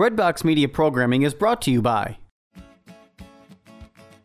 Breadbox 0.00 0.44
Media 0.44 0.66
programming 0.66 1.24
is 1.24 1.34
brought 1.34 1.60
to 1.60 1.70
you 1.70 1.82
by 1.82 2.16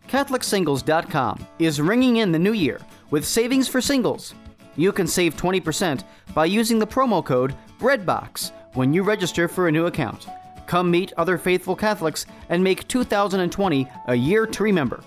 CatholicSingles.com 0.07 1.45
is 1.59 1.81
ringing 1.81 2.15
in 2.15 2.31
the 2.31 2.39
new 2.39 2.53
year 2.53 2.79
with 3.11 3.25
savings 3.25 3.67
for 3.67 3.81
singles. 3.81 4.33
You 4.77 4.93
can 4.93 5.05
save 5.05 5.35
20% 5.35 6.05
by 6.33 6.45
using 6.45 6.79
the 6.79 6.87
promo 6.87 7.21
code 7.25 7.57
BREADBOX 7.81 8.53
when 8.75 8.93
you 8.93 9.03
register 9.03 9.49
for 9.49 9.67
a 9.67 9.71
new 9.73 9.87
account. 9.87 10.27
Come 10.65 10.89
meet 10.89 11.11
other 11.17 11.37
faithful 11.37 11.75
Catholics 11.75 12.25
and 12.47 12.63
make 12.63 12.87
2020 12.87 13.85
a 14.07 14.15
year 14.15 14.45
to 14.45 14.63
remember. 14.63 15.03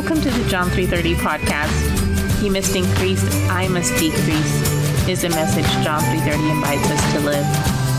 Welcome 0.00 0.22
to 0.22 0.30
the 0.30 0.48
John 0.48 0.70
330 0.70 1.14
podcast. 1.16 2.40
He 2.40 2.48
must 2.48 2.74
increase, 2.74 3.22
I 3.50 3.68
must 3.68 3.92
decrease 3.98 5.06
is 5.06 5.24
a 5.24 5.28
message 5.28 5.66
John 5.84 6.00
330 6.00 6.48
invites 6.48 6.90
us 6.90 7.12
to 7.12 7.20
live. 7.20 7.44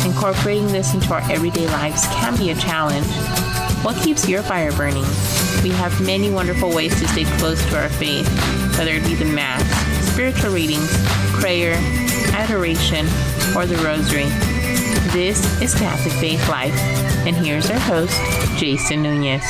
Incorporating 0.03 0.65
this 0.69 0.95
into 0.95 1.13
our 1.13 1.21
everyday 1.31 1.67
lives 1.67 2.03
can 2.07 2.35
be 2.37 2.49
a 2.49 2.55
challenge. 2.55 3.05
What 3.85 3.95
keeps 3.97 4.27
your 4.27 4.41
fire 4.41 4.71
burning? 4.71 5.05
We 5.61 5.69
have 5.77 6.01
many 6.01 6.31
wonderful 6.31 6.73
ways 6.73 6.99
to 6.99 7.07
stay 7.07 7.25
close 7.37 7.63
to 7.69 7.77
our 7.77 7.89
faith, 7.89 8.27
whether 8.79 8.93
it 8.93 9.03
be 9.03 9.13
the 9.13 9.25
Mass, 9.25 9.61
spiritual 10.11 10.53
readings, 10.53 10.89
prayer, 11.39 11.75
adoration, 12.33 13.05
or 13.55 13.67
the 13.67 13.77
Rosary. 13.85 14.25
This 15.13 15.61
is 15.61 15.75
Catholic 15.75 16.13
Faith 16.13 16.49
Life, 16.49 16.73
and 17.27 17.35
here's 17.35 17.69
our 17.69 17.79
host, 17.79 18.19
Jason 18.57 19.03
Nunez. 19.03 19.45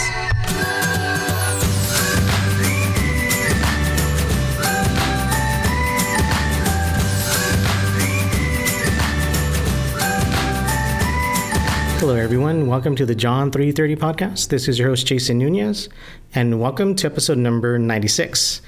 Hello, 12.02 12.16
everyone. 12.16 12.66
Welcome 12.66 12.96
to 12.96 13.06
the 13.06 13.14
John 13.14 13.52
330 13.52 13.96
podcast. 13.96 14.48
This 14.48 14.68
is 14.68 14.80
your 14.80 14.88
host, 14.88 15.06
Jason 15.06 15.38
Nunez, 15.38 15.88
and 16.34 16.60
welcome 16.60 16.96
to 16.96 17.06
episode 17.06 17.38
number 17.38 17.78
96. 17.78 18.60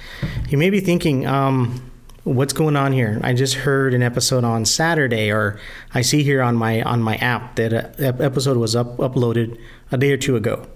You 0.50 0.60
may 0.60 0.70
be 0.70 0.80
thinking, 0.80 1.26
um, 1.26 1.92
what's 2.26 2.54
going 2.54 2.76
on 2.76 2.92
here? 2.92 3.20
I 3.24 3.34
just 3.34 3.56
heard 3.56 3.96
an 3.96 4.04
episode 4.04 4.44
on 4.44 4.66
Saturday, 4.66 5.32
or 5.32 5.60
I 5.96 6.04
see 6.04 6.22
here 6.22 6.44
on 6.44 6.56
my 6.56 6.84
on 6.84 7.02
my 7.02 7.16
app 7.16 7.56
that 7.56 7.74
an 7.74 8.22
episode 8.22 8.58
was 8.58 8.76
up 8.76 8.98
uploaded 8.98 9.60
a 9.92 9.98
day 9.98 10.12
or 10.12 10.18
two 10.18 10.36
ago. 10.36 10.68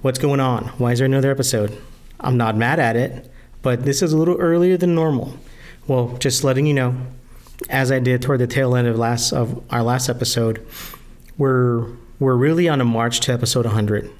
What's 0.00 0.18
going 0.18 0.40
on? 0.40 0.68
Why 0.78 0.92
is 0.92 1.00
there 1.00 1.06
another 1.06 1.30
episode? 1.30 1.76
I'm 2.18 2.38
not 2.38 2.56
mad 2.56 2.80
at 2.80 2.96
it, 2.96 3.30
but 3.60 3.84
this 3.84 4.00
is 4.00 4.14
a 4.14 4.16
little 4.16 4.38
earlier 4.38 4.78
than 4.78 4.94
normal. 4.94 5.36
Well, 5.86 6.16
just 6.16 6.44
letting 6.44 6.64
you 6.64 6.72
know, 6.72 6.96
as 7.68 7.92
I 7.92 7.98
did 7.98 8.22
toward 8.22 8.40
the 8.40 8.46
tail 8.46 8.74
end 8.74 8.88
of 8.88 8.98
last 8.98 9.34
of 9.34 9.62
our 9.68 9.82
last 9.82 10.08
episode, 10.08 10.66
we're 11.40 11.86
we're 12.18 12.36
really 12.36 12.68
on 12.68 12.82
a 12.82 12.84
march 12.84 13.20
to 13.20 13.32
episode 13.32 13.64
100, 13.64 14.10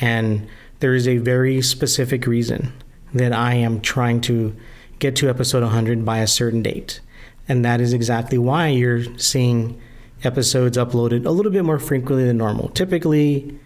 and 0.00 0.46
there 0.78 0.94
is 0.94 1.08
a 1.08 1.18
very 1.18 1.60
specific 1.60 2.24
reason 2.24 2.72
that 3.12 3.32
I 3.32 3.54
am 3.54 3.80
trying 3.80 4.20
to 4.22 4.56
get 5.00 5.16
to 5.16 5.28
episode 5.28 5.64
100 5.64 6.04
by 6.04 6.18
a 6.18 6.26
certain 6.28 6.62
date, 6.62 7.00
and 7.48 7.64
that 7.64 7.80
is 7.80 7.92
exactly 7.92 8.38
why 8.38 8.68
you're 8.68 9.02
seeing 9.18 9.80
episodes 10.22 10.78
uploaded 10.78 11.26
a 11.26 11.30
little 11.30 11.50
bit 11.50 11.64
more 11.64 11.80
frequently 11.80 12.24
than 12.24 12.38
normal. 12.38 12.68
Typically, 12.68 13.58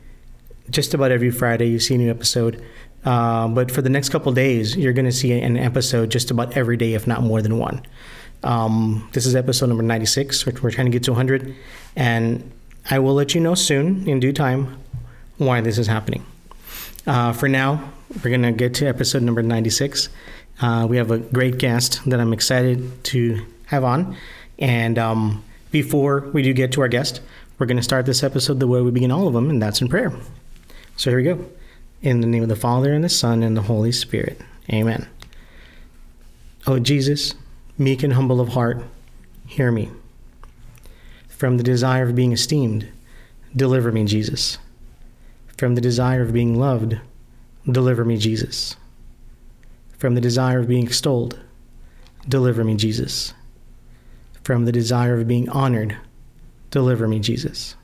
just 0.70 0.94
about 0.94 1.12
every 1.12 1.30
Friday 1.30 1.66
you 1.66 1.78
see 1.78 1.96
a 1.96 1.98
new 1.98 2.10
episode. 2.10 2.64
Uh, 3.04 3.46
but 3.46 3.70
for 3.70 3.82
the 3.82 3.90
next 3.90 4.08
couple 4.08 4.32
days, 4.32 4.74
you're 4.74 4.94
going 4.94 5.04
to 5.04 5.12
see 5.12 5.38
an 5.38 5.58
episode 5.58 6.10
just 6.10 6.30
about 6.30 6.56
every 6.56 6.78
day, 6.78 6.94
if 6.94 7.06
not 7.06 7.22
more 7.22 7.42
than 7.42 7.58
one. 7.58 7.82
Um, 8.42 9.08
this 9.12 9.26
is 9.26 9.36
episode 9.36 9.66
number 9.66 9.82
96, 9.82 10.46
which 10.46 10.62
we're 10.62 10.70
trying 10.70 10.86
to 10.86 10.90
get 10.90 11.04
to 11.04 11.12
100. 11.12 11.54
And 11.94 12.50
I 12.88 12.98
will 13.00 13.14
let 13.14 13.34
you 13.34 13.40
know 13.40 13.54
soon, 13.54 14.08
in 14.08 14.20
due 14.20 14.32
time, 14.32 14.78
why 15.38 15.60
this 15.60 15.76
is 15.76 15.88
happening. 15.88 16.24
Uh, 17.06 17.32
for 17.32 17.48
now, 17.48 17.92
we're 18.16 18.30
going 18.30 18.42
to 18.42 18.52
get 18.52 18.74
to 18.74 18.86
episode 18.86 19.22
number 19.22 19.42
96. 19.42 20.08
Uh, 20.60 20.86
we 20.88 20.96
have 20.96 21.10
a 21.10 21.18
great 21.18 21.58
guest 21.58 22.00
that 22.08 22.20
I'm 22.20 22.32
excited 22.32 23.04
to 23.04 23.44
have 23.66 23.82
on. 23.82 24.16
And 24.58 24.98
um, 24.98 25.44
before 25.70 26.30
we 26.32 26.42
do 26.42 26.52
get 26.52 26.72
to 26.72 26.80
our 26.80 26.88
guest, 26.88 27.20
we're 27.58 27.66
going 27.66 27.76
to 27.76 27.82
start 27.82 28.06
this 28.06 28.22
episode 28.22 28.60
the 28.60 28.68
way 28.68 28.80
we 28.80 28.90
begin 28.90 29.10
all 29.10 29.26
of 29.26 29.34
them, 29.34 29.50
and 29.50 29.60
that's 29.60 29.80
in 29.80 29.88
prayer. 29.88 30.12
So 30.96 31.10
here 31.10 31.18
we 31.18 31.24
go. 31.24 31.44
In 32.02 32.20
the 32.20 32.26
name 32.26 32.42
of 32.42 32.48
the 32.48 32.56
Father, 32.56 32.92
and 32.92 33.02
the 33.02 33.08
Son, 33.08 33.42
and 33.42 33.56
the 33.56 33.62
Holy 33.62 33.90
Spirit. 33.90 34.40
Amen. 34.72 35.08
O 36.66 36.78
Jesus, 36.78 37.34
meek 37.78 38.02
and 38.02 38.12
humble 38.12 38.40
of 38.40 38.50
heart, 38.50 38.84
hear 39.46 39.72
me. 39.72 39.90
From 41.36 41.58
the 41.58 41.62
desire 41.62 42.04
of 42.04 42.14
being 42.14 42.32
esteemed, 42.32 42.88
deliver 43.54 43.92
me, 43.92 44.04
Jesus. 44.04 44.56
From 45.58 45.74
the 45.74 45.82
desire 45.82 46.22
of 46.22 46.32
being 46.32 46.58
loved, 46.58 46.98
deliver 47.70 48.06
me, 48.06 48.16
Jesus. 48.16 48.76
From 49.98 50.14
the 50.14 50.20
desire 50.20 50.60
of 50.60 50.68
being 50.68 50.86
extolled, 50.86 51.38
deliver 52.26 52.64
me, 52.64 52.74
Jesus. 52.74 53.34
From 54.44 54.64
the 54.64 54.72
desire 54.72 55.20
of 55.20 55.28
being 55.28 55.46
honored, 55.50 55.98
deliver 56.70 57.06
me, 57.06 57.20
Jesus. 57.20 57.74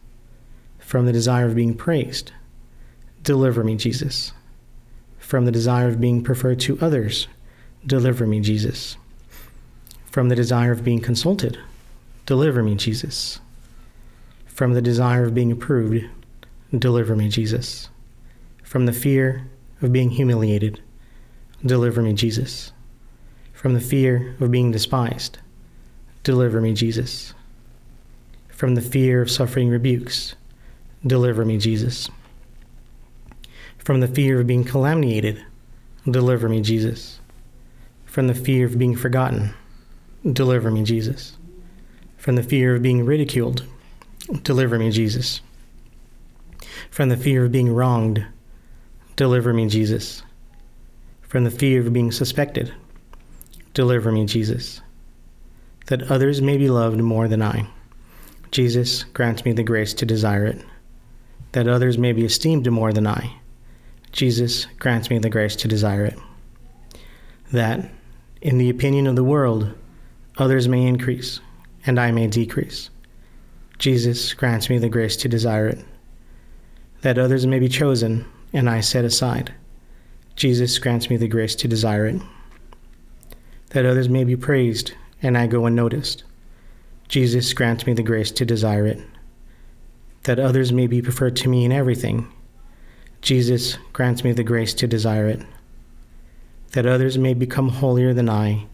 From 0.78 1.04
the 1.04 1.12
desire 1.12 1.46
of 1.46 1.54
being 1.54 1.74
praised, 1.74 2.32
deliver 3.22 3.62
me, 3.62 3.76
Jesus. 3.76 4.32
From 5.18 5.44
the 5.44 5.52
desire 5.52 5.88
of 5.88 6.00
being 6.00 6.22
preferred 6.22 6.60
to 6.60 6.78
others, 6.80 7.28
deliver 7.86 8.26
me, 8.26 8.41
Jesus. 8.41 8.96
From 10.10 10.30
the 10.30 10.36
desire 10.36 10.72
of 10.72 10.84
being 10.84 11.00
consulted, 11.00 11.58
deliver 12.24 12.62
me, 12.62 12.76
Jesus. 12.76 13.41
From 14.52 14.74
the 14.74 14.82
desire 14.82 15.24
of 15.24 15.34
being 15.34 15.50
approved, 15.50 16.04
deliver 16.76 17.16
me, 17.16 17.28
Jesus. 17.28 17.88
From 18.62 18.84
the 18.84 18.92
fear 18.92 19.48
of 19.80 19.92
being 19.92 20.10
humiliated, 20.10 20.80
deliver 21.64 22.02
me, 22.02 22.12
Jesus. 22.12 22.70
From 23.54 23.72
the 23.72 23.80
fear 23.80 24.36
of 24.41 24.50
being 24.50 24.70
despised, 24.70 25.38
deliver 26.22 26.60
me, 26.60 26.74
Jesus. 26.74 27.32
From 28.50 28.74
the 28.74 28.82
fear 28.82 29.22
of 29.22 29.30
suffering 29.30 29.70
rebukes, 29.70 30.34
deliver 31.04 31.46
me, 31.46 31.56
Jesus. 31.56 32.10
From 33.78 34.00
the 34.00 34.06
fear 34.06 34.41
of 34.41 34.46
being 34.46 34.64
calumniated, 34.64 35.42
deliver 36.04 36.48
me, 36.48 36.60
Jesus. 36.60 37.20
From 38.04 38.26
the 38.26 38.34
fear 38.34 38.66
of 38.66 38.78
being 38.78 38.96
forgotten, 38.96 39.54
deliver 40.30 40.70
me, 40.70 40.84
Jesus. 40.84 41.38
From 42.18 42.36
the 42.36 42.42
fear 42.42 42.76
of 42.76 42.82
being 42.82 43.06
ridiculed, 43.06 43.64
Deliver 44.41 44.78
me, 44.78 44.91
Jesus. 44.91 45.41
From 46.91 47.10
the 47.10 47.16
fear 47.16 47.44
of 47.44 47.53
being 47.53 47.72
wronged, 47.75 48.25
deliver 49.16 49.53
me, 49.53 49.69
Jesus. 49.69 50.22
From 51.20 51.44
the 51.44 51.50
fear 51.50 51.81
of 51.81 51.93
being 51.93 52.10
suspected, 52.10 52.72
deliver 53.75 54.10
me, 54.10 54.25
Jesus. 54.25 54.81
That 55.87 56.10
others 56.10 56.41
may 56.41 56.56
be 56.56 56.71
loved 56.71 56.98
more 56.98 57.28
than 57.28 57.42
I. 57.42 57.69
Jesus, 58.50 59.04
grant 59.04 59.44
me 59.44 59.53
the 59.53 59.62
grace 59.62 59.94
to 59.94 60.06
desire 60.06 60.47
it. 60.47 60.65
That 61.53 61.69
others 61.69 61.98
may 61.98 62.12
be 62.12 62.25
esteemed 62.25 62.71
more 62.71 62.92
than 62.92 63.06
I. 63.06 63.37
Jesus, 64.12 64.66
grant 64.78 65.10
me 65.10 65.19
the 65.19 65.31
grace 65.31 65.56
to 65.56 65.69
desire 65.69 66.04
it. 66.04 66.19
That, 67.53 67.91
in 68.41 68.59
the 68.59 68.71
opinion 68.71 69.06
of 69.06 69.16
the 69.16 69.25
world, 69.25 69.72
others 70.38 70.69
may 70.69 70.87
increase 70.87 71.41
and 71.87 71.98
I 71.98 72.10
may 72.10 72.26
decrease. 72.26 72.91
Jesus 73.82 74.32
grants 74.34 74.70
me 74.70 74.78
the 74.78 74.88
grace 74.88 75.16
to 75.16 75.28
desire 75.28 75.66
it. 75.66 75.84
That 77.00 77.18
others 77.18 77.48
may 77.48 77.58
be 77.58 77.68
chosen 77.68 78.24
and 78.52 78.70
I 78.70 78.78
set 78.78 79.04
aside. 79.04 79.52
Jesus 80.36 80.78
grants 80.78 81.10
me 81.10 81.16
the 81.16 81.26
grace 81.26 81.56
to 81.56 81.66
desire 81.66 82.06
it. 82.06 82.22
That 83.70 83.84
others 83.84 84.08
may 84.08 84.22
be 84.22 84.36
praised 84.36 84.92
and 85.20 85.36
I 85.36 85.48
go 85.48 85.66
unnoticed. 85.66 86.22
Jesus 87.08 87.52
grants 87.54 87.84
me 87.84 87.92
the 87.92 88.04
grace 88.04 88.30
to 88.30 88.44
desire 88.44 88.86
it. 88.86 89.00
That 90.22 90.38
others 90.38 90.70
may 90.70 90.86
be 90.86 91.02
preferred 91.02 91.34
to 91.38 91.48
me 91.48 91.64
in 91.64 91.72
everything. 91.72 92.32
Jesus 93.20 93.78
grants 93.92 94.22
me 94.22 94.30
the 94.30 94.44
grace 94.44 94.74
to 94.74 94.86
desire 94.86 95.26
it. 95.26 95.44
That 96.70 96.86
others 96.86 97.18
may 97.18 97.34
become 97.34 97.68
holier 97.68 98.14
than 98.14 98.28
I, 98.28 98.66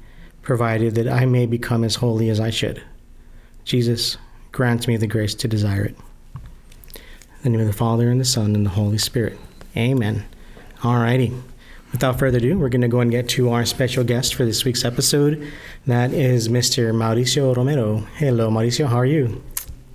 provided 0.42 0.96
that 0.96 1.08
I 1.08 1.24
may 1.24 1.46
become 1.46 1.82
as 1.82 1.94
holy 1.94 2.28
as 2.28 2.40
I 2.40 2.50
should. 2.50 2.82
Jesus 3.64 4.18
grants 4.52 4.88
me 4.88 4.96
the 4.96 5.06
grace 5.06 5.34
to 5.36 5.48
desire 5.48 5.84
it. 5.84 5.96
In 7.44 7.52
the 7.52 7.58
name 7.58 7.60
of 7.60 7.66
the 7.66 7.72
Father, 7.72 8.10
and 8.10 8.20
the 8.20 8.24
Son, 8.24 8.54
and 8.54 8.66
the 8.66 8.70
Holy 8.70 8.98
Spirit. 8.98 9.38
Amen. 9.76 10.24
All 10.82 10.96
righty. 10.96 11.32
without 11.92 12.18
further 12.18 12.38
ado, 12.38 12.58
we're 12.58 12.68
going 12.68 12.82
to 12.82 12.88
go 12.88 13.00
and 13.00 13.10
get 13.10 13.28
to 13.30 13.50
our 13.50 13.64
special 13.64 14.04
guest 14.04 14.34
for 14.34 14.44
this 14.44 14.64
week's 14.64 14.84
episode. 14.84 15.50
That 15.86 16.12
is 16.12 16.48
Mr. 16.48 16.92
Mauricio 16.92 17.56
Romero. 17.56 17.98
Hello, 18.16 18.50
Mauricio. 18.50 18.86
How 18.88 18.96
are 18.96 19.06
you? 19.06 19.42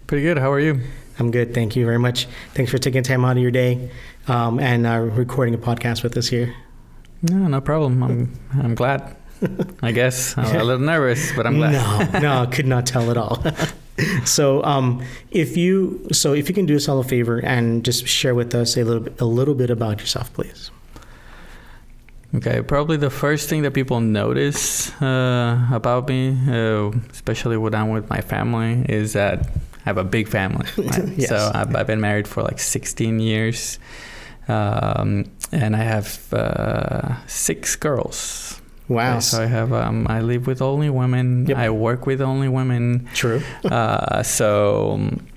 Pretty 0.08 0.24
good. 0.24 0.38
How 0.38 0.52
are 0.52 0.60
you? 0.60 0.82
I'm 1.20 1.30
good. 1.32 1.54
Thank 1.54 1.76
you 1.76 1.86
very 1.86 2.00
much. 2.00 2.28
Thanks 2.54 2.72
for 2.72 2.78
taking 2.78 3.04
time 3.04 3.24
out 3.24 3.38
of 3.38 3.44
your 3.44 3.52
day 3.52 3.92
um, 4.28 4.60
and 4.60 4.88
uh, 4.88 4.98
recording 4.98 5.54
a 5.54 5.58
podcast 5.58 6.02
with 6.02 6.18
us 6.18 6.28
here. 6.28 6.56
No, 7.22 7.38
no 7.48 7.62
problem. 7.62 8.02
I'm 8.04 8.40
I'm 8.62 8.76
glad. 8.76 9.16
I 9.82 9.92
guess 9.92 10.38
I'm 10.38 10.56
a 10.56 10.64
little 10.64 10.80
nervous, 10.82 11.32
but 11.36 11.46
I'm 11.46 11.58
glad. 11.58 12.14
No, 12.22 12.44
no, 12.44 12.52
could 12.52 12.66
not 12.66 12.86
tell 12.86 13.12
at 13.12 13.18
all. 13.18 13.44
so, 14.26 14.64
um, 14.64 15.04
if 15.32 15.56
you 15.56 16.08
so 16.12 16.34
if 16.34 16.50
you 16.50 16.56
can 16.56 16.66
do 16.66 16.76
us 16.76 16.88
all 16.88 17.00
a 17.00 17.04
favor 17.04 17.40
and 17.40 17.86
just 17.86 18.08
share 18.08 18.34
with 18.34 18.56
us 18.56 18.76
a 18.78 18.84
little 18.84 19.02
bit, 19.02 19.22
a 19.22 19.26
little 19.26 19.56
bit 19.56 19.70
about 19.70 20.00
yourself, 20.00 20.34
please. 20.34 20.72
Okay, 22.36 22.64
probably 22.64 22.98
the 22.98 23.12
first 23.12 23.48
thing 23.48 23.62
that 23.62 23.76
people 23.76 24.02
notice 24.02 24.90
uh, 25.02 25.68
about 25.72 26.08
me, 26.08 26.36
uh, 26.48 26.90
especially 27.12 27.58
when 27.58 27.76
I'm 27.76 27.90
with 27.90 28.10
my 28.10 28.22
family, 28.22 28.84
is 28.90 29.14
that 29.14 29.46
I 29.46 29.84
have 29.86 29.98
a 29.98 30.04
big 30.04 30.28
family. 30.28 30.66
Right? 30.78 31.08
Yes. 31.16 31.30
So 31.30 31.52
I've, 31.54 31.76
I've 31.76 31.86
been 31.86 32.02
married 32.02 32.28
for 32.28 32.42
like 32.42 32.60
16 32.60 33.20
years, 33.20 33.78
um, 34.48 35.26
and 35.52 35.76
I 35.76 35.84
have 35.84 36.34
uh, 36.34 37.24
six 37.28 37.76
girls. 37.76 38.53
Wow. 38.88 39.20
So 39.20 39.42
I 39.42 39.46
have 39.46 39.72
um, 39.72 40.08
I 40.10 40.22
live 40.22 40.48
with 40.48 40.62
only 40.62 40.90
women. 40.90 41.46
Yep. 41.48 41.58
I 41.58 41.70
work 41.70 42.06
with 42.06 42.22
only 42.22 42.50
women. 42.50 43.10
True. 43.14 43.42
uh, 43.64 44.24
so 44.24 44.92
um, 44.92 45.28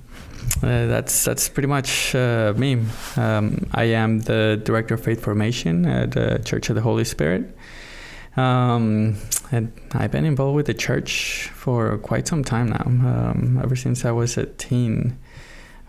uh, 0.63 0.87
that's 0.87 1.25
that's 1.25 1.49
pretty 1.49 1.69
much 1.69 2.15
uh, 2.15 2.55
me. 2.57 2.83
Um, 3.17 3.67
I 3.73 3.85
am 3.85 4.21
the 4.21 4.61
director 4.65 4.95
of 4.95 5.03
faith 5.05 5.23
formation 5.23 5.87
at 5.87 6.13
the 6.13 6.41
Church 6.45 6.69
of 6.71 6.75
the 6.75 6.83
Holy 6.83 7.05
Spirit. 7.05 7.57
Um, 8.37 9.17
and 9.51 9.73
I've 9.93 10.11
been 10.11 10.25
involved 10.25 10.57
with 10.57 10.67
the 10.67 10.75
church 10.75 11.51
for 11.55 11.97
quite 11.99 12.29
some 12.29 12.45
time 12.45 12.69
now, 12.69 12.85
um, 12.85 13.61
ever 13.63 13.77
since 13.77 14.05
I 14.05 14.11
was 14.11 14.37
a 14.37 14.47
teen. 14.47 15.19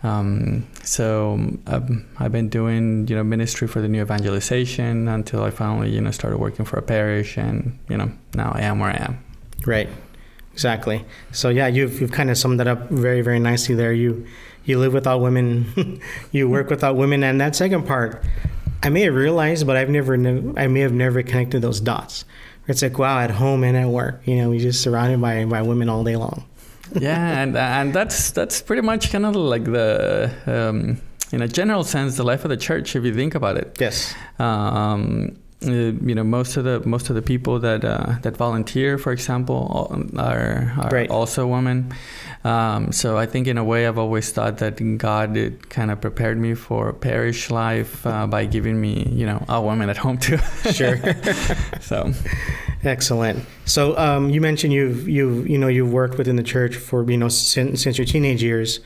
Um, 0.04 0.68
so 0.84 1.34
um, 1.66 2.06
I've 2.18 2.32
been 2.32 2.50
doing 2.50 3.08
you 3.08 3.16
know 3.16 3.24
ministry 3.24 3.68
for 3.68 3.82
the 3.82 3.88
new 3.88 4.02
evangelization 4.02 5.08
until 5.08 5.44
I 5.44 5.50
finally 5.50 5.90
you 5.90 6.02
know 6.02 6.12
started 6.12 6.38
working 6.38 6.66
for 6.66 6.78
a 6.78 6.84
parish, 6.84 7.38
and 7.38 7.78
you 7.90 7.98
know 7.98 8.12
now 8.34 8.52
I 8.54 8.62
am 8.62 8.80
where 8.80 8.92
I 8.92 8.98
am. 8.98 9.24
Right. 9.66 9.90
Exactly. 10.54 11.06
So 11.32 11.50
yeah, 11.50 11.68
you've 11.68 12.02
you've 12.02 12.12
kind 12.12 12.32
of 12.32 12.38
summed 12.38 12.60
that 12.60 12.68
up 12.68 12.90
very 12.90 13.22
very 13.22 13.40
nicely 13.40 13.76
there. 13.76 13.94
You 13.94 14.26
you 14.66 14.80
live 14.80 14.94
without 14.94 15.22
women, 15.22 16.02
you 16.32 16.50
work 16.50 16.70
without 16.70 16.96
women, 16.96 17.24
and 17.24 17.40
that 17.40 17.56
second 17.56 17.88
part, 17.88 18.24
I 18.84 18.90
may 18.90 19.02
have 19.02 19.16
realized, 19.16 19.68
but 19.68 19.78
I've 19.78 19.90
never 19.90 20.16
I 20.58 20.68
may 20.68 20.80
have 20.80 20.94
never 20.94 21.22
connected 21.24 21.62
those 21.62 21.80
dots. 21.80 22.26
It's 22.68 22.82
like 22.82 22.98
wow, 22.98 23.20
at 23.20 23.32
home 23.32 23.64
and 23.64 23.78
at 23.78 23.88
work, 23.88 24.22
you 24.26 24.36
know, 24.36 24.50
we 24.50 24.60
just 24.60 24.82
surrounded 24.82 25.22
by 25.22 25.46
by 25.46 25.62
women 25.62 25.90
all 25.90 26.04
day 26.04 26.16
long. 26.16 26.46
Yeah, 26.94 27.42
and 27.42 27.56
and 27.58 27.94
that's 27.94 28.32
that's 28.32 28.62
pretty 28.62 28.82
much 28.82 29.12
kind 29.12 29.26
of 29.26 29.36
like 29.36 29.64
the 29.66 30.32
um, 30.46 31.02
in 31.32 31.42
a 31.42 31.48
general 31.48 31.84
sense 31.84 32.18
the 32.18 32.24
life 32.24 32.46
of 32.46 32.50
the 32.50 32.58
church 32.58 32.96
if 32.96 33.04
you 33.04 33.14
think 33.14 33.36
about 33.36 33.58
it. 33.58 33.76
Yes. 33.80 34.14
Um, 34.40 35.38
uh, 35.66 35.72
you 35.72 36.14
know, 36.14 36.24
most 36.24 36.56
of 36.56 36.64
the 36.66 36.80
most 36.88 37.10
of 37.10 37.16
the 37.16 37.22
people 37.22 37.60
that 37.60 37.84
uh, 37.84 38.16
that 38.22 38.38
volunteer, 38.38 38.98
for 39.00 39.12
example, 39.12 39.90
are, 40.18 40.74
are 40.78 40.90
Right. 40.92 41.10
also 41.10 41.48
women. 41.48 41.92
Um, 42.44 42.92
so 42.92 43.18
I 43.18 43.26
think 43.26 43.48
in 43.48 43.58
a 43.58 43.64
way 43.64 43.88
I've 43.88 43.98
always 43.98 44.32
thought 44.32 44.60
that 44.60 44.76
God 45.00 45.36
kind 45.70 45.90
of 45.90 46.00
prepared 46.00 46.38
me 46.38 46.54
for 46.54 46.94
parish 46.94 47.50
life 47.50 48.06
uh, 48.06 48.28
by 48.28 48.46
giving 48.46 48.80
me, 48.80 49.10
you 49.12 49.26
know, 49.26 49.44
a 49.50 49.60
woman 49.60 49.90
at 49.90 49.98
home 49.98 50.20
too. 50.20 50.38
Sure. 50.72 50.98
so 51.82 52.14
Excellent. 52.84 53.46
So 53.66 53.98
um, 53.98 54.30
you 54.30 54.40
mentioned 54.40 54.72
you've 54.72 55.08
you 55.08 55.44
you 55.44 55.58
know 55.58 55.68
you've 55.68 55.92
worked 55.92 56.18
within 56.18 56.36
the 56.36 56.44
church 56.44 56.76
for 56.76 57.10
you 57.10 57.18
know 57.18 57.28
since, 57.28 57.84
since 57.84 57.98
your 57.98 58.06
teenage 58.06 58.44
years. 58.44 58.80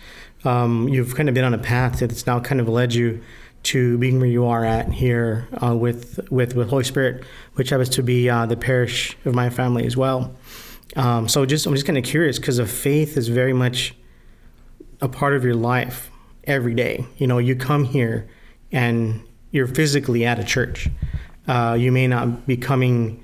Um, 0.44 0.88
you've 0.88 1.16
kind 1.16 1.30
of 1.30 1.36
been 1.36 1.44
on 1.44 1.54
a 1.54 1.60
path 1.60 2.00
that's 2.00 2.26
now 2.26 2.40
kind 2.40 2.60
of 2.60 2.68
led 2.68 2.94
you 2.94 3.22
to 3.64 3.98
being 4.00 4.20
where 4.20 4.28
you 4.28 4.46
are 4.46 4.66
at 4.66 4.92
here 4.92 5.48
uh, 5.62 5.76
with 5.76 6.20
with 6.32 6.56
with 6.56 6.70
Holy 6.70 6.84
Spirit, 6.84 7.24
which 7.56 7.70
happens 7.70 7.90
to 7.90 8.04
be 8.04 8.30
uh, 8.30 8.46
the 8.46 8.58
parish 8.58 9.16
of 9.26 9.36
my 9.36 9.50
family 9.50 9.86
as 9.86 9.96
well. 9.96 10.34
Um, 10.96 11.28
so 11.28 11.46
just 11.46 11.66
I'm 11.66 11.74
just 11.74 11.86
kind 11.86 11.98
of 11.98 12.04
curious 12.04 12.40
because 12.40 12.60
of 12.60 12.72
faith 12.72 13.18
is 13.18 13.28
very 13.28 13.54
much 13.54 13.94
a 15.00 15.08
part 15.08 15.34
of 15.34 15.44
your 15.44 15.56
life 15.56 16.10
every 16.46 16.74
day. 16.74 17.06
You 17.18 17.28
know, 17.28 17.38
you 17.38 17.56
come 17.56 17.86
here 17.86 18.28
and 18.72 19.22
you're 19.52 19.68
physically 19.68 20.26
at 20.26 20.40
a 20.40 20.44
church. 20.44 20.90
Uh, 21.48 21.76
you 21.80 21.92
may 21.92 22.08
not 22.08 22.48
be 22.48 22.56
coming 22.56 23.21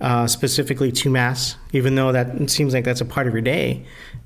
uh, 0.00 0.26
specifically 0.26 0.92
to 0.92 1.10
mass, 1.10 1.56
even 1.72 1.94
though 1.94 2.12
that 2.12 2.50
seems 2.50 2.74
like 2.74 2.84
that's 2.84 3.00
a 3.00 3.04
part 3.04 3.26
of 3.26 3.32
your 3.32 3.42
day. 3.42 3.84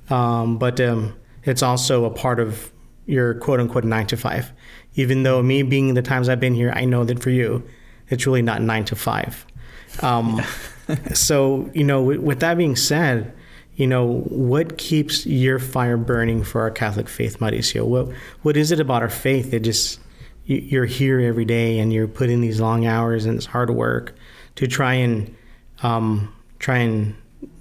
Um, 0.09 0.57
but 0.57 0.79
um, 0.79 1.15
it's 1.43 1.63
also 1.63 2.05
a 2.05 2.09
part 2.11 2.39
of 2.39 2.71
your 3.05 3.33
quote 3.35 3.59
unquote 3.59 3.83
nine 3.83 4.07
to 4.07 4.17
five. 4.17 4.51
Even 4.95 5.23
though 5.23 5.41
me 5.41 5.63
being 5.63 5.93
the 5.93 6.01
times 6.01 6.29
I've 6.29 6.39
been 6.39 6.53
here, 6.53 6.71
I 6.75 6.85
know 6.85 7.03
that 7.03 7.21
for 7.21 7.31
you, 7.31 7.63
it's 8.09 8.25
really 8.27 8.41
not 8.41 8.61
nine 8.61 8.85
to 8.85 8.95
five. 8.95 9.45
Um, 10.01 10.41
so, 11.13 11.69
you 11.73 11.83
know, 11.83 12.01
with, 12.03 12.19
with 12.19 12.39
that 12.41 12.57
being 12.57 12.75
said, 12.75 13.33
you 13.75 13.87
know, 13.87 14.19
what 14.29 14.77
keeps 14.77 15.25
your 15.25 15.57
fire 15.57 15.97
burning 15.97 16.43
for 16.43 16.61
our 16.61 16.69
Catholic 16.69 17.09
faith, 17.09 17.39
Mauricio? 17.39 17.85
What, 17.85 18.09
what 18.43 18.55
is 18.55 18.71
it 18.71 18.79
about 18.79 19.01
our 19.01 19.09
faith 19.09 19.49
that 19.51 19.61
just 19.61 19.99
you- 20.45 20.57
you're 20.57 20.85
here 20.85 21.19
every 21.19 21.45
day 21.45 21.79
and 21.79 21.91
you're 21.91 22.07
putting 22.07 22.41
these 22.41 22.61
long 22.61 22.85
hours 22.85 23.25
and 23.25 23.35
it's 23.35 23.47
hard 23.47 23.71
work 23.71 24.13
to 24.57 24.67
try 24.67 24.93
and 24.93 25.35
um, 25.81 26.33
try 26.59 26.77
and 26.77 27.15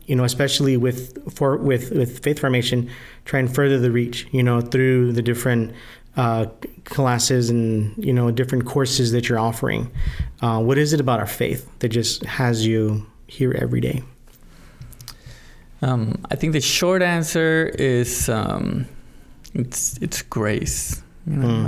you 0.06 0.14
know 0.16 0.24
especially 0.24 0.76
with 0.76 1.32
for 1.34 1.56
with 1.56 1.90
with 1.92 2.22
faith 2.22 2.38
formation 2.40 2.90
try 3.24 3.38
and 3.40 3.52
further 3.54 3.78
the 3.78 3.90
reach 3.90 4.26
you 4.32 4.42
know 4.42 4.60
through 4.60 5.12
the 5.12 5.22
different 5.22 5.72
uh, 6.16 6.44
classes 6.84 7.48
and 7.50 7.94
you 7.96 8.12
know 8.12 8.30
different 8.30 8.66
courses 8.66 9.12
that 9.12 9.28
you're 9.28 9.38
offering 9.38 9.90
uh, 10.42 10.60
what 10.60 10.76
is 10.76 10.92
it 10.92 11.00
about 11.00 11.18
our 11.20 11.26
faith 11.26 11.66
that 11.78 11.88
just 11.88 12.24
has 12.26 12.66
you 12.66 13.06
here 13.28 13.56
every 13.60 13.80
day 13.80 14.02
Um, 15.82 16.14
I 16.30 16.36
think 16.36 16.52
the 16.52 16.60
short 16.60 17.02
answer 17.02 17.72
is 17.78 18.28
um, 18.28 18.86
it's 19.54 19.98
it's 19.98 20.22
grace. 20.22 21.02
You 21.26 21.36
know, 21.36 21.48
Mm. 21.48 21.66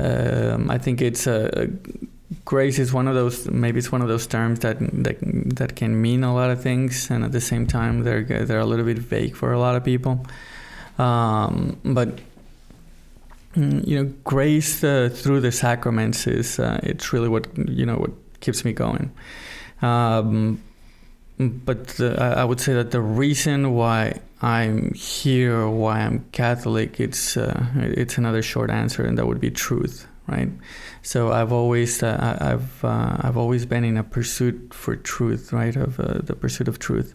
uh, 0.00 0.54
um, 0.54 0.70
I 0.70 0.78
think 0.78 1.00
it's 1.00 1.26
a 1.26 1.68
grace 2.44 2.78
is 2.78 2.92
one 2.92 3.08
of 3.08 3.14
those 3.14 3.48
maybe 3.50 3.78
it's 3.78 3.90
one 3.90 4.02
of 4.02 4.08
those 4.08 4.26
terms 4.26 4.60
that 4.60 4.78
that 5.04 5.18
that 5.56 5.76
can 5.76 6.00
mean 6.00 6.24
a 6.24 6.34
lot 6.34 6.50
of 6.50 6.62
things, 6.62 7.10
and 7.10 7.24
at 7.24 7.32
the 7.32 7.40
same 7.40 7.66
time 7.66 8.04
they're 8.04 8.22
they're 8.22 8.60
a 8.60 8.66
little 8.66 8.84
bit 8.84 8.98
vague 8.98 9.36
for 9.36 9.52
a 9.52 9.58
lot 9.58 9.76
of 9.76 9.84
people. 9.84 10.24
Um, 10.98 11.78
but 11.84 12.18
mm, 13.56 13.86
you 13.86 13.96
know, 13.96 14.12
grace 14.24 14.84
uh, 14.84 15.08
through 15.12 15.40
the 15.40 15.52
sacraments 15.52 16.26
is 16.26 16.58
uh, 16.58 16.80
it's 16.82 17.12
really 17.12 17.28
what 17.28 17.46
you 17.56 17.86
know 17.86 17.96
what 17.96 18.12
keeps 18.40 18.64
me 18.64 18.72
going. 18.72 19.10
Um, 19.82 20.60
but 21.38 21.88
the, 21.88 22.20
I 22.20 22.44
would 22.44 22.60
say 22.60 22.74
that 22.74 22.90
the 22.90 23.00
reason 23.00 23.72
why 23.72 24.20
I'm 24.42 24.92
here, 24.92 25.66
why 25.68 26.00
I'm 26.00 26.26
Catholic, 26.32 27.00
it's 27.00 27.36
uh, 27.36 27.66
it's 27.76 28.18
another 28.18 28.42
short 28.42 28.70
answer, 28.70 29.04
and 29.04 29.16
that 29.16 29.26
would 29.26 29.40
be 29.40 29.50
truth, 29.50 30.06
right? 30.30 30.50
So 31.02 31.32
I've 31.32 31.52
always 31.52 32.02
uh, 32.02 32.16
I- 32.40 32.52
I've 32.52 32.84
uh, 32.84 33.16
I've 33.24 33.36
always 33.36 33.66
been 33.66 33.84
in 33.84 33.96
a 33.96 34.04
pursuit 34.04 34.72
for 34.72 34.96
truth, 34.96 35.52
right? 35.52 35.76
Of 35.76 35.98
uh, 36.00 36.20
the 36.22 36.34
pursuit 36.36 36.68
of 36.68 36.78
truth, 36.78 37.14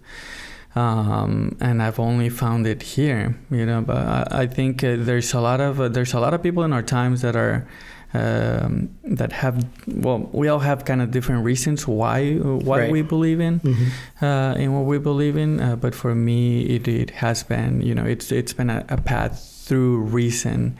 um, 0.76 1.56
and 1.62 1.82
I've 1.82 2.00
only 2.00 2.30
found 2.30 2.68
it 2.68 2.82
here, 2.84 3.36
you 3.50 3.66
know. 3.66 3.82
But 3.82 3.98
I, 3.98 4.28
I 4.44 4.48
think 4.48 4.84
uh, 4.84 4.96
there's 5.00 5.34
a 5.34 5.40
lot 5.40 5.62
of 5.62 5.80
uh, 5.80 5.88
there's 5.90 6.14
a 6.14 6.20
lot 6.20 6.34
of 6.34 6.42
people 6.44 6.64
in 6.64 6.74
our 6.74 6.84
times 6.84 7.22
that 7.22 7.36
are 7.36 7.68
um, 8.14 8.90
that 9.04 9.32
have 9.34 9.66
well, 9.88 10.30
we 10.32 10.48
all 10.48 10.60
have 10.60 10.86
kind 10.86 11.02
of 11.02 11.12
different 11.12 11.44
reasons 11.46 11.88
why 11.88 12.36
what 12.36 12.80
Right. 12.80 12.92
we 12.92 13.02
believe 13.02 13.40
in 13.40 13.60
mm-hmm. 13.60 14.26
uh, 14.26 14.54
in 14.56 14.74
what 14.74 14.86
we 14.86 14.98
believe 14.98 15.38
in. 15.38 15.60
Uh, 15.60 15.76
but 15.76 15.94
for 15.96 16.16
me, 16.16 16.64
it, 16.64 16.88
it 16.88 17.10
has 17.12 17.44
been, 17.44 17.82
you 17.82 17.94
know, 17.96 18.06
it's 18.06 18.32
it's 18.32 18.54
been 18.54 18.70
a, 18.70 18.86
a 18.90 18.98
path 18.98 19.52
through 19.68 20.00
reason. 20.02 20.78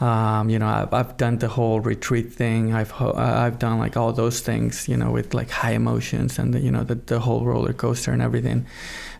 Um, 0.00 0.50
you 0.50 0.58
know, 0.58 0.66
I've, 0.66 0.92
I've 0.92 1.16
done 1.16 1.38
the 1.38 1.48
whole 1.48 1.80
retreat 1.80 2.32
thing. 2.32 2.74
I've 2.74 2.90
ho- 2.90 3.14
I've 3.16 3.58
done 3.58 3.78
like 3.78 3.96
all 3.96 4.12
those 4.12 4.40
things, 4.40 4.88
you 4.88 4.96
know, 4.96 5.10
with 5.10 5.32
like 5.32 5.50
high 5.50 5.72
emotions 5.72 6.38
and 6.38 6.52
the, 6.52 6.60
you 6.60 6.70
know 6.70 6.84
the, 6.84 6.96
the 6.96 7.20
whole 7.20 7.44
roller 7.44 7.72
coaster 7.72 8.12
and 8.12 8.20
everything. 8.20 8.66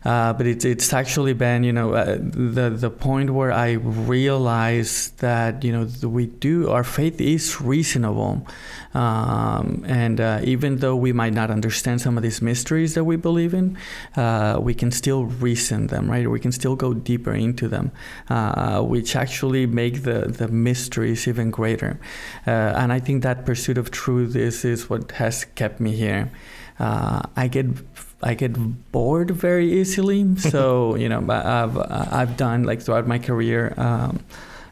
Uh, 0.06 0.32
but 0.32 0.46
it's 0.46 0.64
it's 0.64 0.92
actually 0.92 1.32
been 1.32 1.64
you 1.64 1.72
know 1.72 1.92
uh, 1.94 2.16
the 2.20 2.70
the 2.70 2.88
point 2.90 3.28
where 3.30 3.50
I 3.50 3.72
realized 3.72 5.18
that 5.18 5.64
you 5.64 5.72
know 5.72 6.08
we 6.08 6.26
do 6.26 6.70
our 6.70 6.84
faith 6.84 7.20
is 7.20 7.60
reasonable, 7.60 8.46
um, 8.94 9.84
and 9.84 10.20
uh, 10.20 10.38
even 10.44 10.76
though 10.76 10.94
we 10.94 11.12
might 11.12 11.32
not 11.32 11.50
understand 11.50 12.00
some 12.00 12.16
of 12.16 12.22
these 12.22 12.40
mysteries 12.40 12.94
that 12.94 13.02
we 13.02 13.16
believe 13.16 13.52
in, 13.52 13.76
uh, 14.16 14.60
we 14.62 14.74
can 14.74 14.92
still 14.92 15.24
reason 15.24 15.88
them, 15.88 16.08
right? 16.08 16.30
We 16.30 16.38
can 16.38 16.52
still 16.52 16.76
go 16.76 16.94
deeper 16.94 17.34
into 17.34 17.66
them, 17.66 17.90
uh, 18.30 18.82
which 18.82 19.16
actually 19.16 19.66
make 19.66 20.04
the 20.04 20.28
the 20.28 20.46
mysteries 20.46 21.26
even 21.26 21.50
greater. 21.50 21.98
Uh, 22.46 22.78
and 22.78 22.92
I 22.92 23.00
think 23.00 23.24
that 23.24 23.44
pursuit 23.44 23.76
of 23.76 23.90
truth 23.90 24.36
is 24.36 24.64
is 24.64 24.88
what 24.88 25.10
has 25.18 25.46
kept 25.56 25.80
me 25.80 25.96
here. 25.96 26.30
I 26.78 27.48
get 27.50 27.66
I 28.22 28.34
get 28.34 28.52
bored 28.92 29.30
very 29.30 29.80
easily. 29.80 30.36
So 30.36 30.94
you 31.02 31.08
know, 31.08 31.24
I've 31.28 31.76
I've 31.78 32.36
done 32.36 32.64
like 32.64 32.82
throughout 32.82 33.06
my 33.06 33.18
career. 33.18 33.74
Um, 33.76 34.20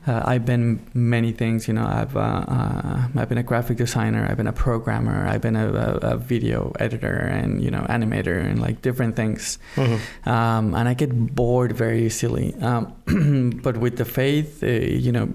uh, 0.07 0.23
I've 0.25 0.45
been 0.45 0.85
many 0.93 1.33
things. 1.33 1.67
You 1.67 1.75
know, 1.75 1.87
I've 1.87 2.17
uh, 2.17 2.45
uh, 2.47 3.09
I've 3.17 3.29
been 3.29 3.39
a 3.39 3.43
graphic 3.43 3.79
designer. 3.79 4.27
I've 4.29 4.37
been 4.37 4.47
a 4.47 4.53
programmer. 4.53 5.27
I've 5.27 5.41
been 5.41 5.57
a, 5.57 5.73
a, 5.73 6.15
a 6.15 6.17
video 6.17 6.73
editor 6.79 7.15
and 7.15 7.63
you 7.63 7.71
know 7.71 7.87
animator 7.89 8.39
and 8.39 8.61
like 8.61 8.83
different 8.83 9.17
things. 9.17 9.59
Mm-hmm. 9.77 10.29
Um, 10.29 10.75
and 10.75 10.89
I 10.89 10.95
get 10.95 11.35
bored 11.35 11.73
very 11.73 12.05
easily. 12.05 12.55
Um, 12.61 12.93
but 13.63 13.79
with 13.79 13.97
the 13.97 14.05
faith, 14.05 14.63
uh, 14.63 14.67
you 14.67 15.13
know, 15.13 15.29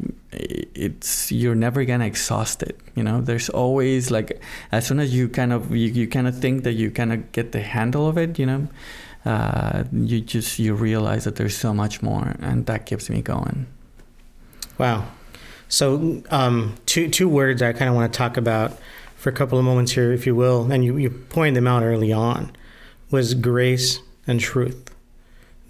it's 0.79 1.31
you're 1.31 1.55
never 1.55 1.86
gonna 1.86 2.05
exhaust 2.05 2.63
it. 2.63 2.79
You 2.95 3.03
know, 3.03 3.21
there's 3.21 3.50
always 3.50 4.12
like 4.12 4.41
as 4.71 4.88
soon 4.88 5.00
as 5.00 5.13
you 5.13 5.29
kind 5.29 5.53
of 5.53 5.75
you, 5.75 5.88
you 5.88 6.07
kind 6.07 6.27
of 6.27 6.38
think 6.38 6.63
that 6.63 6.74
you 6.74 6.91
kind 6.91 7.13
of 7.13 7.31
get 7.31 7.51
the 7.51 7.62
handle 7.62 8.07
of 8.07 8.17
it. 8.17 8.39
You 8.39 8.45
know. 8.45 8.67
Uh, 9.25 9.83
you 9.91 10.21
just 10.21 10.59
you 10.59 10.74
realize 10.74 11.25
that 11.25 11.36
there's 11.36 11.55
so 11.55 11.74
much 11.74 12.01
more, 12.01 12.36
and 12.39 12.65
that 12.67 12.86
keeps 12.86 13.09
me 13.09 13.21
going. 13.21 13.67
Wow. 14.77 15.09
So, 15.67 16.24
um, 16.31 16.77
two 16.86 17.09
two 17.09 17.29
words 17.29 17.62
I 17.62 17.74
kind 17.74 17.89
of 17.89 17.95
want 17.95 18.12
to 18.12 18.17
talk 18.17 18.38
about 18.38 18.79
for 19.15 19.29
a 19.29 19.33
couple 19.33 19.59
of 19.59 19.65
moments 19.65 19.91
here, 19.91 20.13
if 20.13 20.25
you 20.25 20.33
will, 20.33 20.71
and 20.71 20.83
you, 20.83 20.95
you 20.98 21.09
pointed 21.09 21.55
them 21.57 21.67
out 21.67 21.83
early 21.83 22.13
on, 22.13 22.51
was 23.12 23.33
grace 23.33 24.00
and 24.25 24.39
truth. 24.39 24.89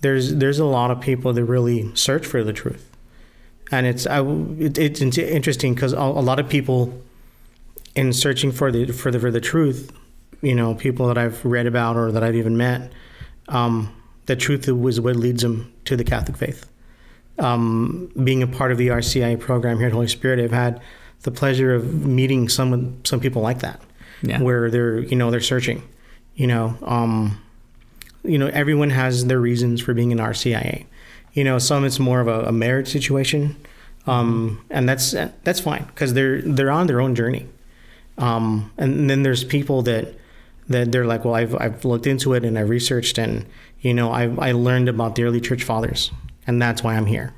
There's 0.02 0.36
there's 0.36 0.60
a 0.60 0.66
lot 0.66 0.92
of 0.92 1.02
people 1.02 1.34
that 1.34 1.44
really 1.44 1.94
search 1.96 2.26
for 2.26 2.44
the 2.44 2.54
truth, 2.54 2.89
and 3.72 3.86
it's 3.86 4.08
I, 4.08 4.22
it, 4.22 4.78
it's 4.78 5.02
interesting 5.02 5.74
because 5.74 5.94
a, 5.94 5.98
a 5.98 6.24
lot 6.24 6.40
of 6.40 6.50
people, 6.50 7.02
in 7.96 8.14
searching 8.14 8.52
for 8.52 8.72
the 8.72 8.92
for 8.92 9.12
the 9.12 9.20
for 9.20 9.32
the 9.32 9.42
truth, 9.42 9.92
you 10.42 10.56
know, 10.56 10.76
people 10.76 11.08
that 11.08 11.18
I've 11.18 11.44
read 11.46 11.68
about 11.68 11.96
or 11.96 12.12
that 12.12 12.24
I've 12.24 12.36
even 12.36 12.58
met, 12.58 12.92
um, 13.48 13.96
the 14.26 14.36
truth 14.36 14.68
was 14.68 15.00
what 15.00 15.16
leads 15.16 15.42
them 15.42 15.74
to 15.86 15.96
the 15.96 16.04
Catholic 16.04 16.38
faith 16.38 16.70
um, 17.40 18.12
being 18.24 18.44
a 18.44 18.48
part 18.48 18.72
of 18.72 18.78
the 18.78 18.90
RCIA 18.90 19.40
program 19.40 19.78
here 19.78 19.88
at 19.88 19.94
Holy 19.94 20.08
Spirit, 20.08 20.40
I've 20.40 20.52
had 20.52 20.82
the 21.22 21.32
pleasure 21.32 21.74
of 21.74 22.06
meeting 22.06 22.50
some 22.50 23.04
some 23.06 23.20
people 23.20 23.42
like 23.42 23.60
that, 23.60 23.82
yeah. 24.22 24.42
where 24.42 24.70
they're 24.70 25.00
you 25.00 25.16
know 25.16 25.32
they're 25.32 25.42
searching, 25.42 25.82
you 26.36 26.48
know, 26.48 26.78
um, 26.84 27.42
you 28.24 28.38
know 28.38 28.48
everyone 28.48 28.90
has 28.90 29.26
their 29.26 29.40
reasons 29.40 29.82
for 29.82 29.94
being 29.94 30.12
an 30.12 30.20
RCIA, 30.20 30.86
you 31.34 31.44
know 31.44 31.60
some 31.60 31.86
it's 31.86 32.00
more 32.00 32.20
of 32.20 32.28
a, 32.28 32.46
a 32.46 32.52
marriage 32.52 32.88
situation, 32.88 33.56
um, 34.08 34.64
and 34.70 34.88
that's 34.88 35.12
that's 35.44 35.60
fine 35.60 35.86
because 35.86 36.14
they're 36.14 36.42
they're 36.42 36.72
on 36.72 36.88
their 36.88 37.02
own 37.02 37.16
journey, 37.16 37.48
um, 38.18 38.72
and 38.78 39.10
then 39.10 39.24
there's 39.24 39.44
people 39.44 39.82
that 39.84 40.16
that 40.68 40.92
they're 40.92 41.06
like 41.06 41.26
well 41.26 41.36
I've 41.36 41.56
I've 41.56 41.84
looked 41.84 42.06
into 42.08 42.34
it 42.34 42.46
and 42.46 42.58
I 42.58 42.62
researched 42.62 43.18
and 43.18 43.46
you 43.82 43.94
know 43.94 44.12
I 44.12 44.24
I 44.38 44.52
learned 44.52 44.88
about 44.88 45.16
the 45.16 45.24
early 45.24 45.42
church 45.42 45.64
fathers 45.64 46.12
and 46.50 46.60
that's 46.60 46.84
why 46.84 46.96
I'm 46.96 47.06
here. 47.06 47.32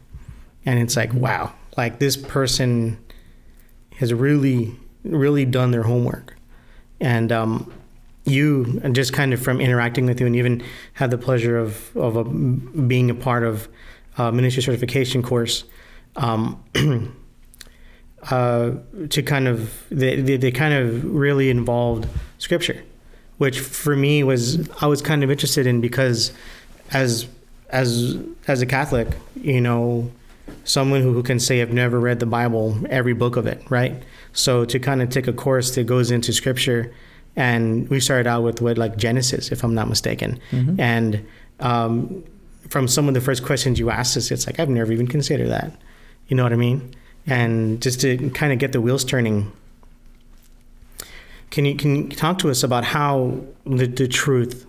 And 0.65 0.79
it's 0.79 0.95
like, 0.95 1.13
wow, 1.13 1.51
like 1.75 1.99
this 1.99 2.15
person 2.15 2.97
has 3.97 4.13
really, 4.13 4.79
really 5.03 5.43
done 5.43 5.71
their 5.71 5.83
homework. 5.83 6.37
And 7.01 7.29
um, 7.29 7.73
you, 8.23 8.79
just 8.93 9.11
kind 9.11 9.33
of 9.33 9.41
from 9.41 9.59
interacting 9.59 10.05
with 10.05 10.21
you, 10.21 10.27
and 10.27 10.35
even 10.37 10.63
had 10.93 11.11
the 11.11 11.17
pleasure 11.17 11.57
of 11.57 11.95
of 11.97 12.15
a, 12.15 12.23
being 12.23 13.09
a 13.09 13.13
part 13.13 13.43
of 13.43 13.67
a 14.17 14.31
ministry 14.31 14.63
certification 14.63 15.21
course. 15.21 15.63
Um, 16.15 16.63
uh, 18.29 18.71
to 19.09 19.23
kind 19.23 19.47
of 19.47 19.83
they, 19.89 20.21
they, 20.21 20.37
they 20.37 20.51
kind 20.51 20.73
of 20.73 21.03
really 21.05 21.49
involved 21.49 22.07
scripture, 22.37 22.83
which 23.37 23.59
for 23.59 23.95
me 23.95 24.23
was 24.23 24.69
I 24.81 24.87
was 24.87 25.01
kind 25.01 25.23
of 25.23 25.31
interested 25.31 25.65
in 25.65 25.81
because 25.81 26.31
as 26.91 27.27
as 27.69 28.17
as 28.47 28.61
a 28.61 28.65
Catholic, 28.65 29.07
you 29.35 29.61
know, 29.61 30.11
someone 30.63 31.01
who, 31.01 31.13
who 31.13 31.23
can 31.23 31.39
say 31.39 31.61
I've 31.61 31.73
never 31.73 31.99
read 31.99 32.19
the 32.19 32.25
Bible, 32.25 32.77
every 32.89 33.13
book 33.13 33.37
of 33.37 33.47
it, 33.47 33.63
right? 33.69 34.03
So 34.33 34.65
to 34.65 34.79
kind 34.79 35.01
of 35.01 35.09
take 35.09 35.27
a 35.27 35.33
course 35.33 35.75
that 35.75 35.85
goes 35.85 36.11
into 36.11 36.31
Scripture, 36.33 36.93
and 37.35 37.89
we 37.89 37.99
started 37.99 38.27
out 38.27 38.43
with 38.43 38.61
what 38.61 38.77
like 38.77 38.97
Genesis, 38.97 39.51
if 39.51 39.63
I'm 39.63 39.73
not 39.73 39.87
mistaken, 39.89 40.39
mm-hmm. 40.51 40.79
and 40.79 41.25
um, 41.59 42.23
from 42.69 42.87
some 42.87 43.07
of 43.07 43.13
the 43.13 43.21
first 43.21 43.43
questions 43.43 43.79
you 43.79 43.89
asked 43.89 44.15
us, 44.17 44.31
it's 44.31 44.45
like 44.45 44.59
I've 44.59 44.69
never 44.69 44.91
even 44.91 45.07
considered 45.07 45.49
that. 45.49 45.71
You 46.27 46.37
know 46.37 46.43
what 46.43 46.53
I 46.53 46.57
mean? 46.57 46.93
And 47.27 47.81
just 47.81 48.01
to 48.01 48.29
kind 48.31 48.53
of 48.53 48.59
get 48.59 48.71
the 48.71 48.81
wheels 48.81 49.03
turning. 49.03 49.51
Can 51.49 51.65
you 51.65 51.75
can 51.75 51.95
you 51.95 52.15
talk 52.15 52.39
to 52.39 52.49
us 52.49 52.63
about 52.63 52.85
how 52.85 53.41
the, 53.65 53.85
the 53.85 54.07
truth, 54.07 54.65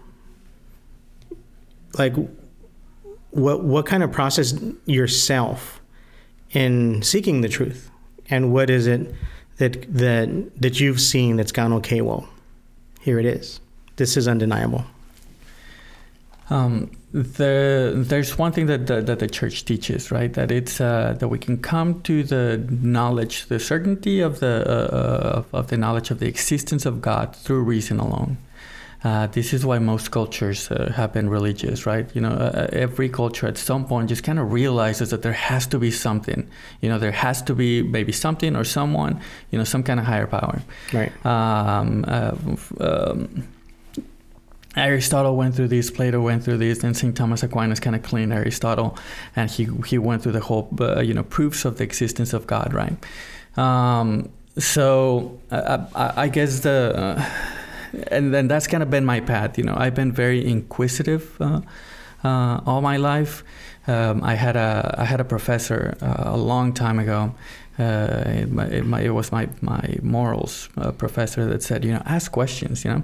like 1.97 2.15
what 3.31 3.63
what 3.63 3.87
kind 3.87 4.03
of 4.03 4.11
process 4.11 4.61
yourself 4.87 5.81
in 6.51 7.03
seeking 7.03 7.41
the 7.41 7.49
truth, 7.49 7.91
and 8.29 8.53
what 8.53 8.69
is 8.69 8.89
it 8.89 9.15
that 9.59 9.95
that 9.95 10.61
that 10.61 10.81
you've 10.81 11.01
seen 11.01 11.37
that's 11.37 11.53
gone 11.53 11.73
okay? 11.75 12.01
Well, 12.01 12.29
here 13.01 13.21
it 13.21 13.27
is. 13.27 13.61
This 13.97 14.17
is 14.17 14.27
undeniable. 14.27 14.85
Um, 16.51 16.91
the, 17.13 17.93
there's 17.95 18.39
one 18.39 18.53
thing 18.53 18.67
that 18.67 18.87
the, 18.87 19.01
that 19.03 19.19
the 19.19 19.29
church 19.29 19.65
teaches, 19.65 20.11
right? 20.11 20.33
That 20.33 20.51
it's 20.51 20.81
uh, 20.81 21.17
that 21.19 21.29
we 21.29 21.39
can 21.39 21.59
come 21.59 22.01
to 22.03 22.23
the 22.23 22.65
knowledge, 22.71 23.47
the 23.47 23.61
certainty 23.61 24.21
of 24.21 24.41
the 24.41 24.65
uh, 24.67 25.43
of 25.53 25.69
the 25.69 25.77
knowledge 25.77 26.11
of 26.11 26.19
the 26.19 26.27
existence 26.27 26.87
of 26.87 27.01
God 27.01 27.37
through 27.37 27.63
reason 27.63 28.01
alone. 28.01 28.39
Uh, 29.05 29.27
this 29.27 29.53
is 29.53 29.67
why 29.67 29.79
most 29.81 30.13
cultures 30.13 30.71
uh, 30.71 30.93
have 30.95 31.13
been 31.13 31.29
religious, 31.29 31.87
right? 31.87 32.09
You 32.15 32.21
know, 32.21 32.31
uh, 32.31 32.53
uh, 32.55 32.67
every 32.73 33.09
culture 33.09 33.49
at 33.49 33.59
some 33.59 33.85
point 33.85 34.09
just 34.09 34.23
kind 34.23 34.39
of 34.39 34.53
realizes 34.53 35.11
that 35.11 35.23
there 35.23 35.33
has 35.33 35.67
to 35.69 35.79
be 35.79 35.91
something. 35.91 36.49
You 36.81 36.89
know, 36.89 37.01
there 37.01 37.13
has 37.13 37.43
to 37.43 37.55
be 37.55 37.83
maybe 37.83 38.13
something 38.13 38.55
or 38.55 38.63
someone, 38.65 39.21
you 39.51 39.59
know, 39.59 39.65
some 39.65 39.83
kind 39.83 39.99
of 39.99 40.07
higher 40.07 40.29
power. 40.29 40.63
Right. 40.93 41.13
Um, 41.27 42.05
uh, 42.07 42.37
um, 42.79 43.49
Aristotle 44.77 45.37
went 45.37 45.55
through 45.55 45.69
this, 45.69 45.91
Plato 45.91 46.21
went 46.21 46.45
through 46.45 46.59
this, 46.59 46.83
and 46.83 46.97
St. 46.97 47.15
Thomas 47.17 47.43
Aquinas 47.43 47.79
kind 47.79 47.95
of 47.95 48.03
cleaned 48.03 48.33
Aristotle, 48.33 48.97
and 49.37 49.51
he 49.51 49.69
he 49.87 49.99
went 49.99 50.23
through 50.23 50.33
the 50.33 50.41
whole, 50.41 50.69
you 51.03 51.13
know, 51.13 51.23
proofs 51.23 51.65
of 51.65 51.79
the 51.79 51.85
existence 51.85 52.33
of 52.33 52.47
God, 52.47 52.73
right? 52.73 52.97
Um, 53.59 54.31
so 54.59 55.39
I, 55.51 56.13
I, 56.17 56.29
guess 56.29 56.61
the 56.61 57.27
and 58.11 58.33
then 58.33 58.49
that's 58.49 58.67
kind 58.67 58.83
of 58.83 58.91
been 58.91 59.05
my 59.05 59.21
path. 59.21 59.59
You 59.59 59.65
know, 59.65 59.75
I've 59.77 59.95
been 59.95 60.13
very 60.13 60.47
inquisitive 60.47 61.41
uh, 61.41 61.61
uh, 62.25 62.61
all 62.67 62.81
my 62.81 62.97
life. 62.97 63.45
Um, 63.87 64.23
I 64.23 64.35
had 64.35 64.57
a 64.57 64.95
I 64.99 65.05
had 65.05 65.21
a 65.21 65.25
professor 65.25 65.97
uh, 66.01 66.25
a 66.27 66.37
long 66.37 66.73
time 66.73 66.99
ago. 66.99 67.35
Uh, 67.79 68.23
it, 68.27 68.49
it, 68.73 69.05
it, 69.05 69.11
was 69.11 69.33
my 69.33 69.49
my 69.63 69.97
morals 70.03 70.69
uh, 70.77 70.93
professor 70.93 71.47
that 71.47 71.63
said, 71.63 71.85
you 71.85 71.93
know, 71.93 72.03
ask 72.05 72.31
questions. 72.31 72.85
You 72.85 72.91
know, 72.91 73.03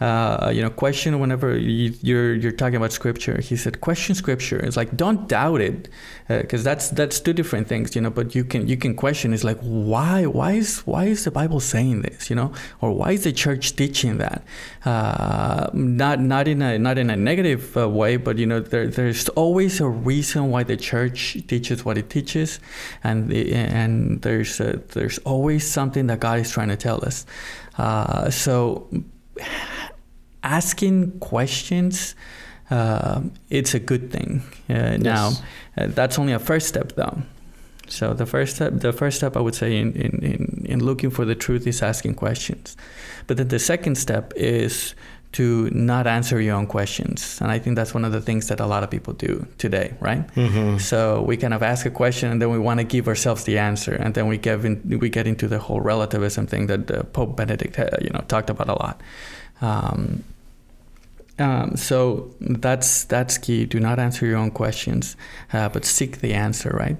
uh, 0.00 0.50
you 0.54 0.62
know, 0.62 0.70
question 0.70 1.18
whenever 1.20 1.56
you, 1.56 1.90
are 1.90 1.94
you're, 2.02 2.34
you're 2.34 2.52
talking 2.52 2.76
about 2.76 2.92
scripture. 2.92 3.40
He 3.40 3.56
said, 3.56 3.80
question 3.80 4.14
scripture. 4.14 4.58
It's 4.58 4.76
like 4.76 4.96
don't 4.96 5.28
doubt 5.28 5.60
it, 5.60 5.88
because 6.28 6.66
uh, 6.66 6.70
that's 6.70 6.90
that's 6.90 7.20
two 7.20 7.32
different 7.32 7.68
things, 7.68 7.94
you 7.94 8.02
know. 8.02 8.10
But 8.10 8.34
you 8.34 8.44
can 8.44 8.68
you 8.68 8.76
can 8.76 8.94
question. 8.94 9.32
It's 9.32 9.44
like 9.44 9.58
why 9.60 10.24
why 10.24 10.52
is 10.52 10.80
why 10.80 11.04
is 11.04 11.24
the 11.24 11.30
Bible 11.30 11.60
saying 11.60 12.02
this, 12.02 12.30
you 12.30 12.36
know, 12.36 12.52
or 12.80 12.92
why 12.92 13.12
is 13.12 13.24
the 13.24 13.32
church 13.32 13.76
teaching 13.76 14.18
that? 14.18 14.42
Uh, 14.84 15.70
not 15.72 16.20
not 16.20 16.46
in 16.46 16.62
a 16.62 16.78
not 16.78 16.98
in 16.98 17.10
a 17.10 17.16
negative 17.16 17.76
uh, 17.76 17.88
way, 17.88 18.16
but 18.16 18.38
you 18.38 18.46
know, 18.46 18.60
there, 18.60 18.88
there's 18.88 19.28
always 19.30 19.80
a 19.80 19.88
reason 19.88 20.50
why 20.50 20.62
the 20.62 20.76
church 20.76 21.38
teaches 21.48 21.84
what 21.84 21.96
it 21.96 22.10
teaches, 22.10 22.60
and 23.02 23.28
the, 23.28 23.52
and 23.54 24.05
there's 24.22 24.58
there's 24.58 25.18
always 25.18 25.70
something 25.70 26.06
that 26.08 26.20
God 26.20 26.40
is 26.40 26.50
trying 26.50 26.68
to 26.68 26.76
tell 26.76 27.04
us. 27.04 27.26
Uh, 27.78 28.30
so 28.30 28.88
asking 30.42 31.18
questions, 31.18 32.14
uh, 32.70 33.20
it's 33.50 33.74
a 33.74 33.80
good 33.80 34.10
thing. 34.10 34.42
Uh, 34.68 34.98
yes. 34.98 35.00
Now, 35.00 35.30
uh, 35.76 35.86
that's 35.88 36.18
only 36.18 36.32
a 36.32 36.38
first 36.38 36.68
step, 36.68 36.92
though. 36.92 37.22
So 37.88 38.14
the 38.14 38.26
first 38.26 38.56
step, 38.56 38.72
the 38.74 38.92
first 38.92 39.16
step 39.18 39.36
I 39.36 39.40
would 39.40 39.54
say 39.54 39.76
in, 39.76 39.92
in, 39.92 40.24
in, 40.24 40.66
in 40.68 40.84
looking 40.84 41.10
for 41.10 41.24
the 41.24 41.34
truth 41.34 41.66
is 41.66 41.82
asking 41.82 42.14
questions. 42.14 42.76
But 43.26 43.36
then 43.36 43.48
the 43.48 43.58
second 43.58 43.96
step 43.96 44.32
is 44.34 44.94
to 45.32 45.68
not 45.70 46.06
answer 46.06 46.40
your 46.40 46.54
own 46.54 46.66
questions. 46.66 47.38
And 47.40 47.50
I 47.50 47.58
think 47.58 47.76
that's 47.76 47.92
one 47.92 48.04
of 48.04 48.12
the 48.12 48.20
things 48.20 48.48
that 48.48 48.60
a 48.60 48.66
lot 48.66 48.82
of 48.82 48.90
people 48.90 49.12
do 49.12 49.46
today, 49.58 49.94
right? 50.00 50.26
Mm-hmm. 50.34 50.78
So 50.78 51.22
we 51.22 51.36
kind 51.36 51.52
of 51.52 51.62
ask 51.62 51.84
a 51.84 51.90
question 51.90 52.30
and 52.30 52.40
then 52.40 52.50
we 52.50 52.58
want 52.58 52.80
to 52.80 52.84
give 52.84 53.06
ourselves 53.08 53.44
the 53.44 53.58
answer, 53.58 53.94
and 53.94 54.14
then 54.14 54.28
we 54.28 54.38
get 54.38 54.64
in, 54.64 54.98
we 55.00 55.08
get 55.10 55.26
into 55.26 55.48
the 55.48 55.58
whole 55.58 55.80
relativism 55.80 56.46
thing 56.46 56.66
that 56.68 56.90
uh, 56.90 57.02
Pope 57.04 57.36
Benedict 57.36 57.78
uh, 57.78 57.90
you 58.00 58.10
know 58.10 58.24
talked 58.28 58.50
about 58.50 58.68
a 58.68 58.74
lot. 58.74 59.00
Um, 59.60 60.24
um, 61.38 61.76
so 61.76 62.34
that's 62.40 63.04
that's 63.04 63.36
key. 63.38 63.66
Do 63.66 63.78
not 63.78 63.98
answer 63.98 64.26
your 64.26 64.38
own 64.38 64.50
questions, 64.50 65.16
uh, 65.52 65.68
but 65.68 65.84
seek 65.84 66.20
the 66.20 66.32
answer, 66.32 66.70
right? 66.70 66.96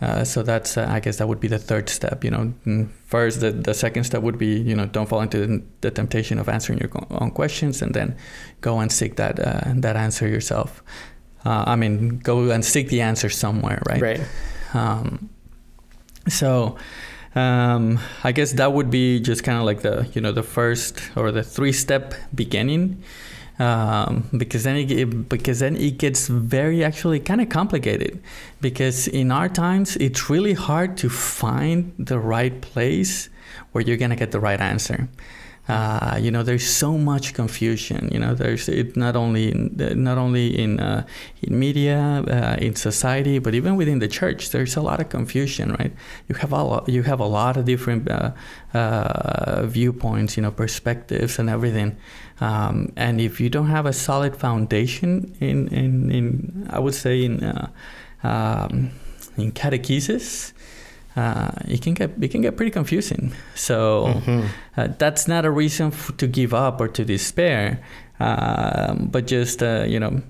Uh, 0.00 0.24
so 0.24 0.42
that's 0.42 0.76
uh, 0.76 0.86
I 0.88 1.00
guess 1.00 1.16
that 1.16 1.26
would 1.26 1.40
be 1.40 1.48
the 1.48 1.58
third 1.58 1.88
step. 1.88 2.22
You 2.22 2.30
know, 2.30 2.52
mm, 2.66 2.90
first 3.06 3.40
the, 3.40 3.50
the 3.50 3.72
second 3.72 4.04
step 4.04 4.22
would 4.22 4.36
be 4.36 4.58
you 4.58 4.76
know 4.76 4.86
don't 4.86 5.08
fall 5.08 5.22
into 5.22 5.62
the 5.80 5.90
temptation 5.90 6.38
of 6.38 6.48
answering 6.48 6.78
your 6.78 6.90
own 7.10 7.30
questions, 7.30 7.80
and 7.80 7.94
then 7.94 8.16
go 8.60 8.78
and 8.80 8.92
seek 8.92 9.16
that 9.16 9.40
uh, 9.40 9.72
that 9.76 9.96
answer 9.96 10.28
yourself. 10.28 10.82
Uh, 11.46 11.64
I 11.66 11.76
mean, 11.76 12.18
go 12.18 12.50
and 12.50 12.64
seek 12.64 12.88
the 12.88 13.00
answer 13.00 13.30
somewhere, 13.30 13.82
right? 13.86 14.02
Right. 14.02 14.20
Um, 14.74 15.30
so. 16.28 16.76
Um, 17.34 17.98
I 18.24 18.32
guess 18.32 18.52
that 18.52 18.72
would 18.72 18.90
be 18.90 19.20
just 19.20 19.44
kind 19.44 19.58
of 19.58 19.64
like 19.64 19.82
the 19.82 20.08
you 20.14 20.22
know 20.22 20.32
the 20.32 20.42
first 20.42 21.02
or 21.14 21.30
the 21.30 21.42
three 21.42 21.72
step 21.72 22.14
beginning 22.34 23.04
um, 23.58 24.28
because 24.36 24.64
then 24.64 24.76
it, 24.76 25.28
because 25.28 25.60
then 25.60 25.76
it 25.76 25.98
gets 25.98 26.28
very 26.28 26.84
actually 26.84 27.20
kind 27.20 27.40
of 27.40 27.48
complicated 27.48 28.22
because 28.60 29.08
in 29.08 29.30
our 29.30 29.48
times 29.48 29.96
it's 29.96 30.28
really 30.28 30.52
hard 30.52 30.96
to 30.98 31.08
find 31.08 31.92
the 31.98 32.18
right 32.18 32.60
place 32.60 33.28
where 33.72 33.82
you're 33.82 33.96
gonna 33.96 34.16
get 34.16 34.32
the 34.32 34.40
right 34.40 34.60
answer. 34.60 35.08
Uh, 35.68 36.16
you 36.20 36.30
know, 36.30 36.44
there's 36.44 36.68
so 36.68 36.96
much 36.96 37.34
confusion. 37.34 38.08
You 38.12 38.20
know, 38.20 38.34
there's 38.34 38.68
it 38.68 38.96
not 38.96 39.16
only 39.16 39.50
in, 39.50 39.74
not 39.96 40.16
only 40.16 40.56
in 40.56 40.78
uh, 40.78 41.04
in 41.42 41.58
media, 41.58 42.24
uh, 42.28 42.56
in 42.58 42.76
society, 42.76 43.40
but 43.40 43.54
even 43.54 43.74
within 43.74 43.98
the 43.98 44.06
church. 44.06 44.50
There's 44.50 44.76
a 44.76 44.80
lot 44.80 45.00
of 45.00 45.08
confusion, 45.08 45.72
right? 45.72 45.92
You 46.28 46.36
have 46.36 46.52
a 46.52 46.62
lot, 46.62 46.88
you 46.88 47.02
have 47.02 47.18
a 47.18 47.26
lot 47.26 47.56
of 47.56 47.64
different 47.64 48.08
uh, 48.08 48.30
uh, 48.74 49.66
viewpoints, 49.66 50.36
you 50.36 50.42
know, 50.42 50.52
perspectives 50.52 51.38
and 51.38 51.50
everything. 51.50 51.96
Um, 52.40 52.92
and 52.96 53.20
if 53.20 53.40
you 53.40 53.48
don't 53.48 53.68
have 53.68 53.86
a 53.86 53.92
solid 53.92 54.36
foundation 54.36 55.34
in 55.40 55.68
in, 55.68 56.10
in 56.12 56.68
I 56.70 56.78
would 56.78 56.94
say 56.94 57.24
in 57.24 57.42
uh, 57.42 57.70
um, 58.22 58.90
in 59.36 59.52
catechesis, 59.52 60.52
uh, 61.16 61.50
it 61.66 61.82
can 61.82 61.94
get 61.94 62.10
it 62.20 62.30
can 62.30 62.42
get 62.42 62.56
pretty 62.56 62.70
confusing. 62.70 63.32
So 63.54 64.06
mm-hmm. 64.08 64.46
uh, 64.76 64.88
that's 64.98 65.26
not 65.26 65.44
a 65.44 65.50
reason 65.50 65.88
f- 65.88 66.16
to 66.18 66.26
give 66.26 66.52
up 66.52 66.80
or 66.80 66.88
to 66.88 67.04
despair, 67.04 67.82
um, 68.20 69.08
but 69.10 69.26
just 69.26 69.62
uh, 69.62 69.84
you 69.86 69.98
know. 69.98 70.22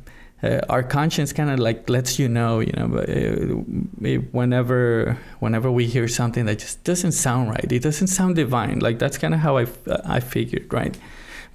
Uh, 0.43 0.61
our 0.69 0.83
conscience 0.83 1.33
kind 1.33 1.49
of 1.49 1.59
like 1.59 1.89
lets 1.89 2.19
you 2.19 2.29
know, 2.29 2.61
you 2.61 2.73
know, 2.77 2.99
uh, 2.99 4.19
whenever 4.33 5.17
whenever 5.41 5.71
we 5.71 5.87
hear 5.87 6.07
something 6.07 6.45
that 6.45 6.59
just 6.59 6.85
doesn't 6.85 7.13
sound 7.13 7.49
right, 7.49 7.73
it 7.73 7.81
doesn't 7.83 8.09
sound 8.09 8.37
divine. 8.37 8.79
Like 8.81 8.99
that's 8.99 9.17
kind 9.17 9.33
of 9.33 9.41
how 9.41 9.57
I, 9.57 9.67
I 10.05 10.21
figured, 10.21 10.71
right? 10.71 10.97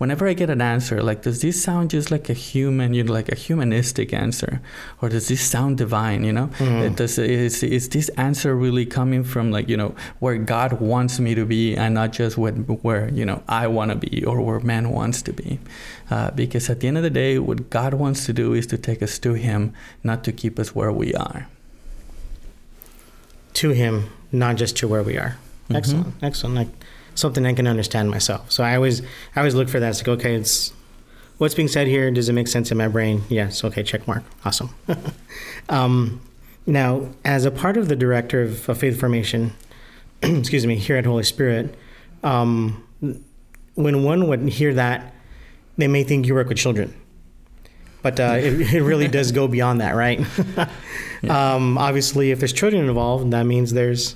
Whenever 0.01 0.27
I 0.27 0.33
get 0.33 0.49
an 0.49 0.61
answer, 0.61 1.03
like, 1.03 1.21
does 1.21 1.41
this 1.41 1.61
sound 1.61 1.91
just 1.91 2.09
like 2.09 2.27
a 2.27 2.33
human, 2.33 2.95
you 2.95 3.03
know, 3.03 3.13
like 3.13 3.31
a 3.31 3.35
humanistic 3.35 4.11
answer, 4.13 4.59
or 4.99 5.09
does 5.09 5.27
this 5.27 5.41
sound 5.41 5.77
divine? 5.77 6.23
You 6.23 6.33
know, 6.33 6.47
mm. 6.57 6.95
does 6.95 7.19
is 7.19 7.61
is 7.61 7.87
this 7.89 8.09
answer 8.17 8.55
really 8.55 8.83
coming 8.83 9.23
from 9.23 9.51
like 9.51 9.69
you 9.69 9.77
know 9.77 9.93
where 10.17 10.37
God 10.39 10.81
wants 10.81 11.19
me 11.19 11.35
to 11.35 11.45
be, 11.45 11.75
and 11.75 11.93
not 11.93 12.13
just 12.13 12.35
where 12.35 12.51
where 12.87 13.09
you 13.09 13.23
know 13.23 13.43
I 13.47 13.67
want 13.67 13.91
to 13.91 13.97
be 14.09 14.25
or 14.25 14.41
where 14.41 14.59
man 14.61 14.89
wants 14.89 15.21
to 15.21 15.33
be? 15.33 15.59
Uh, 16.09 16.31
because 16.31 16.67
at 16.67 16.79
the 16.79 16.87
end 16.87 16.97
of 16.97 17.03
the 17.03 17.11
day, 17.11 17.37
what 17.37 17.69
God 17.69 17.93
wants 17.93 18.25
to 18.25 18.33
do 18.33 18.53
is 18.53 18.65
to 18.73 18.79
take 18.79 19.03
us 19.03 19.19
to 19.19 19.33
Him, 19.33 19.71
not 20.03 20.23
to 20.23 20.31
keep 20.31 20.57
us 20.57 20.73
where 20.73 20.91
we 20.91 21.13
are. 21.13 21.47
To 23.53 23.69
Him, 23.69 24.09
not 24.31 24.55
just 24.55 24.75
to 24.77 24.87
where 24.87 25.03
we 25.03 25.15
are. 25.19 25.37
Mm-hmm. 25.65 25.75
Excellent, 25.75 26.13
excellent. 26.23 26.55
Like 26.55 26.69
something 27.15 27.45
I 27.45 27.53
can 27.53 27.67
understand 27.67 28.09
myself. 28.09 28.51
So 28.51 28.63
I 28.63 28.75
always 28.75 29.01
I 29.35 29.39
always 29.39 29.55
look 29.55 29.69
for 29.69 29.79
that. 29.79 29.89
It's 29.89 29.99
like 29.99 30.07
okay, 30.19 30.35
it's 30.35 30.73
what's 31.37 31.55
being 31.55 31.67
said 31.67 31.87
here. 31.87 32.11
Does 32.11 32.29
it 32.29 32.33
make 32.33 32.47
sense 32.47 32.71
in 32.71 32.77
my 32.77 32.87
brain? 32.87 33.23
Yes. 33.29 33.63
Okay. 33.63 33.83
Check 33.83 34.07
mark. 34.07 34.23
Awesome. 34.45 34.73
um, 35.69 36.21
now, 36.65 37.09
as 37.25 37.45
a 37.45 37.51
part 37.51 37.77
of 37.77 37.87
the 37.87 37.95
director 37.95 38.43
of, 38.43 38.69
of 38.69 38.77
faith 38.77 38.99
formation, 38.99 39.53
excuse 40.21 40.65
me, 40.67 40.75
here 40.75 40.97
at 40.97 41.05
Holy 41.05 41.23
Spirit, 41.23 41.75
um, 42.23 42.87
when 43.73 44.03
one 44.03 44.27
would 44.27 44.47
hear 44.47 44.73
that, 44.75 45.15
they 45.77 45.87
may 45.87 46.03
think 46.03 46.27
you 46.27 46.35
work 46.35 46.47
with 46.47 46.57
children. 46.57 46.93
But 48.03 48.19
uh, 48.19 48.37
it, 48.39 48.61
it, 48.75 48.83
really 48.83 49.07
does 49.07 49.31
go 49.31 49.47
beyond 49.47 49.81
that, 49.81 49.95
right? 49.95 50.19
yeah. 51.23 51.55
um, 51.55 51.77
obviously, 51.79 52.29
if 52.29 52.39
there's 52.39 52.53
children 52.53 52.87
involved, 52.87 53.31
that 53.31 53.43
means 53.43 53.73
there's 53.73 54.15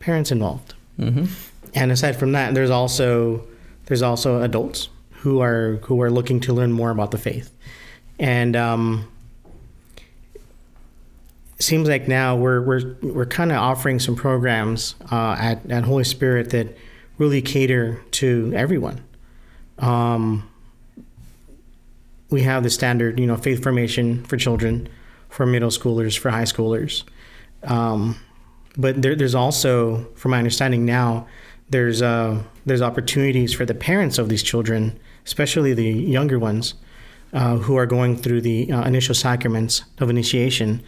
parents 0.00 0.32
involved. 0.32 0.74
Mm-hmm 0.98 1.26
and 1.74 1.92
aside 1.92 2.16
from 2.16 2.32
that, 2.32 2.54
there's 2.54 2.70
also 2.70 3.46
there's 3.86 4.02
also 4.02 4.42
adults 4.42 4.88
who 5.10 5.40
are 5.40 5.76
who 5.84 6.00
are 6.00 6.10
looking 6.10 6.40
to 6.40 6.52
learn 6.52 6.72
more 6.72 6.90
about 6.90 7.10
the 7.10 7.18
faith, 7.18 7.52
and 8.18 8.56
um, 8.56 9.10
seems 11.58 11.88
like 11.88 12.08
now 12.08 12.36
we're 12.36 12.60
we're 12.60 12.96
we're 13.02 13.26
kind 13.26 13.50
of 13.50 13.58
offering 13.58 13.98
some 13.98 14.16
programs 14.16 14.94
uh, 15.10 15.36
at 15.38 15.70
at 15.70 15.84
Holy 15.84 16.04
Spirit 16.04 16.50
that 16.50 16.76
really 17.18 17.42
cater 17.42 18.02
to 18.12 18.52
everyone. 18.54 19.02
Um, 19.78 20.48
we 22.30 22.42
have 22.42 22.62
the 22.62 22.70
standard, 22.70 23.20
you 23.20 23.26
know, 23.26 23.36
faith 23.36 23.62
formation 23.62 24.24
for 24.24 24.36
children, 24.36 24.88
for 25.28 25.46
middle 25.46 25.68
schoolers, 25.70 26.18
for 26.18 26.30
high 26.30 26.42
schoolers. 26.44 27.04
Um, 27.62 28.18
but 28.76 29.00
there, 29.00 29.14
there's 29.14 29.34
also, 29.34 30.06
from 30.16 30.32
my 30.32 30.38
understanding 30.38 30.84
now, 30.84 31.28
there's 31.70 32.02
uh, 32.02 32.42
there's 32.66 32.82
opportunities 32.82 33.52
for 33.54 33.64
the 33.64 33.74
parents 33.74 34.18
of 34.18 34.28
these 34.28 34.42
children, 34.42 34.98
especially 35.24 35.74
the 35.74 35.90
younger 35.90 36.38
ones, 36.38 36.74
uh, 37.32 37.56
who 37.56 37.76
are 37.76 37.86
going 37.86 38.16
through 38.16 38.40
the 38.40 38.70
uh, 38.70 38.86
initial 38.86 39.14
sacraments 39.14 39.82
of 39.98 40.10
initiation, 40.10 40.82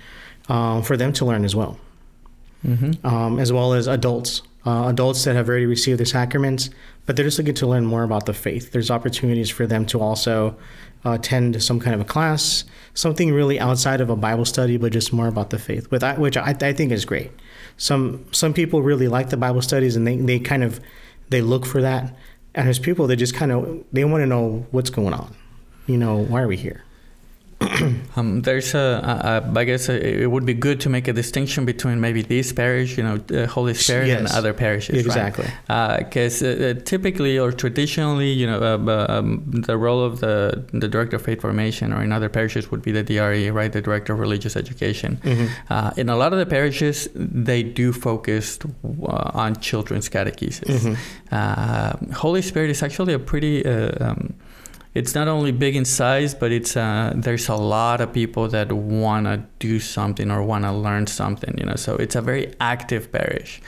uh, 0.49 0.83
for 0.83 0.97
them 0.97 1.13
to 1.15 1.25
learn 1.25 1.45
as 1.45 1.57
well, 1.57 1.79
mm-hmm. 2.65 3.07
um, 3.07 3.39
as 3.39 3.53
well 3.53 3.73
as 3.73 3.87
adults, 3.87 4.43
uh, 4.67 4.89
adults 4.89 5.25
that 5.25 5.35
have 5.35 5.49
already 5.49 5.67
received 5.67 5.99
the 5.99 6.07
sacraments, 6.07 6.71
but 7.05 7.17
they're 7.17 7.25
just 7.25 7.39
looking 7.39 7.55
to 7.55 7.67
learn 7.67 7.85
more 7.87 8.03
about 8.03 8.27
the 8.27 8.35
faith. 8.35 8.73
There's 8.73 8.91
opportunities 8.91 9.51
for 9.51 9.67
them 9.67 9.87
to 9.87 10.01
also 10.01 10.57
uh, 11.05 11.13
attend 11.13 11.63
some 11.63 11.81
kind 11.81 11.95
of 11.95 12.01
a 12.01 12.05
class, 12.05 12.65
something 12.95 13.33
really 13.33 13.59
outside 13.59 14.01
of 14.01 14.11
a 14.11 14.17
Bible 14.17 14.45
study, 14.45 14.77
but 14.77 14.93
just 14.93 15.13
more 15.13 15.29
about 15.29 15.51
the 15.51 15.59
faith, 15.59 15.91
which 15.91 16.03
I, 16.03 16.19
which 16.19 16.37
I, 16.37 16.55
I 16.61 16.73
think 16.73 16.93
is 16.93 17.05
great 17.05 17.31
some 17.77 18.25
some 18.33 18.53
people 18.53 18.83
really 18.83 19.09
like 19.09 19.31
the 19.31 19.37
Bible 19.37 19.63
studies 19.63 19.97
and 19.97 20.07
they, 20.07 20.17
they 20.17 20.39
kind 20.39 20.65
of 20.65 20.81
they 21.29 21.43
look 21.43 21.67
for 21.67 21.83
that. 21.83 22.15
And 22.55 22.67
there's 22.67 22.79
people 22.79 23.07
that 23.09 23.17
just 23.17 23.35
kind 23.35 23.53
of 23.53 23.85
they 23.93 24.05
want 24.05 24.23
to 24.23 24.27
know 24.27 24.67
what's 24.71 24.91
going 24.91 25.13
on. 25.13 25.35
You 25.87 25.99
know, 25.99 26.17
why 26.17 26.41
are 26.41 26.49
we 26.49 26.57
here? 26.57 26.83
um, 28.17 28.43
there's 28.43 28.75
a, 28.75 29.43
a, 29.49 29.59
I 29.59 29.65
guess 29.65 29.89
a, 29.89 30.23
it 30.23 30.31
would 30.31 30.45
be 30.45 30.53
good 30.53 30.79
to 30.81 30.91
make 30.91 31.09
a 31.09 31.13
distinction 31.13 31.65
between 31.65 32.01
maybe 32.03 32.21
this 32.21 32.53
parish, 32.53 32.99
you 32.99 33.03
know, 33.03 33.19
uh, 33.33 33.47
Holy 33.47 33.73
Spirit, 33.73 34.09
yes. 34.09 34.19
and 34.19 34.29
other 34.29 34.53
parishes, 34.53 35.05
exactly. 35.05 35.47
Because 35.67 36.43
right? 36.43 36.61
uh, 36.61 36.65
uh, 36.65 36.75
typically 36.85 37.39
or 37.39 37.53
traditionally, 37.53 38.31
you 38.31 38.47
know, 38.47 38.61
uh, 38.61 39.07
um, 39.09 39.43
the 39.47 39.79
role 39.79 40.03
of 40.03 40.21
the 40.21 40.67
the 40.73 40.87
director 40.87 41.17
of 41.17 41.23
faith 41.23 41.41
formation 41.41 41.95
or 41.95 42.03
in 42.03 42.13
other 42.13 42.29
parishes 42.29 42.71
would 42.71 42.83
be 42.83 42.93
the 42.93 43.03
DRE, 43.03 43.51
right, 43.51 43.73
the 43.73 43.81
director 43.81 44.13
of 44.13 44.19
religious 44.19 44.55
education. 44.55 45.19
Mm-hmm. 45.23 45.47
Uh, 45.71 45.93
in 45.97 46.11
a 46.11 46.17
lot 46.17 46.35
of 46.35 46.39
the 46.39 46.47
parishes, 46.47 47.09
they 47.15 47.63
do 47.63 47.93
focus 47.93 48.59
uh, 48.85 49.31
on 49.33 49.57
children's 49.57 50.11
catechesis. 50.11 50.97
Mm-hmm. 51.31 52.13
Holy 52.13 52.43
Spirit 52.43 52.69
is 52.69 52.83
actually 52.83 53.15
a 53.15 53.19
pretty 53.19 53.65
um, 53.65 54.35
it's 54.97 55.15
not 55.15 55.29
only 55.29 55.53
big 55.53 55.77
in 55.77 55.85
size, 55.85 56.35
but 56.35 56.51
it's 56.51 56.75
uh, 56.77 57.13
there's 57.15 57.49
a 57.49 57.55
lot 57.55 58.01
of 58.01 58.13
people 58.13 58.49
that 58.49 58.73
want 58.73 59.27
to 59.27 59.43
do 59.59 59.79
something 59.79 60.31
or 60.31 60.43
want 60.43 60.65
to 60.65 60.73
learn 60.73 61.07
something. 61.07 61.55
You 61.59 61.67
know, 61.67 61.77
so 61.77 61.97
it's 61.97 62.17
a 62.17 62.23
very 62.23 62.55
active 62.61 63.13
parish, 63.13 63.61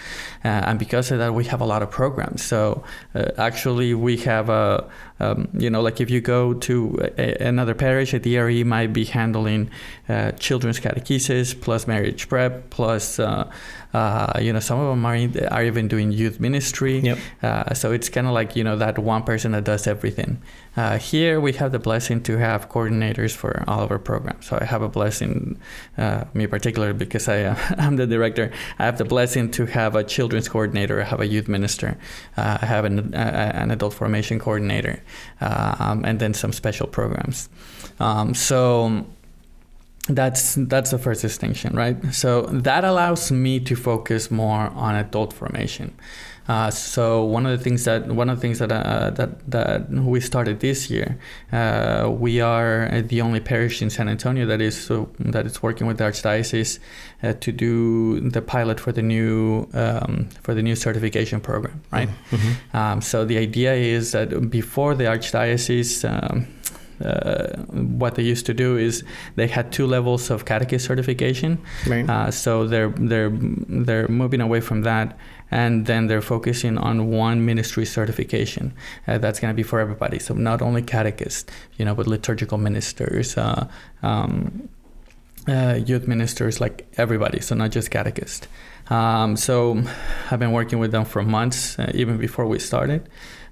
uh, 0.42 0.48
and 0.68 0.78
because 0.78 1.10
of 1.10 1.18
that, 1.18 1.34
we 1.34 1.44
have 1.44 1.60
a 1.60 1.66
lot 1.66 1.82
of 1.82 1.90
programs. 1.90 2.42
So 2.42 2.82
uh, 3.14 3.30
actually, 3.36 3.92
we 3.92 4.16
have 4.18 4.48
a 4.48 4.88
um, 5.20 5.48
you 5.52 5.68
know, 5.68 5.82
like 5.82 6.00
if 6.00 6.10
you 6.10 6.20
go 6.20 6.54
to 6.54 6.98
a, 7.18 7.46
another 7.46 7.74
parish, 7.74 8.14
a 8.14 8.18
DRE 8.18 8.64
might 8.64 8.92
be 8.92 9.04
handling 9.04 9.70
uh, 10.08 10.32
children's 10.32 10.80
catechesis 10.80 11.60
plus 11.60 11.86
marriage 11.86 12.28
prep 12.28 12.70
plus 12.70 13.18
uh, 13.18 13.50
uh, 13.94 14.38
you 14.40 14.52
know, 14.52 14.60
some 14.60 14.78
of 14.78 14.88
them 14.90 15.04
are, 15.06 15.14
in, 15.14 15.46
are 15.48 15.64
even 15.64 15.88
doing 15.88 16.12
youth 16.12 16.40
ministry. 16.40 16.98
Yep. 16.98 17.18
Uh, 17.42 17.74
so 17.74 17.92
it's 17.92 18.08
kind 18.08 18.26
of 18.26 18.34
like, 18.34 18.54
you 18.54 18.62
know, 18.62 18.76
that 18.76 18.98
one 18.98 19.22
person 19.22 19.52
that 19.52 19.64
does 19.64 19.86
everything. 19.86 20.42
Uh, 20.76 20.98
here 20.98 21.17
here 21.18 21.40
we 21.40 21.52
have 21.54 21.72
the 21.72 21.78
blessing 21.78 22.22
to 22.22 22.38
have 22.38 22.68
coordinators 22.68 23.32
for 23.34 23.64
all 23.66 23.80
of 23.80 23.90
our 23.90 23.98
programs. 23.98 24.46
So 24.46 24.58
I 24.60 24.64
have 24.64 24.82
a 24.82 24.88
blessing, 24.88 25.58
uh, 25.96 26.24
me 26.32 26.46
particular 26.46 26.92
because 26.92 27.28
I 27.28 27.38
uh, 27.42 27.56
I'm 27.84 27.96
the 27.96 28.06
director. 28.06 28.46
I 28.78 28.84
have 28.84 28.98
the 28.98 29.04
blessing 29.04 29.50
to 29.52 29.66
have 29.66 29.96
a 29.96 30.04
children's 30.04 30.48
coordinator. 30.48 30.96
I 31.02 31.04
have 31.04 31.20
a 31.20 31.26
youth 31.26 31.48
minister. 31.48 31.98
Uh, 32.36 32.58
I 32.62 32.66
have 32.66 32.84
an, 32.84 33.14
an 33.14 33.70
adult 33.70 33.94
formation 33.94 34.38
coordinator, 34.38 35.02
um, 35.40 36.04
and 36.04 36.20
then 36.20 36.34
some 36.34 36.52
special 36.52 36.86
programs. 36.86 37.48
Um, 37.98 38.34
so 38.34 39.04
that's 40.08 40.54
that's 40.72 40.90
the 40.90 40.98
first 40.98 41.20
distinction 41.20 41.76
right 41.76 41.96
so 42.14 42.42
that 42.68 42.82
allows 42.82 43.30
me 43.30 43.60
to 43.60 43.76
focus 43.76 44.30
more 44.30 44.64
on 44.84 44.94
adult 44.94 45.34
formation 45.34 45.94
uh, 46.48 46.70
so 46.70 47.24
one 47.24 47.44
of 47.44 47.56
the 47.56 47.62
things 47.62 47.84
that 47.84 48.06
one 48.06 48.30
of 48.30 48.38
the 48.38 48.40
things 48.40 48.58
that 48.58 48.72
uh, 48.72 49.10
that 49.10 49.50
that 49.50 49.90
we 49.90 50.18
started 50.18 50.60
this 50.60 50.88
year, 50.88 51.18
uh, 51.52 52.08
we 52.10 52.40
are 52.40 53.02
the 53.02 53.20
only 53.20 53.38
parish 53.38 53.82
in 53.82 53.90
San 53.90 54.08
Antonio 54.08 54.46
that 54.46 54.62
is 54.62 54.74
so 54.80 55.10
that 55.18 55.44
is 55.44 55.62
working 55.62 55.86
with 55.86 55.98
the 55.98 56.04
archdiocese 56.04 56.78
uh, 57.22 57.34
to 57.34 57.52
do 57.52 58.20
the 58.20 58.40
pilot 58.40 58.80
for 58.80 58.92
the 58.92 59.02
new 59.02 59.68
um, 59.74 60.28
for 60.42 60.54
the 60.54 60.62
new 60.62 60.74
certification 60.74 61.38
program, 61.40 61.82
right? 61.92 62.08
Mm-hmm. 62.30 62.76
Um, 62.76 63.02
so 63.02 63.26
the 63.26 63.36
idea 63.36 63.74
is 63.74 64.12
that 64.12 64.50
before 64.50 64.94
the 64.94 65.04
archdiocese. 65.04 66.08
Um, 66.08 66.46
uh, 67.04 67.56
what 68.00 68.16
they 68.16 68.22
used 68.22 68.44
to 68.46 68.54
do 68.54 68.76
is 68.76 69.04
they 69.36 69.46
had 69.46 69.70
two 69.70 69.86
levels 69.86 70.30
of 70.30 70.44
catechist 70.44 70.84
certification. 70.84 71.58
Right. 71.86 72.08
Uh, 72.08 72.30
so 72.30 72.66
they're 72.66 72.88
they're 72.88 73.30
they're 73.30 74.08
moving 74.08 74.40
away 74.40 74.60
from 74.60 74.82
that, 74.82 75.16
and 75.50 75.86
then 75.86 76.06
they're 76.06 76.22
focusing 76.22 76.78
on 76.78 77.10
one 77.10 77.44
ministry 77.44 77.84
certification. 77.84 78.72
Uh, 79.06 79.18
that's 79.18 79.40
going 79.40 79.52
to 79.52 79.56
be 79.56 79.62
for 79.62 79.80
everybody. 79.80 80.18
So 80.18 80.34
not 80.34 80.62
only 80.62 80.82
catechists, 80.82 81.50
you 81.76 81.84
know, 81.84 81.94
but 81.94 82.06
liturgical 82.06 82.58
ministers. 82.58 83.36
Uh, 83.36 83.68
um, 84.02 84.68
uh, 85.46 85.78
youth 85.86 86.06
ministers, 86.06 86.60
like 86.60 86.86
everybody, 86.98 87.40
so 87.40 87.54
not 87.54 87.70
just 87.70 87.90
catechists. 87.90 88.46
Um, 88.90 89.34
so 89.34 89.82
I've 90.30 90.38
been 90.38 90.52
working 90.52 90.78
with 90.78 90.92
them 90.92 91.06
for 91.06 91.22
months, 91.22 91.78
uh, 91.78 91.90
even 91.94 92.18
before 92.18 92.44
we 92.46 92.58
started 92.58 93.08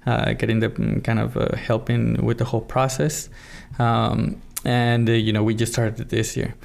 uh, 0.07 0.33
getting 0.33 0.59
the 0.59 0.69
mm, 0.69 1.03
kind 1.03 1.19
of 1.19 1.37
uh, 1.37 1.55
helping 1.55 2.25
with 2.25 2.37
the 2.37 2.45
whole 2.45 2.61
process. 2.61 3.29
Um, 3.77 4.41
and 4.65 5.07
you 5.09 5.33
know, 5.33 5.43
we 5.43 5.53
just 5.53 5.73
started 5.73 6.09
this 6.09 6.35
year. 6.35 6.55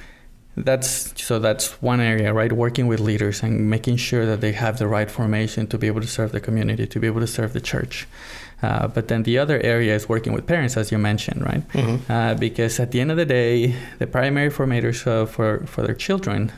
That's 0.55 1.13
so 1.21 1.39
that's 1.39 1.81
one 1.81 1.99
area, 1.99 2.31
right? 2.33 2.51
Working 2.51 2.87
with 2.87 2.99
leaders 2.99 3.41
and 3.43 3.69
making 3.69 3.97
sure 3.97 4.25
that 4.25 4.39
they 4.41 4.51
have 4.51 4.77
the 4.77 4.87
right 4.87 5.09
formation 5.09 5.67
to 5.67 5.77
be 5.77 5.87
able 5.87 6.01
to 6.01 6.07
serve 6.07 6.31
the 6.31 6.39
community, 6.39 6.85
to 6.85 6.99
be 6.99 7.07
able 7.07 7.21
to 7.21 7.27
serve 7.27 7.53
the 7.53 7.61
church. 7.61 8.07
Uh, 8.61 8.87
but 8.87 9.07
then 9.07 9.23
the 9.23 9.37
other 9.37 9.59
area 9.61 9.95
is 9.95 10.07
working 10.07 10.31
with 10.31 10.45
parents, 10.45 10.77
as 10.77 10.91
you 10.91 10.97
mentioned, 10.97 11.41
right? 11.41 11.67
Mm-hmm. 11.73 12.11
Uh, 12.11 12.35
because 12.35 12.79
at 12.79 12.91
the 12.91 13.01
end 13.01 13.11
of 13.11 13.17
the 13.17 13.25
day, 13.25 13.75
the 13.99 14.07
primary 14.07 14.49
formators 14.49 15.07
uh, 15.07 15.25
for 15.25 15.65
for 15.65 15.81
their 15.81 15.95
children 15.95 16.51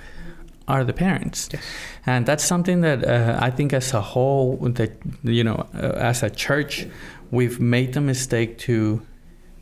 are 0.68 0.84
the 0.84 0.94
parents. 0.94 1.50
Yes. 1.54 1.64
And 2.06 2.26
that's 2.26 2.44
something 2.44 2.82
that 2.82 3.04
uh, 3.04 3.38
I 3.40 3.52
think 3.52 3.74
as 3.74 3.94
a 3.94 4.02
whole, 4.02 4.58
that, 4.58 4.92
you 5.24 5.44
know, 5.44 5.68
uh, 5.74 6.12
as 6.12 6.24
a 6.24 6.30
church, 6.30 6.88
we've 7.32 7.60
made 7.60 7.94
the 7.94 8.02
mistake 8.02 8.58
to 8.60 9.02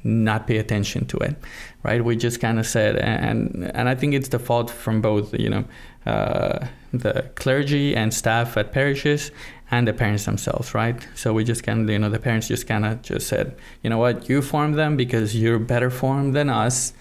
not 0.03 0.47
pay 0.47 0.57
attention 0.57 1.05
to 1.05 1.17
it, 1.17 1.35
right? 1.83 2.03
We 2.03 2.15
just 2.15 2.39
kind 2.39 2.59
of 2.59 2.65
said, 2.65 2.95
and 2.97 3.71
and 3.75 3.89
I 3.89 3.95
think 3.95 4.13
it's 4.13 4.29
the 4.29 4.39
fault 4.39 4.69
from 4.69 5.01
both, 5.01 5.33
you 5.33 5.49
know, 5.49 5.65
uh, 6.05 6.67
the 6.91 7.29
clergy 7.35 7.95
and 7.95 8.13
staff 8.13 8.57
at 8.57 8.71
parishes 8.71 9.31
and 9.71 9.87
the 9.87 9.93
parents 9.93 10.25
themselves, 10.25 10.73
right? 10.73 11.07
So 11.15 11.33
we 11.33 11.43
just 11.43 11.63
kind 11.63 11.81
of, 11.81 11.89
you 11.89 11.99
know, 11.99 12.09
the 12.09 12.19
parents 12.19 12.47
just 12.47 12.67
kind 12.67 12.85
of 12.85 13.01
just 13.01 13.27
said, 13.27 13.55
you 13.81 13.89
know 13.89 13.97
what, 13.97 14.29
you 14.29 14.41
form 14.41 14.73
them 14.73 14.97
because 14.97 15.35
you're 15.35 15.59
better 15.59 15.89
formed 15.89 16.35
than 16.35 16.49
us, 16.49 16.93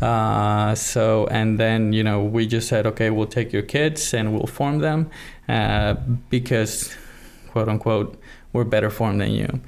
uh, 0.00 0.74
so, 0.74 1.26
and 1.30 1.58
then, 1.58 1.92
you 1.92 2.04
know, 2.04 2.22
we 2.22 2.46
just 2.46 2.68
said, 2.68 2.86
okay, 2.86 3.10
we'll 3.10 3.26
take 3.26 3.52
your 3.52 3.62
kids 3.62 4.12
and 4.12 4.32
we'll 4.32 4.46
form 4.46 4.78
them 4.78 5.10
uh, 5.48 5.94
because, 6.28 6.94
quote 7.50 7.68
unquote, 7.68 8.20
we're 8.52 8.64
better 8.64 8.90
formed 8.90 9.20
than 9.20 9.30
you. 9.30 9.60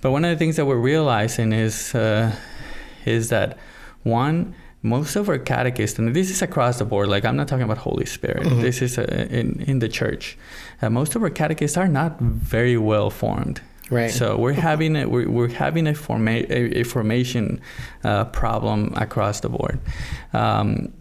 But 0.00 0.10
one 0.10 0.24
of 0.24 0.30
the 0.30 0.36
things 0.36 0.56
that 0.56 0.66
we're 0.66 0.76
realizing 0.76 1.52
is, 1.52 1.94
uh, 1.94 2.34
is 3.04 3.28
that 3.28 3.58
one, 4.06 4.54
most 4.82 5.16
of 5.16 5.28
our 5.28 5.38
catechists, 5.38 5.98
and 5.98 6.14
this 6.14 6.30
is 6.30 6.42
across 6.42 6.78
the 6.78 6.84
board, 6.84 7.08
like 7.08 7.24
I'm 7.24 7.36
not 7.36 7.48
talking 7.48 7.64
about 7.64 7.78
Holy 7.78 8.06
Spirit, 8.06 8.44
mm-hmm. 8.46 8.62
this 8.62 8.80
is 8.82 8.98
uh, 8.98 9.02
in, 9.30 9.60
in 9.66 9.80
the 9.80 9.88
church, 9.88 10.38
uh, 10.82 10.90
most 10.90 11.16
of 11.16 11.22
our 11.22 11.30
catechists 11.30 11.76
are 11.76 11.88
not 11.88 12.20
very 12.20 12.76
well 12.76 13.10
formed. 13.10 13.60
Right. 13.90 14.10
So 14.10 14.36
we're 14.36 14.52
having 14.52 14.96
a, 14.96 15.06
we're, 15.06 15.28
we're 15.28 15.48
having 15.48 15.86
a, 15.86 15.94
forma- 15.94 16.46
a, 16.48 16.80
a 16.80 16.82
formation 16.84 17.60
uh, 18.04 18.24
problem 18.26 18.92
across 18.96 19.40
the 19.40 19.48
board. 19.48 19.78
Um, 20.32 20.92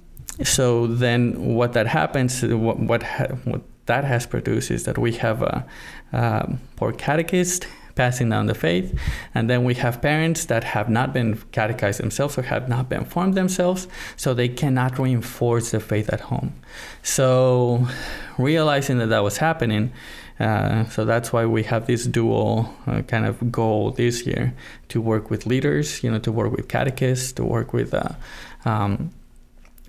so 0.44 0.88
then 0.88 1.56
what 1.56 1.74
that 1.74 1.88
happens, 1.88 2.44
what 2.44 2.80
what, 2.80 3.04
ha- 3.04 3.36
what 3.46 3.62
that 3.86 4.04
has 4.04 4.28
produced 4.28 4.70
is 4.72 4.84
that 4.84 4.98
we 4.98 5.13
have 5.13 5.41
a, 5.41 5.65
a 6.12 6.58
poor 6.76 6.91
catechist 6.91 7.68
passing 7.95 8.29
down 8.29 8.45
the 8.45 8.55
faith, 8.55 8.97
and 9.34 9.49
then 9.49 9.63
we 9.63 9.73
have 9.75 10.01
parents 10.01 10.45
that 10.45 10.63
have 10.63 10.89
not 10.89 11.13
been 11.13 11.41
catechized 11.51 11.99
themselves 11.99 12.38
or 12.38 12.43
have 12.43 12.69
not 12.69 12.89
been 12.89 13.05
formed 13.05 13.34
themselves, 13.34 13.88
so 14.15 14.34
they 14.34 14.49
cannot 14.49 14.99
reinforce 14.99 15.71
the 15.71 15.79
faith 15.79 16.10
at 16.10 16.21
home. 16.21 16.53
So 17.03 17.88
realizing 18.38 18.97
that 18.99 19.08
that 19.08 19.23
was 19.23 19.38
happening 19.38 19.91
uh, 20.39 20.86
so 20.89 21.05
that's 21.05 21.31
why 21.31 21.45
we 21.45 21.63
have 21.63 21.88
this 21.88 22.05
dual 22.05 22.73
uh, 22.88 23.01
kind 23.03 23.25
of 23.25 23.51
goal 23.51 23.91
this 23.91 24.25
year 24.25 24.53
to 24.89 25.01
work 25.01 25.29
with 25.29 25.45
leaders, 25.45 26.03
you 26.03 26.12
know, 26.12 26.19
to 26.19 26.31
work 26.31 26.51
with 26.51 26.67
catechists, 26.67 27.31
to 27.34 27.45
work 27.45 27.71
with 27.71 27.93
uh, 27.93 28.10
um, 28.65 29.12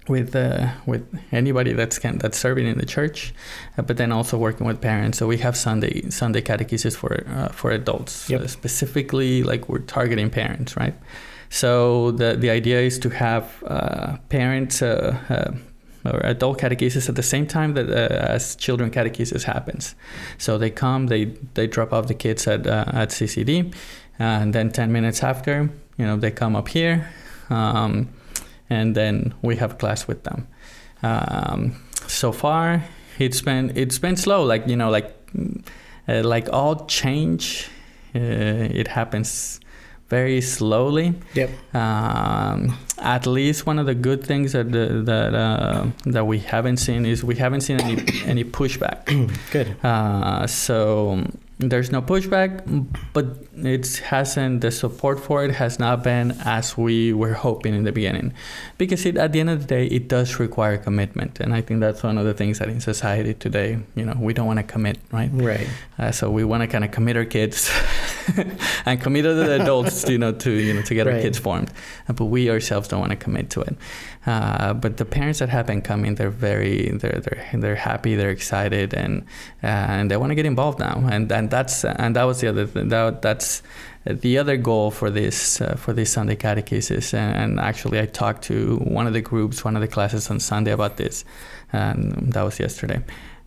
with 0.08 0.34
uh, 0.34 0.70
with 0.86 1.04
anybody 1.32 1.72
that's 1.72 1.98
can, 1.98 2.18
that's 2.18 2.38
serving 2.38 2.66
in 2.66 2.78
the 2.78 2.86
church, 2.86 3.34
uh, 3.76 3.82
but 3.82 3.96
then 3.96 4.12
also 4.12 4.38
working 4.38 4.66
with 4.66 4.80
parents. 4.80 5.18
So 5.18 5.26
we 5.26 5.38
have 5.38 5.56
Sunday 5.56 6.08
Sunday 6.10 6.42
catechesis 6.42 6.96
for 6.96 7.24
uh, 7.28 7.48
for 7.48 7.70
adults, 7.70 8.28
yep. 8.30 8.48
specifically 8.48 9.42
like 9.42 9.68
we're 9.68 9.80
targeting 9.80 10.30
parents, 10.30 10.76
right? 10.76 10.94
So 11.48 12.10
the 12.12 12.36
the 12.36 12.50
idea 12.50 12.80
is 12.80 12.98
to 13.00 13.10
have 13.10 13.62
parents 14.28 14.82
or 16.12 16.20
adult 16.24 16.58
catechesis 16.60 17.08
at 17.08 17.16
the 17.16 17.22
same 17.22 17.46
time 17.46 17.74
that 17.74 17.88
uh, 17.90 18.32
as 18.32 18.56
children 18.56 18.90
catechesis 18.90 19.44
happens. 19.44 19.94
So 20.38 20.58
they 20.58 20.70
come, 20.70 21.06
they 21.06 21.24
they 21.54 21.66
drop 21.66 21.92
off 21.92 22.06
the 22.06 22.14
kids 22.14 22.46
at 22.46 22.66
uh, 22.66 22.84
at 22.92 23.10
CCD, 23.10 23.74
and 24.18 24.54
then 24.54 24.70
10 24.70 24.92
minutes 24.92 25.22
after, 25.22 25.70
you 25.98 26.06
know, 26.06 26.16
they 26.16 26.30
come 26.30 26.56
up 26.56 26.68
here, 26.68 27.08
um, 27.50 28.08
and 28.70 28.94
then 28.94 29.34
we 29.42 29.56
have 29.56 29.78
class 29.78 30.06
with 30.08 30.24
them. 30.24 30.46
Um, 31.02 31.76
so 32.06 32.32
far, 32.32 32.84
it's 33.18 33.42
been 33.42 33.72
it's 33.74 33.98
been 33.98 34.16
slow. 34.16 34.44
Like 34.44 34.66
you 34.66 34.76
know, 34.76 34.90
like 34.90 35.14
uh, 36.08 36.22
like 36.22 36.48
all 36.52 36.86
change, 36.86 37.68
uh, 38.14 38.18
it 38.18 38.88
happens 38.88 39.60
very 40.08 40.40
slowly. 40.40 41.14
Yep. 41.34 41.50
Um, 41.74 42.78
at 42.98 43.26
least 43.26 43.66
one 43.66 43.78
of 43.78 43.86
the 43.86 43.94
good 43.94 44.24
things 44.24 44.52
that 44.52 44.72
the, 44.72 45.02
that 45.04 45.34
uh, 45.34 45.86
that 46.04 46.26
we 46.26 46.38
haven't 46.38 46.78
seen 46.78 47.04
is 47.04 47.24
we 47.24 47.36
haven't 47.36 47.62
seen 47.62 47.80
any 47.80 47.96
any 48.24 48.44
pushback. 48.44 49.06
good. 49.50 49.76
Uh, 49.84 50.46
so 50.46 51.24
there's 51.58 51.90
no 51.90 52.02
pushback, 52.02 52.62
but 53.12 53.45
it 53.56 53.96
hasn't. 53.98 54.60
The 54.60 54.70
support 54.70 55.20
for 55.20 55.44
it 55.44 55.52
has 55.52 55.78
not 55.78 56.02
been 56.02 56.36
as 56.44 56.76
we 56.76 57.12
were 57.12 57.34
hoping 57.34 57.74
in 57.74 57.84
the 57.84 57.92
beginning, 57.92 58.34
because 58.78 59.06
it, 59.06 59.16
at 59.16 59.32
the 59.32 59.40
end 59.40 59.50
of 59.50 59.62
the 59.62 59.66
day, 59.66 59.86
it 59.86 60.08
does 60.08 60.38
require 60.38 60.76
commitment, 60.76 61.40
and 61.40 61.54
I 61.54 61.60
think 61.60 61.80
that's 61.80 62.02
one 62.02 62.18
of 62.18 62.24
the 62.24 62.34
things 62.34 62.58
that 62.58 62.68
in 62.68 62.80
society 62.80 63.34
today, 63.34 63.78
you 63.94 64.04
know, 64.04 64.16
we 64.18 64.34
don't 64.34 64.46
want 64.46 64.58
to 64.58 64.62
commit, 64.62 64.98
right? 65.12 65.30
Right. 65.32 65.68
Uh, 65.98 66.12
so 66.12 66.30
we 66.30 66.44
want 66.44 66.62
to 66.62 66.66
kind 66.66 66.84
of 66.84 66.90
commit 66.90 67.16
our 67.16 67.24
kids 67.24 67.70
and 68.86 69.00
commit 69.00 69.24
the 69.24 69.60
adults, 69.62 70.08
you 70.08 70.18
know, 70.18 70.32
to 70.32 70.50
you 70.50 70.74
know 70.74 70.82
to 70.82 70.94
get 70.94 71.06
right. 71.06 71.16
our 71.16 71.22
kids 71.22 71.38
formed, 71.38 71.70
but 72.06 72.26
we 72.26 72.50
ourselves 72.50 72.88
don't 72.88 73.00
want 73.00 73.10
to 73.10 73.16
commit 73.16 73.50
to 73.50 73.62
it. 73.62 73.76
Uh, 74.26 74.74
but 74.74 74.96
the 74.96 75.04
parents 75.04 75.38
that 75.38 75.48
have 75.48 75.66
been 75.66 75.80
coming, 75.80 76.16
they're 76.16 76.30
very, 76.30 76.90
they're 76.90 77.20
they're 77.20 77.48
they're 77.54 77.76
happy, 77.76 78.16
they're 78.16 78.30
excited, 78.30 78.92
and 78.92 79.22
uh, 79.62 79.66
and 79.66 80.10
they 80.10 80.16
want 80.16 80.30
to 80.30 80.34
get 80.34 80.46
involved 80.46 80.80
now. 80.80 81.00
And 81.08 81.30
and 81.30 81.48
that's 81.48 81.84
and 81.84 82.16
that 82.16 82.24
was 82.24 82.40
the 82.40 82.48
other 82.48 82.66
thing. 82.66 82.88
That, 82.88 83.22
that's 83.22 83.45
the 84.04 84.38
other 84.38 84.56
goal 84.56 84.90
for 84.90 85.10
this 85.10 85.60
uh, 85.60 85.74
for 85.76 85.92
this 85.92 86.12
Sunday 86.12 86.36
catechesis. 86.36 87.12
And, 87.12 87.36
and, 87.42 87.60
actually, 87.60 87.98
I 88.00 88.06
talked 88.06 88.42
to 88.44 88.76
one 88.78 89.06
of 89.06 89.12
the 89.12 89.20
groups, 89.20 89.64
one 89.64 89.76
of 89.76 89.82
the 89.82 89.88
classes 89.88 90.30
on 90.30 90.40
Sunday 90.40 90.72
about 90.72 90.96
this, 90.96 91.24
and 91.72 92.32
that 92.32 92.42
was 92.42 92.60
yesterday. 92.60 93.00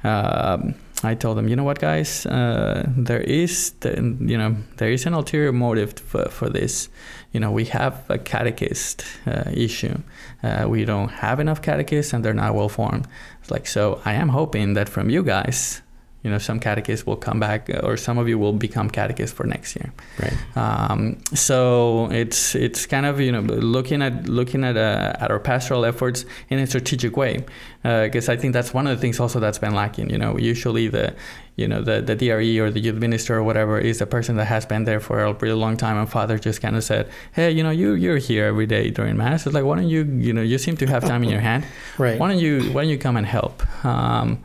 Um, 0.04 0.76
I 1.02 1.16
told 1.16 1.38
them, 1.38 1.48
you 1.48 1.56
know 1.56 1.64
what, 1.64 1.80
guys, 1.80 2.26
uh, 2.26 2.84
there 2.98 3.22
is, 3.22 3.72
the, 3.80 3.92
you 4.20 4.38
know, 4.38 4.58
there 4.78 4.92
is 4.92 5.06
an 5.06 5.14
ulterior 5.14 5.54
motive 5.54 5.94
for, 5.94 6.28
for 6.30 6.50
this. 6.50 6.90
You 7.32 7.40
know, 7.40 7.52
we 7.52 7.66
have 7.66 8.04
a 8.10 8.18
catechist 8.18 9.06
uh, 9.26 9.44
issue. 9.54 9.98
Uh, 10.44 10.66
we 10.68 10.84
don't 10.84 11.10
have 11.10 11.40
enough 11.40 11.62
catechists, 11.62 12.12
and 12.12 12.24
they're 12.24 12.34
not 12.34 12.54
well 12.54 12.70
formed. 12.70 13.08
Like, 13.50 13.66
so 13.66 14.02
I 14.04 14.14
am 14.14 14.30
hoping 14.30 14.74
that 14.74 14.90
from 14.90 15.10
you 15.10 15.24
guys, 15.24 15.82
you 16.24 16.30
know 16.30 16.38
some 16.38 16.60
catechists 16.60 17.06
will 17.06 17.16
come 17.16 17.40
back 17.40 17.70
or 17.84 17.96
some 17.96 18.18
of 18.18 18.28
you 18.28 18.38
will 18.38 18.54
become 18.54 18.90
catechists 18.90 19.36
for 19.36 19.46
next 19.46 19.76
year. 19.76 19.94
Right. 20.20 20.58
um, 20.58 21.18
so 21.34 22.10
it's 22.12 22.56
it's 22.56 22.86
kind 22.86 23.06
of 23.06 23.20
you 23.22 23.32
know 23.32 23.42
looking 23.42 24.02
at 24.02 24.28
looking 24.28 24.64
at 24.64 24.76
uh, 24.76 25.14
at 25.20 25.32
our 25.32 25.40
pastoral 25.40 25.86
efforts 25.86 26.26
in 26.50 26.60
a 26.60 26.68
strategic 26.68 27.16
way 27.16 27.46
because 27.84 28.28
I 28.28 28.36
think 28.36 28.54
that's 28.54 28.74
one 28.74 28.88
of 28.88 28.98
the 28.98 29.02
things 29.02 29.20
also 29.20 29.40
that's 29.40 29.60
been 29.60 29.76
lacking 29.76 30.10
you 30.10 30.18
know. 30.18 30.38
Usually 30.38 30.88
the 30.88 31.16
you 31.56 31.68
know 31.68 31.82
the 31.82 32.02
the 32.02 32.16
DRE 32.16 32.60
or 32.60 32.70
the 32.70 32.80
youth 32.80 32.96
minister 32.96 33.38
or 33.38 33.44
whatever 33.44 33.80
is 33.80 34.00
the 34.00 34.06
person 34.06 34.36
that 34.38 34.46
has 34.46 34.66
been 34.66 34.84
there 34.84 35.00
for 35.00 35.24
a 35.24 35.34
really 35.34 35.56
long 35.56 35.78
time 35.78 35.98
and 35.98 36.10
father 36.10 36.40
just 36.40 36.62
kind 36.62 36.76
of 36.78 36.84
said 36.84 37.10
hey 37.34 37.52
you 37.52 37.62
know 37.64 37.70
you 37.70 37.94
you're 37.94 38.18
here 38.18 38.46
every 38.46 38.66
day 38.66 38.90
during 38.90 39.16
mass. 39.16 39.46
It's 39.46 39.54
like 39.54 39.64
why 39.64 39.76
don't 39.78 39.90
you 39.90 40.04
you 40.04 40.34
know 40.34 40.42
you 40.42 40.58
seem 40.58 40.76
to 40.78 40.88
have 40.88 41.04
time 41.04 41.24
in 41.24 41.30
your 41.30 41.42
hand. 41.42 41.64
Right. 41.98 42.20
why 42.20 42.28
don't 42.28 42.40
you 42.40 42.74
why 42.74 42.82
don't 42.82 42.90
you 42.90 42.98
come 42.98 43.16
and 43.16 43.26
help? 43.26 43.64
Um, 43.86 44.44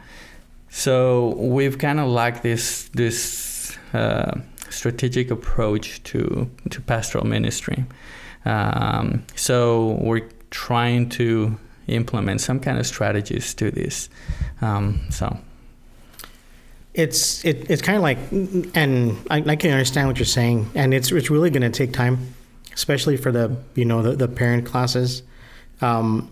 so 0.77 1.29
we've 1.37 1.79
kind 1.79 2.01
of 2.01 2.09
lacked 2.09 2.43
this 2.43 2.91
this 2.95 3.79
uh, 3.93 4.41
strategic 4.71 5.31
approach 5.31 6.03
to 6.03 6.51
to 6.71 6.81
pastoral 6.81 7.25
ministry. 7.25 7.85
Um, 8.45 9.25
so 9.37 9.99
we're 10.03 10.29
trying 10.51 11.11
to 11.11 11.57
implement 11.87 12.41
some 12.41 12.59
kind 12.59 12.79
of 12.79 12.87
strategies 12.87 13.55
to 13.55 13.71
this. 13.71 14.09
Um, 14.61 15.01
so 15.11 15.39
It's 16.93 17.45
it, 17.45 17.71
it's 17.71 17.81
kind 17.81 17.97
of 17.97 18.03
like, 18.03 18.19
and 18.75 19.17
I, 19.31 19.45
I 19.47 19.57
can 19.57 19.71
understand 19.71 20.09
what 20.09 20.19
you're 20.19 20.27
saying, 20.27 20.71
and 20.75 20.93
it's 20.93 21.13
it's 21.13 21.31
really 21.31 21.51
going 21.51 21.73
to 21.73 21.87
take 21.87 21.93
time, 21.93 22.35
especially 22.75 23.17
for 23.17 23.31
the 23.31 23.57
you 23.77 23.85
know 23.85 24.03
the, 24.03 24.17
the 24.17 24.29
parent 24.29 24.67
classes. 24.67 25.23
Um, 25.81 26.31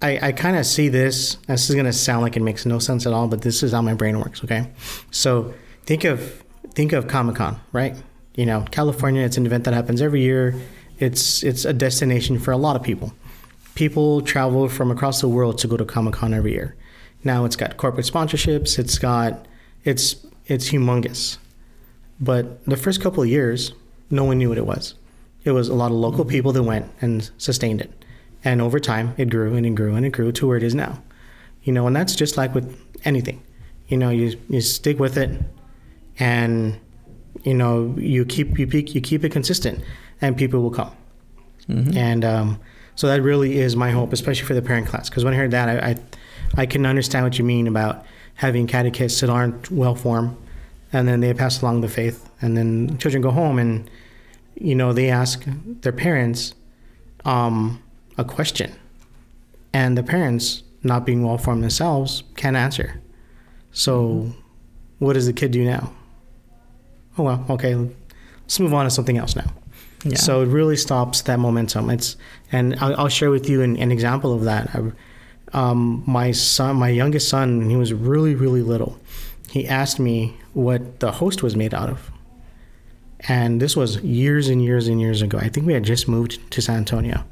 I 0.00 0.28
I 0.28 0.32
kind 0.32 0.56
of 0.56 0.66
see 0.66 0.88
this. 0.88 1.36
This 1.46 1.68
is 1.68 1.74
going 1.74 1.86
to 1.86 1.92
sound 1.92 2.22
like 2.22 2.36
it 2.36 2.42
makes 2.42 2.64
no 2.66 2.78
sense 2.78 3.06
at 3.06 3.12
all, 3.12 3.28
but 3.28 3.42
this 3.42 3.62
is 3.62 3.72
how 3.72 3.82
my 3.82 3.94
brain 3.94 4.18
works. 4.18 4.42
Okay, 4.44 4.70
so 5.10 5.54
think 5.84 6.04
of 6.04 6.42
think 6.74 6.92
of 6.92 7.08
Comic 7.08 7.36
Con, 7.36 7.60
right? 7.72 7.96
You 8.34 8.46
know, 8.46 8.64
California. 8.70 9.22
It's 9.22 9.36
an 9.36 9.46
event 9.46 9.64
that 9.64 9.74
happens 9.74 10.00
every 10.00 10.22
year. 10.22 10.54
It's 10.98 11.42
it's 11.42 11.64
a 11.64 11.72
destination 11.72 12.38
for 12.38 12.52
a 12.52 12.56
lot 12.56 12.76
of 12.76 12.82
people. 12.82 13.12
People 13.74 14.22
travel 14.22 14.68
from 14.68 14.90
across 14.90 15.20
the 15.20 15.28
world 15.28 15.58
to 15.58 15.68
go 15.68 15.76
to 15.76 15.84
Comic 15.84 16.14
Con 16.14 16.34
every 16.34 16.52
year. 16.52 16.74
Now 17.24 17.44
it's 17.44 17.56
got 17.56 17.76
corporate 17.76 18.06
sponsorships. 18.06 18.78
It's 18.78 18.98
got 18.98 19.46
it's 19.84 20.16
it's 20.46 20.70
humongous. 20.70 21.38
But 22.20 22.64
the 22.64 22.76
first 22.76 23.00
couple 23.00 23.22
of 23.22 23.28
years, 23.28 23.72
no 24.10 24.24
one 24.24 24.38
knew 24.38 24.48
what 24.48 24.58
it 24.58 24.66
was. 24.66 24.94
It 25.44 25.52
was 25.52 25.68
a 25.68 25.74
lot 25.74 25.92
of 25.92 25.96
local 25.96 26.24
people 26.24 26.52
that 26.52 26.62
went 26.62 26.90
and 27.00 27.30
sustained 27.38 27.80
it. 27.80 27.97
And 28.48 28.62
over 28.62 28.80
time, 28.80 29.14
it 29.18 29.28
grew 29.28 29.54
and 29.56 29.66
it 29.66 29.74
grew 29.74 29.94
and 29.94 30.06
it 30.06 30.12
grew 30.16 30.32
to 30.32 30.46
where 30.46 30.56
it 30.56 30.62
is 30.62 30.74
now. 30.74 31.02
You 31.64 31.72
know, 31.74 31.86
and 31.86 31.94
that's 31.94 32.16
just 32.16 32.38
like 32.38 32.54
with 32.54 32.66
anything. 33.04 33.42
You 33.88 33.98
know, 33.98 34.08
you 34.08 34.38
you 34.48 34.62
stick 34.62 34.98
with 34.98 35.18
it, 35.18 35.30
and 36.18 36.80
you 37.42 37.52
know 37.52 37.94
you 37.98 38.24
keep 38.24 38.58
you 38.58 38.66
keep 38.66 38.94
you 38.94 39.02
keep 39.02 39.22
it 39.22 39.32
consistent, 39.32 39.84
and 40.22 40.34
people 40.34 40.62
will 40.62 40.70
come. 40.70 40.92
And 41.94 42.24
um, 42.24 42.58
so 42.94 43.06
that 43.08 43.20
really 43.20 43.58
is 43.58 43.76
my 43.76 43.90
hope, 43.90 44.14
especially 44.14 44.46
for 44.46 44.54
the 44.54 44.62
parent 44.62 44.86
class. 44.86 45.10
Because 45.10 45.24
when 45.24 45.34
I 45.34 45.36
heard 45.36 45.50
that, 45.50 45.68
I, 45.68 45.90
I, 45.90 45.96
I 46.62 46.66
can 46.66 46.86
understand 46.86 47.26
what 47.26 47.38
you 47.38 47.44
mean 47.44 47.66
about 47.66 48.06
having 48.34 48.66
catechists 48.66 49.20
that 49.20 49.28
aren't 49.28 49.70
well 49.70 49.94
formed, 49.94 50.34
and 50.90 51.06
then 51.06 51.20
they 51.20 51.34
pass 51.34 51.60
along 51.60 51.82
the 51.82 51.88
faith, 51.88 52.30
and 52.40 52.56
then 52.56 52.96
children 52.96 53.22
go 53.22 53.30
home 53.30 53.58
and, 53.58 53.90
you 54.54 54.74
know, 54.74 54.94
they 54.94 55.10
ask 55.10 55.44
their 55.82 55.92
parents 55.92 56.54
um, 57.26 57.82
a 58.18 58.24
question, 58.24 58.72
and 59.72 59.96
the 59.96 60.02
parents, 60.02 60.62
not 60.82 61.06
being 61.06 61.24
well 61.24 61.38
formed 61.38 61.62
themselves, 61.62 62.22
can't 62.36 62.56
answer. 62.56 63.00
So, 63.72 64.32
what 64.98 65.14
does 65.14 65.26
the 65.26 65.32
kid 65.32 65.52
do 65.52 65.64
now? 65.64 65.92
Oh 67.16 67.24
well, 67.24 67.44
okay, 67.50 67.74
let's 67.74 68.60
move 68.60 68.74
on 68.74 68.84
to 68.84 68.90
something 68.90 69.18
else 69.18 69.34
now. 69.34 69.52
yeah. 70.04 70.16
So 70.16 70.42
it 70.42 70.46
really 70.46 70.76
stops 70.76 71.22
that 71.22 71.38
momentum. 71.38 71.90
It's 71.90 72.16
and 72.52 72.76
I'll, 72.80 72.96
I'll 73.00 73.08
share 73.08 73.30
with 73.30 73.48
you 73.48 73.62
an, 73.62 73.76
an 73.76 73.90
example 73.90 74.32
of 74.32 74.44
that. 74.44 74.70
I, 74.74 74.92
um, 75.52 76.04
my 76.06 76.32
son, 76.32 76.76
my 76.76 76.90
youngest 76.90 77.28
son, 77.28 77.58
when 77.58 77.70
he 77.70 77.76
was 77.76 77.92
really 77.92 78.34
really 78.34 78.62
little, 78.62 78.98
he 79.50 79.66
asked 79.66 79.98
me 79.98 80.36
what 80.52 81.00
the 81.00 81.12
host 81.12 81.42
was 81.42 81.56
made 81.56 81.74
out 81.74 81.88
of, 81.88 82.10
and 83.20 83.60
this 83.60 83.76
was 83.76 83.98
years 84.02 84.48
and 84.48 84.62
years 84.62 84.86
and 84.88 85.00
years 85.00 85.22
ago. 85.22 85.38
I 85.38 85.48
think 85.48 85.66
we 85.66 85.72
had 85.72 85.84
just 85.84 86.06
moved 86.08 86.50
to 86.52 86.62
San 86.62 86.76
Antonio, 86.78 87.24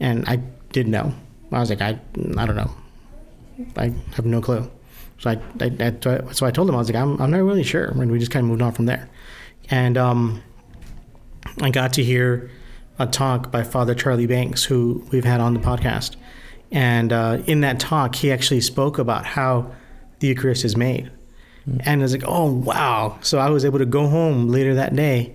and 0.00 0.26
I 0.26 0.36
didn't 0.72 0.92
know. 0.92 1.14
I 1.52 1.60
was 1.60 1.70
like, 1.70 1.82
I 1.82 2.00
I 2.36 2.46
don't 2.46 2.56
know. 2.56 2.70
I 3.76 3.92
have 4.14 4.26
no 4.26 4.40
clue. 4.40 4.70
So 5.18 5.30
I, 5.30 5.40
I, 5.60 5.70
I 5.78 6.32
so 6.32 6.46
I 6.46 6.50
told 6.50 6.68
him 6.68 6.74
I 6.74 6.78
was 6.78 6.88
like 6.88 7.00
I'm 7.00 7.20
I'm 7.20 7.30
not 7.30 7.38
really 7.38 7.62
sure, 7.62 7.86
and 7.86 8.10
we 8.10 8.18
just 8.18 8.30
kind 8.30 8.44
of 8.44 8.48
moved 8.48 8.62
on 8.62 8.72
from 8.72 8.86
there, 8.86 9.08
and 9.70 9.96
um. 9.96 10.42
I 11.62 11.70
got 11.70 11.94
to 11.94 12.04
hear 12.04 12.50
a 12.98 13.06
talk 13.06 13.50
by 13.50 13.62
Father 13.62 13.94
Charlie 13.94 14.26
Banks, 14.26 14.62
who 14.62 15.04
we've 15.10 15.24
had 15.24 15.40
on 15.40 15.54
the 15.54 15.60
podcast. 15.60 16.16
And 16.70 17.12
uh, 17.12 17.42
in 17.46 17.62
that 17.62 17.80
talk, 17.80 18.14
he 18.14 18.30
actually 18.30 18.60
spoke 18.60 18.98
about 18.98 19.24
how 19.24 19.72
the 20.20 20.28
Eucharist 20.28 20.64
is 20.64 20.76
made. 20.76 21.10
And 21.80 22.00
I 22.00 22.04
was 22.04 22.12
like, 22.12 22.24
oh, 22.26 22.52
wow. 22.52 23.18
So 23.22 23.38
I 23.38 23.48
was 23.50 23.64
able 23.64 23.78
to 23.78 23.86
go 23.86 24.06
home 24.06 24.48
later 24.48 24.74
that 24.74 24.94
day 24.94 25.34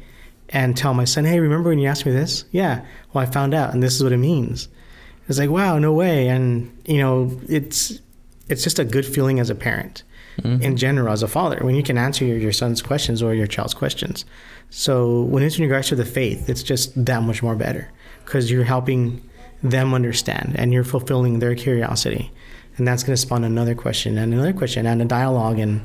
and 0.50 0.76
tell 0.78 0.94
my 0.94 1.06
son, 1.06 1.26
hey, 1.26 1.40
remember 1.40 1.70
when 1.70 1.80
you 1.80 1.88
asked 1.88 2.06
me 2.06 2.12
this? 2.12 2.46
Yeah. 2.52 2.86
Well, 3.14 3.24
I 3.24 3.26
found 3.26 3.54
out, 3.54 3.74
and 3.74 3.82
this 3.82 3.96
is 3.96 4.04
what 4.04 4.12
it 4.12 4.18
means. 4.18 4.68
It's 5.28 5.40
like, 5.40 5.50
wow, 5.50 5.80
no 5.80 5.92
way. 5.92 6.28
And, 6.28 6.72
you 6.86 7.00
know, 7.00 7.32
it's 7.50 8.00
it's 8.48 8.64
just 8.64 8.80
a 8.80 8.86
good 8.86 9.06
feeling 9.06 9.40
as 9.40 9.50
a 9.50 9.56
parent 9.56 10.04
mm-hmm. 10.42 10.62
in 10.62 10.78
general 10.78 11.12
as 11.12 11.24
a 11.24 11.28
father 11.28 11.60
when 11.62 11.76
you 11.76 11.84
can 11.84 11.98
answer 11.98 12.26
your, 12.26 12.38
your 12.38 12.52
son's 12.52 12.82
questions 12.82 13.22
or 13.22 13.34
your 13.34 13.48
child's 13.48 13.74
questions 13.74 14.26
so 14.70 15.22
when 15.24 15.44
it's 15.44 15.58
in 15.58 15.64
regards 15.64 15.88
to 15.90 15.96
the 15.96 16.06
faith 16.06 16.50
it's 16.50 16.64
just 16.64 17.06
that 17.06 17.24
much 17.24 17.42
more 17.42 17.56
better 17.56 17.90
because 18.24 18.52
you're 18.52 18.64
helping 18.64 19.22
them 19.64 19.94
understand 19.94 20.56
and 20.58 20.74
you're 20.74 20.84
fulfilling 20.84 21.40
their 21.40 21.56
curiosity 21.56 22.32
and 22.78 22.88
that's 22.88 23.04
going 23.04 23.16
to 23.16 23.22
spawn 23.22 23.44
another 23.44 23.76
question 23.76 24.18
and 24.18 24.34
another 24.34 24.54
question 24.54 24.86
and 24.86 25.02
a 25.02 25.06
dialogue 25.06 25.60
and 25.60 25.84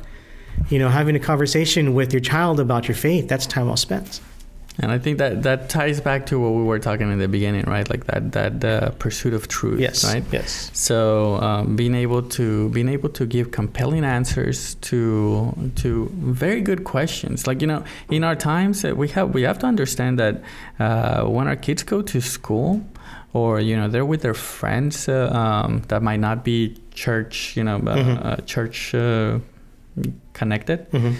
you 0.68 0.78
know 0.78 0.88
having 0.88 1.16
a 1.16 1.20
conversation 1.20 1.94
with 1.94 2.12
your 2.12 2.20
child 2.20 2.60
about 2.60 2.88
your 2.88 2.96
faith 2.96 3.28
that's 3.28 3.46
time 3.46 3.66
well 3.66 3.76
spent 3.76 4.20
And 4.78 4.90
I 4.92 4.98
think 4.98 5.18
that 5.18 5.42
that 5.42 5.68
ties 5.68 6.00
back 6.00 6.26
to 6.26 6.38
what 6.40 6.52
we 6.54 6.62
were 6.62 6.78
talking 6.78 7.10
in 7.12 7.18
the 7.18 7.28
beginning, 7.28 7.64
right? 7.66 7.88
Like 7.90 8.04
that 8.06 8.32
that 8.32 8.64
uh, 8.64 8.90
pursuit 8.98 9.34
of 9.34 9.46
truth, 9.48 9.80
yes 9.80 10.04
right? 10.04 10.24
yes 10.32 10.70
So 10.72 11.36
um, 11.42 11.76
being 11.76 11.94
able 11.94 12.22
to 12.38 12.68
being 12.70 12.88
able 12.88 13.10
to 13.10 13.26
give 13.26 13.50
compelling 13.50 14.04
answers 14.04 14.76
to 14.88 15.52
to 15.82 16.08
very 16.14 16.60
good 16.62 16.84
questions, 16.84 17.46
like 17.46 17.60
you 17.60 17.66
know, 17.68 17.82
in 18.08 18.24
our 18.24 18.36
times 18.36 18.84
uh, 18.84 18.94
we 18.94 19.08
have 19.08 19.34
we 19.34 19.42
have 19.42 19.58
to 19.58 19.66
understand 19.66 20.18
that 20.18 20.40
uh, 20.78 21.24
when 21.24 21.46
our 21.48 21.56
kids 21.56 21.82
go 21.82 22.00
to 22.02 22.20
school, 22.20 22.80
or 23.34 23.60
you 23.60 23.76
know 23.76 23.88
they're 23.88 24.06
with 24.06 24.22
their 24.22 24.34
friends 24.34 25.08
uh, 25.08 25.28
um, 25.34 25.82
that 25.88 26.00
might 26.02 26.20
not 26.20 26.42
be 26.44 26.76
church, 26.94 27.54
you 27.56 27.64
know, 27.64 27.78
Mhm. 27.80 28.24
uh, 28.24 28.36
church 28.46 28.94
uh, 28.94 29.38
connected. 30.32 30.86
hmm 30.92 31.12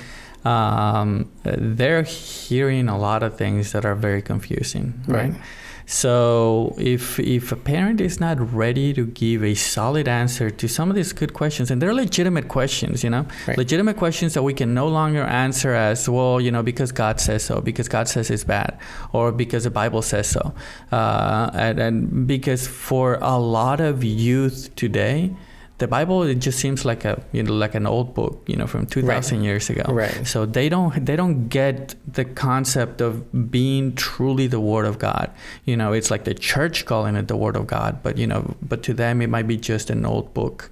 Um, 0.44 1.31
they're 1.44 2.03
hearing 2.03 2.88
a 2.88 2.98
lot 2.98 3.22
of 3.22 3.37
things 3.37 3.72
that 3.72 3.85
are 3.85 3.94
very 3.94 4.22
confusing, 4.22 5.03
right? 5.07 5.33
Right. 5.33 5.40
So 5.87 6.76
if 6.79 7.18
if 7.18 7.50
a 7.50 7.57
parent 7.57 8.00
is 8.00 8.20
not 8.20 8.38
ready 8.55 8.92
to 8.94 9.05
give 9.07 9.42
a 9.42 9.55
solid 9.55 10.07
answer 10.07 10.48
to 10.48 10.68
some 10.68 10.88
of 10.88 10.94
these 10.94 11.12
good 11.12 11.35
questions, 11.35 11.68
and 11.68 11.83
they're 11.83 11.92
legitimate 11.92 12.46
questions, 12.46 13.03
you 13.03 13.11
know, 13.11 13.26
Right. 13.48 13.59
legitimate 13.59 13.96
questions 13.96 14.35
that 14.35 14.44
we 14.44 14.55
can 14.55 14.72
no 14.72 14.87
longer 14.87 15.24
answer 15.24 15.74
as 15.74 16.09
well, 16.09 16.40
you 16.40 16.53
know, 16.53 16.62
because 16.62 16.92
God 16.92 17.18
says 17.20 17.42
so, 17.42 17.61
because 17.61 17.88
God 17.88 18.07
says 18.09 18.31
it's 18.31 18.44
bad, 18.44 18.79
or 19.12 19.33
because 19.33 19.64
the 19.64 19.70
Bible 19.70 20.00
says 20.03 20.29
so, 20.29 20.55
uh, 20.92 21.50
and, 21.55 21.81
and 21.81 22.26
because 22.26 22.68
for 22.68 23.18
a 23.20 23.37
lot 23.38 23.81
of 23.81 24.05
youth 24.05 24.70
today. 24.76 25.35
The 25.80 25.88
Bible 25.88 26.22
it 26.22 26.38
just 26.46 26.58
seems 26.58 26.84
like 26.84 27.04
a 27.04 27.20
you 27.32 27.42
know 27.42 27.52
like 27.52 27.74
an 27.74 27.86
old 27.86 28.14
book 28.14 28.42
you 28.46 28.56
know 28.56 28.66
from 28.66 28.86
two 28.86 29.02
thousand 29.02 29.42
years 29.42 29.70
ago. 29.70 29.86
Right. 29.88 30.26
So 30.26 30.46
they 30.46 30.68
don't 30.68 31.04
they 31.04 31.16
don't 31.16 31.48
get 31.48 31.94
the 32.06 32.24
concept 32.24 33.00
of 33.00 33.50
being 33.50 33.94
truly 33.96 34.46
the 34.46 34.60
Word 34.60 34.86
of 34.86 34.98
God. 34.98 35.32
You 35.64 35.76
know, 35.76 35.92
it's 35.92 36.10
like 36.10 36.24
the 36.24 36.34
church 36.34 36.84
calling 36.84 37.16
it 37.16 37.28
the 37.28 37.36
Word 37.36 37.56
of 37.56 37.66
God, 37.66 38.02
but 38.02 38.18
you 38.18 38.26
know, 38.26 38.54
but 38.62 38.82
to 38.84 38.94
them 38.94 39.20
it 39.22 39.28
might 39.28 39.48
be 39.48 39.56
just 39.56 39.90
an 39.90 40.04
old 40.04 40.32
book. 40.34 40.70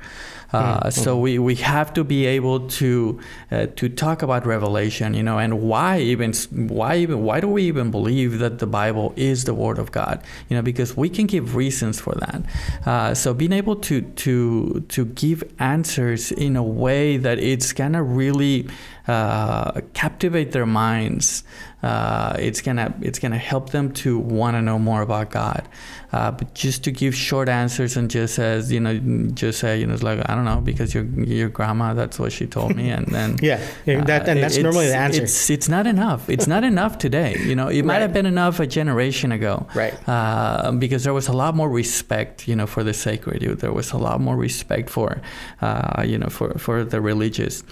Uh, 0.52 0.80
Mm, 0.80 0.92
So 0.92 1.18
we, 1.18 1.38
we 1.38 1.54
have 1.56 1.92
to 1.92 2.04
be 2.04 2.24
able 2.24 2.60
to 2.80 3.18
uh, 3.52 3.66
to 3.76 3.88
talk 3.88 4.22
about 4.22 4.46
revelation, 4.46 5.12
you 5.14 5.22
know, 5.22 5.38
and 5.38 5.60
why 5.60 6.00
even 6.00 6.32
why 6.78 6.96
even 6.96 7.22
why 7.22 7.40
do 7.40 7.48
we 7.48 7.62
even 7.64 7.90
believe 7.90 8.38
that 8.38 8.58
the 8.58 8.66
Bible 8.66 9.12
is 9.16 9.44
the 9.44 9.52
Word 9.52 9.78
of 9.78 9.92
God? 9.92 10.22
You 10.48 10.56
know, 10.56 10.62
because 10.62 10.96
we 10.96 11.08
can 11.10 11.26
give 11.26 11.54
reasons 11.54 12.00
for 12.00 12.14
that. 12.24 12.40
Uh, 12.86 13.14
so 13.14 13.34
being 13.34 13.52
able 13.52 13.76
to 13.88 14.00
to 14.24 14.80
to 14.88 15.04
give 15.04 15.44
answers 15.58 16.32
in 16.32 16.56
a 16.56 16.62
way 16.62 17.18
that 17.18 17.38
it's 17.38 17.72
gonna 17.74 18.02
really 18.02 18.66
uh, 19.06 19.80
captivate 19.92 20.52
their 20.52 20.66
minds. 20.66 21.44
Uh, 21.82 22.34
it's 22.38 22.60
gonna 22.60 22.92
it's 23.02 23.18
gonna 23.18 23.38
help 23.52 23.70
them 23.70 23.92
to 23.92 24.18
want 24.18 24.56
to 24.56 24.62
know 24.62 24.78
more 24.78 25.02
about 25.02 25.30
God. 25.30 25.62
Uh, 26.10 26.30
but 26.30 26.54
just 26.54 26.84
to 26.84 26.90
give 26.90 27.14
short 27.14 27.48
answers 27.50 27.96
and 27.96 28.10
just 28.10 28.38
as 28.38 28.72
you 28.72 28.80
know, 28.80 28.98
just 29.34 29.60
say 29.60 29.78
you 29.78 29.86
know, 29.86 29.92
it's 29.92 30.02
like 30.02 30.18
I 30.28 30.34
don't 30.34 30.46
know 30.46 30.60
because 30.62 30.94
your 30.94 31.04
your 31.04 31.48
grandma 31.50 31.92
that's 31.92 32.18
what 32.18 32.32
she 32.32 32.46
told 32.46 32.74
me 32.76 32.88
and 32.88 33.06
then 33.08 33.36
yeah 33.42 33.58
that 33.84 34.26
and 34.28 34.42
that's 34.42 34.56
uh, 34.56 34.62
normally 34.62 34.88
the 34.88 34.96
answer. 34.96 35.22
it's 35.22 35.50
it's 35.50 35.68
not 35.68 35.86
enough. 35.86 36.30
It's 36.30 36.46
not 36.46 36.64
enough 36.72 36.96
today. 36.96 37.36
You 37.40 37.54
know 37.54 37.68
it 37.68 37.84
might 37.84 37.94
Right. 37.94 38.02
have 38.02 38.12
been 38.14 38.26
enough 38.26 38.58
a 38.60 38.66
generation 38.66 39.32
ago. 39.32 39.66
Right. 39.74 39.94
uh, 40.08 40.72
because 40.72 41.04
there 41.04 41.14
was 41.14 41.28
a 41.28 41.32
lot 41.32 41.54
more 41.54 41.68
respect 41.68 42.48
you 42.48 42.56
know 42.56 42.66
for 42.66 42.82
the 42.82 42.94
sacred 42.94 43.42
there 43.60 43.72
was 43.72 43.92
a 43.92 43.98
lot 43.98 44.18
more 44.20 44.36
respect 44.36 44.88
for 44.90 45.20
uh, 45.60 46.02
you 46.06 46.16
know 46.16 46.28
for 46.30 46.54
for 46.58 46.84
the 46.84 47.00
religious. 47.00 47.62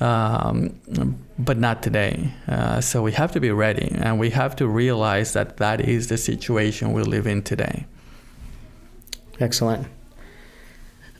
Um, 0.00 0.74
but 1.38 1.58
not 1.58 1.82
today 1.82 2.32
uh, 2.48 2.80
so 2.80 3.02
we 3.02 3.12
have 3.12 3.32
to 3.32 3.40
be 3.40 3.50
ready 3.50 3.90
and 3.94 4.18
we 4.18 4.30
have 4.30 4.56
to 4.56 4.66
realize 4.66 5.32
that 5.32 5.58
that 5.58 5.80
is 5.80 6.08
the 6.08 6.16
situation 6.16 6.92
we 6.92 7.02
live 7.02 7.26
in 7.26 7.42
today 7.42 7.86
Excellent. 9.40 9.86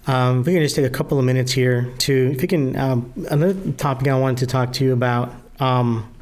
Um, 0.07 0.41
if 0.41 0.47
we 0.47 0.53
can 0.53 0.63
just 0.63 0.77
take 0.77 0.87
a 0.87 0.91
couple 0.91 1.19
of 1.19 1.25
minutes 1.25 1.53
here 1.53 1.93
to, 1.99 2.33
if 2.35 2.41
you 2.41 2.49
can, 2.49 2.77
um, 2.77 3.13
another 3.29 3.73
topic 3.73 4.09
I 4.09 4.19
wanted 4.19 4.39
to 4.39 4.47
talk 4.47 4.73
to 4.75 4.85
you 4.85 4.93
about, 4.93 5.35
um, 5.59 6.13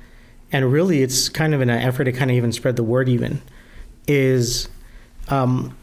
and 0.50 0.70
really 0.72 1.02
it's 1.02 1.28
kind 1.28 1.54
of 1.54 1.60
in 1.60 1.70
an 1.70 1.80
effort 1.80 2.04
to 2.04 2.12
kind 2.12 2.30
of 2.30 2.36
even 2.36 2.50
spread 2.50 2.76
the 2.76 2.82
word, 2.82 3.08
even, 3.08 3.42
is 4.08 4.68
um, 5.28 5.76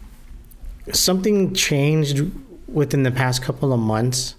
something 0.92 1.54
changed 1.54 2.26
within 2.68 3.04
the 3.04 3.12
past 3.12 3.42
couple 3.42 3.72
of 3.72 3.80
months 3.80 4.36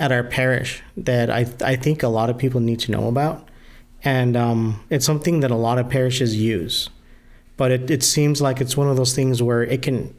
at 0.00 0.10
our 0.10 0.24
parish 0.24 0.82
that 0.96 1.30
I, 1.30 1.46
I 1.62 1.76
think 1.76 2.02
a 2.02 2.08
lot 2.08 2.30
of 2.30 2.38
people 2.38 2.60
need 2.60 2.80
to 2.80 2.90
know 2.90 3.06
about. 3.06 3.46
And 4.02 4.36
um, 4.36 4.82
it's 4.88 5.04
something 5.04 5.40
that 5.40 5.50
a 5.50 5.56
lot 5.56 5.78
of 5.78 5.90
parishes 5.90 6.34
use. 6.34 6.88
But 7.58 7.70
it, 7.70 7.90
it 7.90 8.02
seems 8.02 8.40
like 8.40 8.60
it's 8.62 8.76
one 8.76 8.88
of 8.88 8.96
those 8.96 9.14
things 9.14 9.42
where 9.42 9.62
it 9.62 9.82
can 9.82 10.14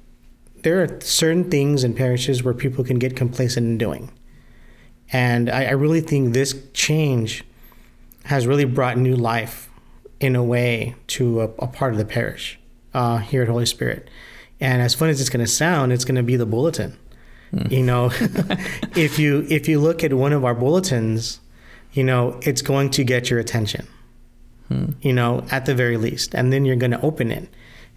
there 0.64 0.84
are 0.84 1.02
certain 1.02 1.50
things 1.50 1.84
in 1.84 1.96
parishes 1.96 2.44
where 2.44 2.54
people 2.54 2.84
can 2.84 3.00
get 3.00 3.16
complacent 3.16 3.66
in 3.66 3.80
doing. 3.80 4.12
And 5.12 5.50
I, 5.50 5.66
I 5.66 5.72
really 5.72 6.02
think 6.02 6.34
this 6.34 6.56
change 6.74 7.44
has 8.26 8.46
really 8.46 8.66
brought 8.66 8.96
new 8.96 9.16
life 9.16 9.70
in 10.20 10.36
a 10.36 10.44
way 10.44 10.94
to 11.08 11.42
a, 11.42 11.46
a 11.46 11.68
part 11.68 11.94
of 11.94 11.98
the 11.98 12.06
parish 12.06 12.60
uh, 12.94 13.18
here 13.18 13.42
at 13.42 13.48
Holy 13.48 13.66
Spirit. 13.66 14.08
And 14.60 14.84
as 14.84 14.94
fun 14.94 15.10
as 15.10 15.20
it's 15.20 15.32
going 15.32 15.44
to 15.44 15.52
sound, 15.52 15.92
it's 15.92 16.06
going 16.06 16.16
to 16.16 16.24
be 16.24 16.36
the 16.36 16.46
bulletin. 16.46 16.98
You 17.70 17.84
know, 17.84 18.06
if 18.96 19.20
you 19.20 19.46
if 19.50 19.68
you 19.68 19.80
look 19.80 20.04
at 20.04 20.14
one 20.14 20.32
of 20.32 20.46
our 20.46 20.56
bulletins, 20.56 21.40
you 21.92 22.04
know, 22.04 22.40
it's 22.44 22.62
going 22.62 22.90
to 22.92 23.04
get 23.04 23.30
your 23.30 23.40
attention. 23.40 23.88
You 25.02 25.12
know, 25.12 25.46
at 25.52 25.66
the 25.66 25.76
very 25.76 25.98
least, 25.98 26.34
and 26.34 26.54
then 26.54 26.64
you're 26.64 26.78
going 26.78 26.92
to 26.92 27.02
open 27.02 27.30
it, 27.30 27.50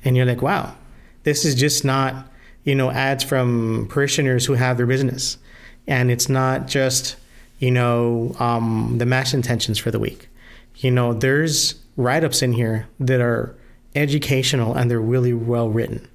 and 0.05 0.17
you're 0.17 0.27
like, 0.27 0.43
wow, 0.43 0.75
this 1.23 1.45
is 1.45 1.55
just 1.55 1.85
not 1.85 2.29
you 2.65 2.75
know 2.75 2.91
ads 2.91 3.23
from 3.23 3.87
parishioners 3.89 4.47
who 4.47 4.55
have 4.55 4.77
their 4.77 4.87
business. 4.87 5.39
And 5.87 6.11
it's 6.11 6.29
not 6.29 6.67
just 6.67 7.15
you 7.61 7.71
know 7.71 8.35
um, 8.41 8.97
the 8.99 9.07
mass 9.07 9.35
intentions 9.35 9.79
for 9.79 9.93
the 9.93 10.01
week. 10.01 10.29
You 10.77 10.91
know 10.91 11.15
there's 11.15 11.77
write-ups 11.97 12.43
in 12.43 12.55
here 12.55 12.89
that 12.99 13.21
are 13.21 13.55
educational 13.95 14.75
and 14.75 14.91
they're 14.91 15.01
really 15.01 15.33
well 15.33 15.69
written. 15.69 16.09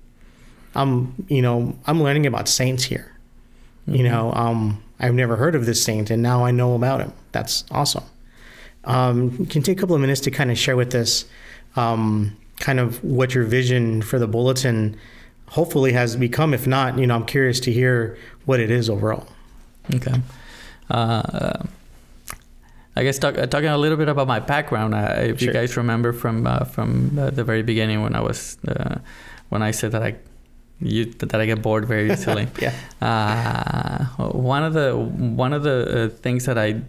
I'm 0.76 1.26
you 1.30 1.42
know 1.42 1.76
i'm 1.88 2.04
learning 2.04 2.28
about 2.28 2.48
saints 2.48 2.84
here 2.84 3.19
you 3.90 4.04
know 4.04 4.32
um, 4.34 4.82
i've 5.00 5.14
never 5.14 5.36
heard 5.36 5.56
of 5.56 5.66
this 5.66 5.84
saint 5.84 6.10
and 6.10 6.22
now 6.22 6.44
i 6.46 6.52
know 6.52 6.74
about 6.76 7.00
him 7.02 7.12
that's 7.32 7.64
awesome 7.72 8.04
um, 8.86 9.46
can 9.48 9.62
take 9.62 9.78
a 9.78 9.80
couple 9.80 9.96
of 9.96 10.02
minutes 10.02 10.22
to 10.22 10.32
kind 10.32 10.50
of 10.52 10.58
share 10.58 10.76
with 10.76 10.96
us 10.96 11.26
um, 11.76 12.36
kind 12.60 12.80
of 12.80 13.04
what 13.04 13.34
your 13.36 13.44
vision 13.44 14.02
for 14.02 14.18
the 14.20 14.28
bulletin 14.28 14.98
hopefully 15.50 15.94
has 15.94 16.16
become. 16.16 16.54
If 16.54 16.68
not, 16.68 16.98
you 17.00 17.08
know, 17.08 17.16
I'm 17.16 17.26
curious 17.26 17.60
to 17.62 17.72
hear 17.72 18.18
what 18.46 18.60
it 18.60 18.70
is 18.70 18.88
overall. 18.90 19.28
Okay. 19.96 20.14
Uh, 20.90 21.64
I 22.96 23.04
guess 23.04 23.18
talk, 23.18 23.38
uh, 23.38 23.48
talking 23.48 23.70
a 23.70 23.78
little 23.78 23.98
bit 23.98 24.10
about 24.10 24.28
my 24.28 24.40
background. 24.40 24.94
Uh, 24.94 25.16
if 25.20 25.40
Sure. 25.40 25.48
you 25.48 25.54
guys 25.54 25.76
remember 25.78 26.14
from 26.14 26.46
uh, 26.46 26.66
from 26.66 27.18
uh, 27.18 27.30
the 27.32 27.44
very 27.44 27.64
beginning 27.64 28.02
when 28.04 28.16
I 28.16 28.22
was 28.22 28.58
uh, 28.68 29.00
when 29.50 29.62
I 29.64 29.72
said 29.72 29.92
that 29.94 30.04
I 30.04 30.16
you, 30.82 31.06
that 31.06 31.40
I 31.40 31.46
get 31.46 31.62
bored 31.62 31.86
very 31.86 32.12
easily. 32.14 32.48
Yeah. 32.60 32.74
Uh, 33.02 34.06
one 34.32 34.64
of 34.64 34.74
the 34.74 34.96
one 34.96 35.54
of 35.54 35.64
the 35.64 36.06
uh, 36.06 36.10
things 36.10 36.46
that 36.46 36.58
I 36.58 36.82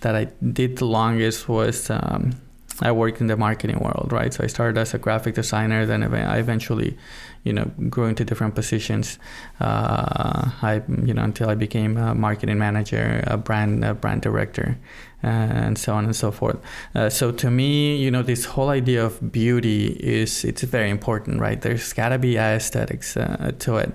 that 0.00 0.14
I 0.14 0.26
did 0.52 0.76
the 0.76 0.84
longest 0.84 1.48
was 1.48 1.90
um, 1.90 2.34
I 2.80 2.92
worked 2.92 3.20
in 3.20 3.26
the 3.26 3.36
marketing 3.36 3.80
world, 3.80 4.10
right? 4.12 4.32
So 4.32 4.44
I 4.44 4.46
started 4.46 4.78
as 4.78 4.94
a 4.94 4.98
graphic 4.98 5.34
designer, 5.34 5.84
then 5.84 6.02
I 6.02 6.38
eventually, 6.38 6.96
you 7.44 7.52
know, 7.52 7.70
grew 7.88 8.06
into 8.06 8.24
different 8.24 8.54
positions. 8.54 9.18
Uh, 9.60 10.50
I, 10.62 10.82
you 11.04 11.14
know, 11.14 11.22
until 11.22 11.48
I 11.48 11.54
became 11.54 11.96
a 11.96 12.14
marketing 12.14 12.58
manager, 12.58 13.22
a 13.26 13.36
brand 13.36 13.84
a 13.84 13.94
brand 13.94 14.22
director, 14.22 14.78
and 15.22 15.78
so 15.78 15.94
on 15.94 16.04
and 16.04 16.14
so 16.16 16.30
forth. 16.30 16.58
Uh, 16.94 17.08
so 17.10 17.30
to 17.32 17.50
me, 17.50 17.96
you 17.96 18.10
know, 18.10 18.22
this 18.22 18.44
whole 18.44 18.68
idea 18.68 19.04
of 19.04 19.32
beauty 19.32 19.88
is 20.00 20.44
it's 20.44 20.62
very 20.62 20.90
important, 20.90 21.40
right? 21.40 21.60
There's 21.60 21.92
got 21.92 22.10
to 22.10 22.18
be 22.18 22.36
aesthetics 22.36 23.16
uh, 23.16 23.52
to 23.58 23.76
it 23.76 23.92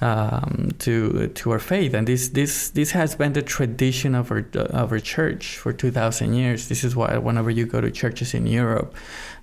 um, 0.00 0.74
to 0.78 1.28
to 1.28 1.50
our 1.50 1.58
faith, 1.58 1.94
and 1.94 2.06
this 2.06 2.28
this 2.28 2.70
this 2.70 2.92
has 2.92 3.16
been 3.16 3.32
the 3.32 3.42
tradition 3.42 4.14
of 4.14 4.30
our 4.30 4.46
of 4.54 4.92
our 4.92 5.00
church 5.00 5.58
for 5.58 5.72
two 5.72 5.90
thousand 5.90 6.34
years. 6.34 6.68
This 6.68 6.84
is 6.84 6.94
why 6.94 7.18
whenever 7.18 7.50
you 7.50 7.66
go 7.66 7.80
to 7.80 7.90
churches 7.90 8.34
in 8.34 8.46
Europe, 8.46 8.94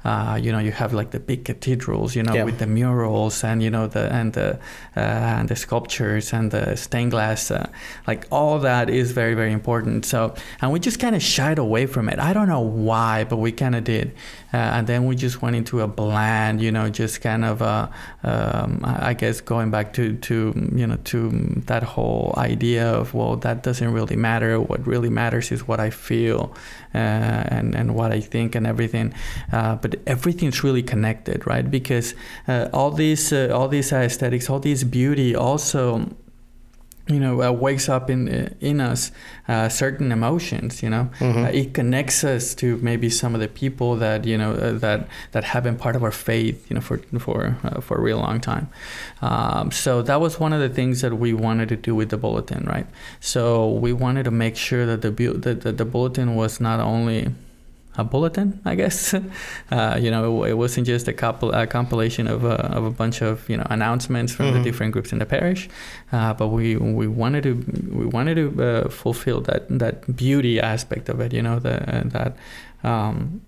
uh, 0.05 0.35
you 0.43 0.51
know 0.51 0.59
you 0.59 0.71
have 0.71 0.93
like 0.93 1.09
the 1.11 1.19
big 1.19 1.43
cathedrals, 1.45 2.15
you 2.15 2.23
know, 2.23 2.33
Yeah. 2.35 2.45
with 2.45 2.59
the 2.59 2.67
murals 2.67 3.43
and 3.43 3.61
you 3.63 3.71
know 3.75 3.87
the 3.87 4.03
and 4.13 4.33
the 4.33 4.49
uh, 4.95 5.39
and 5.39 5.49
the 5.49 5.55
sculptures 5.55 6.33
and 6.33 6.51
the 6.51 6.75
stained 6.77 7.11
glass, 7.11 7.51
uh, 7.51 7.67
like 8.07 8.21
all 8.31 8.59
that 8.59 8.89
is 8.89 9.11
very 9.11 9.33
very 9.35 9.51
important. 9.51 10.05
So 10.05 10.19
and 10.61 10.71
we 10.71 10.79
just 10.79 10.99
kind 10.99 11.15
of 11.15 11.21
shied 11.23 11.57
away 11.59 11.85
from 11.87 12.07
it. 12.09 12.19
I 12.19 12.31
don't 12.33 12.47
know 12.47 12.65
why, 12.89 13.23
but 13.29 13.37
we 13.37 13.51
kind 13.51 13.75
of 13.75 13.83
did, 13.83 14.07
uh, 14.53 14.57
and 14.77 14.87
then 14.87 15.05
we 15.09 15.15
just 15.15 15.41
went 15.41 15.55
into 15.55 15.81
a 15.81 15.87
bland, 15.87 16.61
you 16.61 16.71
know, 16.71 16.89
just 16.89 17.21
kind 17.21 17.43
of 17.43 17.61
uh, 17.61 17.87
um, 18.23 18.81
I 18.83 19.13
guess 19.13 19.41
going 19.41 19.71
back 19.71 19.93
to 19.93 20.13
to 20.29 20.35
you 20.75 20.87
know 20.87 20.97
to 21.11 21.29
that 21.65 21.83
whole 21.83 22.33
idea 22.37 22.85
of 22.91 23.13
well 23.13 23.35
that 23.37 23.63
doesn't 23.63 23.91
really 23.91 24.15
matter. 24.15 24.59
What 24.61 24.85
really 24.85 25.09
matters 25.09 25.51
is 25.51 25.67
what 25.67 25.79
I 25.79 25.89
feel 25.89 26.53
and 26.95 27.75
and 27.75 27.95
what 27.95 28.12
I 28.12 28.21
think 28.21 28.55
and 28.55 28.65
everything. 28.67 29.13
Uh, 29.51 29.75
but 29.75 29.95
everything's 30.08 30.63
really 30.63 30.84
connected, 30.84 31.45
right? 31.47 31.69
Because 31.69 32.15
uh, 32.47 32.69
all 32.73 32.91
these 32.91 33.31
uh, 33.34 33.51
all 33.53 33.67
these 33.67 33.91
aesthetics, 33.91 34.49
all 34.49 34.60
this 34.60 34.84
beauty, 34.84 35.36
also 35.36 36.15
you 37.07 37.19
know 37.19 37.41
uh, 37.43 37.51
wakes 37.51 37.87
up 37.87 38.09
in 38.09 38.27
in 38.61 38.81
us 38.81 39.11
uh, 39.47 39.69
certain 39.69 40.11
emotions 40.11 40.81
you 40.81 40.89
know? 40.89 41.07
Mhm. 41.19 41.45
uh, 41.45 41.49
it 41.53 41.73
connects 41.73 42.23
us 42.23 42.55
to 42.55 42.77
maybe 42.77 43.09
some 43.11 43.35
of 43.35 43.41
the 43.41 43.47
people 43.47 43.95
that 43.97 44.25
you 44.25 44.37
know 44.37 44.53
uh, 44.53 44.71
that 44.79 45.07
that 45.31 45.43
have 45.43 45.63
been 45.63 45.75
part 45.77 45.95
of 45.95 46.03
our 46.03 46.11
faith 46.11 46.65
you 46.69 46.73
know 46.73 46.81
for 46.81 46.97
for 47.19 47.57
uh, 47.63 47.79
for 47.81 47.97
a 47.97 48.01
real 48.01 48.17
long 48.17 48.39
time. 48.41 48.67
Um, 49.21 49.71
so 49.71 50.01
that 50.01 50.19
was 50.19 50.39
one 50.39 50.51
of 50.53 50.59
the 50.61 50.69
things 50.69 51.01
that 51.01 51.13
we 51.13 51.31
wanted 51.33 51.69
to 51.69 51.75
do 51.75 51.93
with 51.95 52.09
the 52.09 52.17
bulletin 52.17 52.65
right? 52.65 52.87
So 53.19 53.69
we 53.69 53.93
wanted 53.93 54.23
to 54.25 54.31
make 54.31 54.55
sure 54.57 54.85
that 54.87 55.01
the 55.01 55.11
bu- 55.11 55.37
that, 55.45 55.61
that 55.61 55.77
the 55.77 55.85
bulletin 55.85 56.35
was 56.35 56.59
not 56.59 56.79
only 56.79 57.29
a 57.97 58.03
bulletin, 58.03 58.60
I 58.65 58.75
guess. 58.75 59.13
Uh, 59.71 59.97
you 59.99 60.12
know, 60.12 60.43
it, 60.43 60.49
it 60.51 60.53
wasn't 60.53 60.86
just 60.88 61.08
a, 61.08 61.13
couple, 61.13 61.51
a 61.51 61.65
compilation 61.67 62.27
of 62.27 62.43
a, 62.43 62.55
of 62.77 62.84
a 62.86 62.91
bunch 62.91 63.21
of 63.21 63.49
you 63.49 63.58
know 63.58 63.65
announcements 63.69 64.31
from 64.34 64.45
Mhm. 64.45 64.53
the 64.53 64.63
different 64.63 64.93
groups 64.93 65.12
in 65.12 65.19
the 65.19 65.25
parish, 65.25 65.67
uh, 66.12 66.34
but 66.34 66.47
we 66.49 66.75
we 66.77 67.08
wanted 67.08 67.43
to 67.43 67.53
we 67.99 68.05
wanted 68.05 68.36
to 68.36 68.47
uh, 68.63 68.89
fulfill 68.89 69.41
that 69.41 69.62
that 69.79 69.95
beauty 70.15 70.60
aspect 70.62 71.10
of 71.10 71.19
it. 71.19 71.34
You 71.34 71.41
know, 71.41 71.60
the, 71.60 71.75
that. 72.13 72.36
Um, 72.84 73.41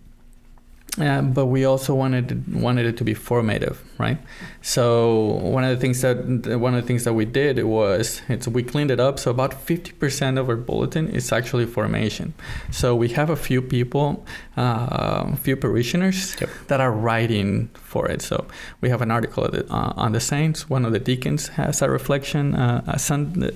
uh, 1.00 1.22
but 1.22 1.46
we 1.46 1.66
also 1.66 1.94
wanted 1.94 2.44
wanted 2.62 2.86
it 2.86 2.98
to 2.98 3.04
be 3.04 3.14
formative, 3.14 3.84
right? 4.00 4.18
So 4.62 5.16
one 5.54 5.64
of 5.64 5.70
the 5.70 5.78
things 5.78 6.02
that 6.02 6.18
one 6.60 6.74
of 6.76 6.82
the 6.82 6.88
things 6.88 7.04
that 7.04 7.14
we 7.14 7.26
did 7.26 7.64
was 7.64 8.22
it's 8.30 8.48
we 8.48 8.64
cleaned 8.64 8.92
it 8.92 9.00
up. 9.00 9.20
So 9.20 9.32
about 9.32 9.54
fifty 9.54 9.92
percent 9.92 10.38
of 10.38 10.50
our 10.50 10.56
bulletin 10.56 11.08
is 11.10 11.32
actually 11.32 11.66
formation. 11.66 12.34
So 12.72 12.96
we 12.96 13.10
have 13.10 13.30
a 13.30 13.36
few 13.36 13.62
people, 13.62 14.26
uh, 14.58 15.34
a 15.34 15.38
few 15.38 15.56
parishioners 15.56 16.36
Yep. 16.42 16.50
that 16.68 16.82
are 16.82 16.92
writing 16.92 17.70
for 17.74 18.08
it. 18.10 18.22
So 18.22 18.46
we 18.82 18.90
have 18.90 19.02
an 19.02 19.12
article 19.12 19.48
the, 19.50 19.66
uh, 19.72 19.94
on 19.96 20.12
the 20.14 20.20
saints. 20.20 20.70
One 20.70 20.86
of 20.86 20.92
the 20.94 21.00
deacons 21.00 21.50
has 21.50 21.82
a 21.82 21.90
reflection, 21.90 22.56
uh, 22.56 22.82
a 22.88 23.00
sun, 23.00 23.52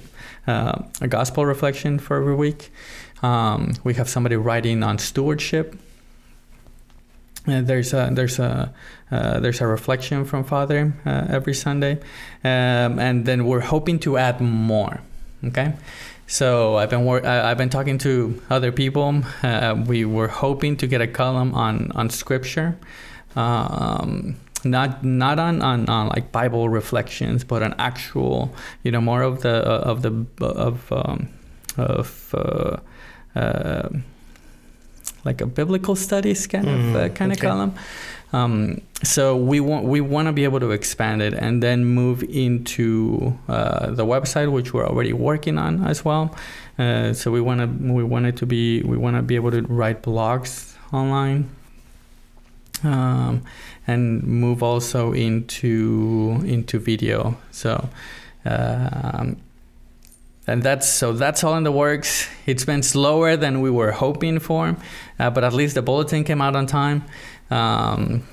uh, 0.47 0.83
a 1.01 1.07
gospel 1.07 1.45
reflection 1.45 1.99
for 1.99 2.17
every 2.17 2.35
week. 2.35 2.71
Um, 3.23 3.73
we 3.83 3.93
have 3.95 4.09
somebody 4.09 4.35
writing 4.35 4.83
on 4.83 4.97
stewardship. 4.97 5.75
Uh, 7.47 7.61
there's 7.61 7.93
a 7.93 8.09
there's 8.11 8.39
a 8.39 8.71
uh, 9.11 9.39
there's 9.39 9.61
a 9.61 9.67
reflection 9.67 10.25
from 10.25 10.43
Father 10.43 10.93
uh, 11.05 11.25
every 11.29 11.53
Sunday, 11.53 11.93
um, 12.43 12.99
and 12.99 13.25
then 13.25 13.45
we're 13.45 13.61
hoping 13.61 13.99
to 13.99 14.17
add 14.17 14.39
more. 14.41 15.01
Okay, 15.43 15.73
so 16.27 16.75
I've 16.77 16.91
been 16.91 17.03
wor- 17.03 17.25
I- 17.25 17.49
I've 17.49 17.57
been 17.57 17.69
talking 17.69 17.97
to 17.99 18.39
other 18.51 18.71
people. 18.71 19.23
Uh, 19.41 19.75
we 19.87 20.05
were 20.05 20.27
hoping 20.27 20.77
to 20.77 20.87
get 20.87 21.01
a 21.01 21.07
column 21.07 21.55
on 21.55 21.91
on 21.95 22.09
scripture. 22.11 22.77
Um, 23.35 24.35
not 24.63 25.03
not 25.03 25.39
on, 25.39 25.61
on, 25.63 25.89
on 25.89 26.09
like 26.09 26.31
Bible 26.31 26.69
reflections, 26.69 27.43
but 27.43 27.63
on 27.63 27.73
actual, 27.79 28.53
you 28.83 28.91
know, 28.91 29.01
more 29.01 29.23
of 29.23 29.41
the 29.41 29.67
uh, 29.67 29.79
of 29.91 30.03
the 30.03 30.25
of 30.45 30.91
um, 30.91 31.27
of 31.77 32.35
uh, 32.37 32.77
uh, 33.35 33.89
like 35.25 35.41
a 35.41 35.45
biblical 35.45 35.95
studies 35.95 36.47
kind 36.47 36.67
of 36.67 36.95
uh, 36.95 36.99
Mm, 37.09 37.15
kind 37.15 37.31
okay. 37.31 37.47
of 37.47 37.51
column. 37.51 37.73
Um, 38.33 38.81
so 39.03 39.35
we 39.35 39.59
want 39.59 39.83
we 39.85 39.99
want 39.99 40.27
to 40.27 40.31
be 40.33 40.45
able 40.45 40.59
to 40.61 40.71
expand 40.71 41.21
it 41.21 41.33
and 41.33 41.61
then 41.61 41.83
move 41.85 42.23
into 42.23 43.37
uh, 43.49 43.91
the 43.91 44.05
website, 44.05 44.51
which 44.51 44.73
we're 44.73 44.87
already 44.87 45.13
working 45.13 45.57
on 45.57 45.83
as 45.85 46.05
well. 46.05 46.33
Uh, 46.79 47.13
so 47.13 47.29
we 47.29 47.41
want 47.41 47.59
to 47.59 47.93
we 47.93 48.03
want 48.03 48.25
it 48.25 48.37
to 48.37 48.45
be 48.45 48.81
we 48.83 48.97
want 48.97 49.15
to 49.17 49.21
be 49.21 49.35
able 49.35 49.51
to 49.51 49.61
write 49.63 50.01
blogs 50.03 50.75
online. 50.93 51.49
Um, 52.83 53.43
and 53.85 54.23
move 54.23 54.63
also 54.63 55.11
into 55.13 56.41
into 56.45 56.79
video. 56.79 57.37
So, 57.51 57.89
um, 58.45 59.37
and 60.47 60.63
that's 60.63 60.87
so 60.87 61.13
that's 61.13 61.43
all 61.43 61.55
in 61.55 61.63
the 61.63 61.71
works. 61.71 62.27
It's 62.45 62.65
been 62.65 62.83
slower 62.83 63.37
than 63.37 63.61
we 63.61 63.69
were 63.69 63.91
hoping 63.91 64.39
for, 64.39 64.75
uh, 65.19 65.29
but 65.29 65.43
at 65.43 65.53
least 65.53 65.75
the 65.75 65.81
bulletin 65.81 66.23
came 66.23 66.41
out 66.41 66.55
on 66.55 66.65
time. 66.65 67.03
Um, 67.49 68.23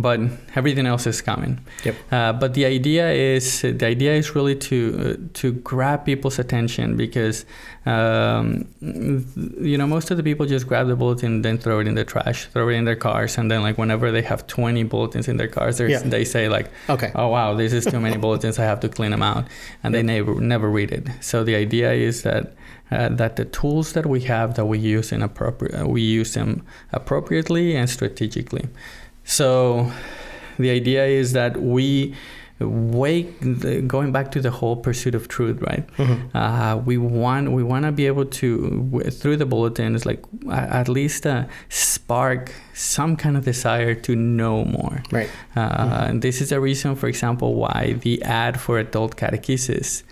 but 0.00 0.20
everything 0.54 0.86
else 0.86 1.06
is 1.06 1.20
coming. 1.20 1.58
Yep. 1.84 1.94
Uh, 2.10 2.32
but 2.32 2.54
the 2.54 2.64
idea 2.64 3.10
is 3.10 3.62
the 3.62 3.86
idea 3.86 4.12
is 4.14 4.34
really 4.34 4.56
to 4.56 4.76
uh, 5.00 5.28
to 5.34 5.52
grab 5.52 6.04
people's 6.04 6.38
attention 6.38 6.96
because 6.96 7.44
um, 7.86 8.66
you 8.80 9.76
know 9.78 9.86
most 9.86 10.10
of 10.10 10.16
the 10.16 10.22
people 10.22 10.46
just 10.46 10.66
grab 10.66 10.86
the 10.88 10.96
bulletin 10.96 11.32
and 11.34 11.44
then 11.44 11.58
throw 11.58 11.80
it 11.80 11.86
in 11.86 11.94
the 11.94 12.04
trash, 12.04 12.46
throw 12.46 12.68
it 12.68 12.74
in 12.74 12.84
their 12.84 12.96
cars, 12.96 13.38
and 13.38 13.50
then 13.50 13.62
like 13.62 13.78
whenever 13.78 14.10
they 14.10 14.22
have 14.22 14.46
20 14.46 14.82
bulletins 14.84 15.28
in 15.28 15.36
their 15.36 15.48
cars, 15.48 15.80
Yeah. 15.80 15.98
they 16.04 16.24
say 16.24 16.48
like, 16.48 16.70
Okay. 16.88 17.10
oh 17.14 17.28
wow, 17.28 17.54
this 17.54 17.72
is 17.72 17.84
too 17.84 18.00
many 18.00 18.16
bulletins, 18.24 18.58
I 18.58 18.64
have 18.64 18.80
to 18.80 18.88
clean 18.88 19.10
them 19.10 19.22
out, 19.22 19.46
and 19.82 19.94
they 19.94 20.02
never 20.02 20.34
never 20.40 20.68
read 20.70 20.90
it. 20.92 21.08
So 21.20 21.44
the 21.44 21.54
idea 21.56 21.92
is 21.92 22.22
that. 22.22 22.54
Uh, 22.90 23.10
that 23.10 23.36
the 23.36 23.44
tools 23.44 23.92
that 23.92 24.06
we 24.06 24.18
have 24.22 24.54
that 24.54 24.64
we 24.64 24.78
use 24.78 25.12
in 25.12 25.22
appropriate 25.22 25.86
we 25.86 26.00
use 26.00 26.32
them 26.32 26.64
appropriately 26.90 27.76
and 27.76 27.90
strategically 27.90 28.66
so 29.28 29.92
the 30.58 30.70
idea 30.70 31.04
is 31.04 31.32
that 31.34 31.52
we 31.60 32.14
wake 32.60 33.38
the, 33.40 33.80
going 33.94 34.10
back 34.10 34.32
to 34.32 34.40
the 34.40 34.50
whole 34.50 34.74
pursuit 34.86 35.14
of 35.14 35.28
truth 35.28 35.58
right 35.70 35.84
Mhm. 35.96 36.18
uh, 36.34 36.74
we 36.88 36.96
want 36.98 37.52
we 37.58 37.62
want 37.72 37.84
to 37.88 37.92
be 37.92 38.06
able 38.12 38.24
to 38.40 38.48
through 39.20 39.36
the 39.36 39.46
bulletin 39.46 39.92
bulletins 39.92 40.04
like 40.10 40.20
at 40.50 40.88
least 40.88 41.22
uh, 41.26 41.44
spark 41.68 42.42
some 42.74 43.14
kind 43.22 43.36
of 43.36 43.44
desire 43.44 43.94
to 44.06 44.12
know 44.16 44.64
more 44.64 44.96
Right. 45.12 45.30
uh, 45.56 46.06
and 46.08 46.20
this 46.26 46.40
is 46.40 46.50
a 46.50 46.58
reason 46.68 46.96
for 46.96 47.06
example 47.06 47.54
why 47.62 47.80
the 48.06 48.14
ad 48.24 48.58
for 48.64 48.78
adult 48.86 49.12
catechesis 49.22 50.02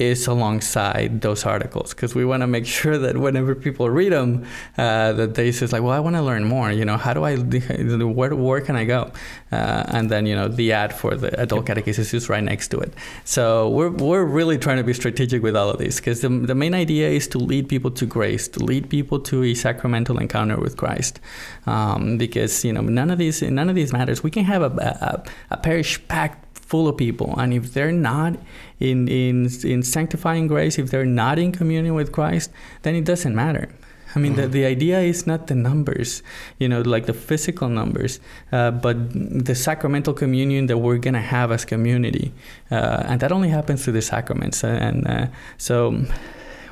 is 0.00 0.26
alongside 0.26 1.20
those 1.20 1.44
articles 1.44 1.94
because 1.94 2.14
we 2.14 2.24
want 2.24 2.40
to 2.42 2.46
make 2.46 2.66
sure 2.80 2.98
that 2.98 3.16
whenever 3.16 3.54
people 3.54 3.88
read 3.90 4.12
them 4.12 4.44
uh, 4.78 5.12
that 5.12 5.34
they 5.34 5.52
says 5.52 5.72
like 5.72 5.82
well 5.82 5.92
i 5.92 6.00
want 6.00 6.16
to 6.16 6.22
learn 6.22 6.44
more 6.44 6.70
you 6.72 6.84
know 6.84 6.96
how 6.96 7.12
do 7.12 7.24
i 7.24 7.36
where, 8.20 8.34
where 8.34 8.60
can 8.60 8.76
i 8.76 8.84
go? 8.84 9.10
Uh, 9.52 9.84
and 9.88 10.10
then 10.10 10.26
you 10.26 10.34
know 10.34 10.48
the 10.48 10.72
ad 10.72 10.92
for 10.94 11.16
the 11.16 11.30
adult 11.40 11.66
catechesis 11.66 12.14
is 12.14 12.28
right 12.28 12.44
next 12.44 12.68
to 12.68 12.78
it. 12.78 12.92
So 13.24 13.68
we're, 13.68 13.90
we're 13.90 14.24
really 14.24 14.58
trying 14.58 14.76
to 14.76 14.84
be 14.84 14.94
strategic 14.94 15.42
with 15.42 15.56
all 15.56 15.70
of 15.70 15.78
these 15.78 15.96
because 15.96 16.20
the, 16.20 16.28
the 16.28 16.54
main 16.54 16.74
idea 16.74 17.08
is 17.08 17.26
to 17.28 17.38
lead 17.38 17.68
people 17.68 17.90
to 17.92 18.06
grace 18.06 18.46
to 18.48 18.60
lead 18.60 18.88
people 18.88 19.18
to 19.30 19.42
a 19.42 19.54
sacramental 19.54 20.18
encounter 20.18 20.58
with 20.58 20.76
christ. 20.76 21.20
Um, 21.66 22.18
because 22.18 22.64
you 22.64 22.72
know 22.72 22.82
none 22.82 23.10
of 23.10 23.18
these 23.18 23.42
none 23.42 23.68
of 23.68 23.74
these 23.74 23.92
matters 23.92 24.22
we 24.22 24.30
can 24.30 24.44
have 24.44 24.62
a, 24.62 24.72
a, 25.10 25.54
a 25.54 25.56
parish 25.56 25.92
packed 26.08 26.49
full 26.70 26.86
of 26.88 26.96
people 26.96 27.34
and 27.40 27.52
if 27.52 27.74
they're 27.74 27.98
not 28.12 28.32
in 28.78 29.08
in 29.08 29.36
in 29.64 29.82
sanctifying 29.82 30.46
grace 30.46 30.78
if 30.78 30.90
they're 30.90 31.12
not 31.22 31.36
in 31.44 31.50
communion 31.50 31.94
with 31.94 32.12
christ 32.12 32.48
then 32.82 32.94
it 32.94 33.04
doesn't 33.04 33.34
matter 33.34 33.68
I 34.14 34.18
mean, 34.18 34.34
the, 34.34 34.48
the 34.48 34.64
idea 34.64 35.00
is 35.00 35.26
not 35.26 35.46
the 35.46 35.54
numbers, 35.54 36.22
you 36.58 36.68
know, 36.68 36.80
like 36.80 37.06
the 37.06 37.12
physical 37.12 37.68
numbers, 37.68 38.18
uh, 38.50 38.72
but 38.72 38.96
the 39.12 39.54
sacramental 39.54 40.14
communion 40.14 40.66
that 40.66 40.78
we're 40.78 40.98
going 40.98 41.14
to 41.14 41.20
have 41.20 41.52
as 41.52 41.64
community. 41.64 42.32
Uh, 42.70 43.04
and 43.06 43.20
that 43.20 43.30
only 43.30 43.50
happens 43.50 43.84
through 43.84 43.92
the 43.92 44.02
sacraments. 44.02 44.64
And 44.64 45.06
uh, 45.06 45.26
so 45.58 46.04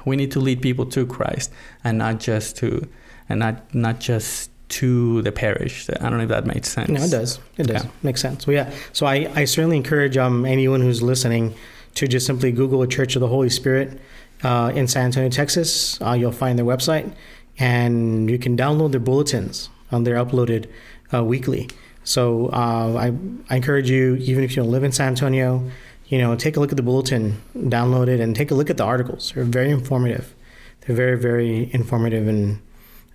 we 0.04 0.16
need 0.16 0.32
to 0.32 0.40
lead 0.40 0.62
people 0.62 0.86
to 0.86 1.06
Christ 1.06 1.52
and 1.84 1.98
not 1.98 2.18
just 2.18 2.56
to, 2.58 2.88
and 3.28 3.38
not, 3.38 3.72
not 3.74 4.00
just 4.00 4.50
to 4.68 5.22
the 5.22 5.32
parish. 5.32 5.88
I 5.88 6.08
don't 6.08 6.18
know 6.18 6.24
if 6.24 6.28
that 6.28 6.46
makes 6.46 6.68
sense. 6.68 6.90
No, 6.90 7.02
it 7.02 7.10
does. 7.10 7.40
It 7.56 7.66
does. 7.66 7.84
Yeah. 7.84 7.90
Makes 8.02 8.20
sense. 8.20 8.46
Well, 8.46 8.54
yeah. 8.54 8.72
So 8.92 9.06
I, 9.06 9.30
I 9.34 9.44
certainly 9.44 9.76
encourage 9.76 10.16
um, 10.16 10.44
anyone 10.44 10.80
who's 10.80 11.02
listening 11.02 11.54
to 11.94 12.06
just 12.06 12.26
simply 12.26 12.52
Google 12.52 12.82
a 12.82 12.86
Church 12.86 13.16
of 13.16 13.20
the 13.20 13.28
Holy 13.28 13.48
Spirit 13.48 13.98
uh, 14.42 14.70
in 14.74 14.86
San 14.86 15.06
Antonio, 15.06 15.30
Texas. 15.30 16.00
Uh, 16.00 16.12
you'll 16.12 16.32
find 16.32 16.58
their 16.58 16.66
website, 16.66 17.12
and 17.58 18.30
you 18.30 18.38
can 18.38 18.56
download 18.56 18.90
their 18.90 19.00
bulletins. 19.00 19.70
Um, 19.90 20.04
they're 20.04 20.22
uploaded 20.22 20.70
uh, 21.12 21.24
weekly. 21.24 21.68
So 22.04 22.46
uh, 22.52 22.94
I, 22.98 23.12
I 23.50 23.56
encourage 23.56 23.90
you, 23.90 24.16
even 24.16 24.44
if 24.44 24.50
you 24.50 24.62
don't 24.62 24.70
live 24.70 24.84
in 24.84 24.92
San 24.92 25.08
Antonio, 25.08 25.70
you 26.06 26.18
know, 26.18 26.34
take 26.36 26.56
a 26.56 26.60
look 26.60 26.70
at 26.70 26.76
the 26.76 26.82
bulletin, 26.82 27.42
download 27.54 28.08
it, 28.08 28.20
and 28.20 28.34
take 28.34 28.50
a 28.50 28.54
look 28.54 28.70
at 28.70 28.76
the 28.76 28.84
articles. 28.84 29.32
They're 29.34 29.44
very 29.44 29.70
informative. 29.70 30.34
They're 30.82 30.96
very, 30.96 31.18
very 31.18 31.70
informative, 31.74 32.28
and 32.28 32.60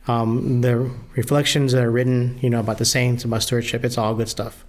um, 0.07 0.61
the 0.61 0.89
reflections 1.15 1.71
that 1.73 1.83
are 1.83 1.91
written, 1.91 2.37
you 2.41 2.49
know, 2.49 2.59
about 2.59 2.77
the 2.77 2.85
saints, 2.85 3.23
about 3.23 3.43
stewardship, 3.43 3.83
it's 3.85 3.97
all 3.97 4.13
good 4.15 4.29
stuff. 4.29 4.65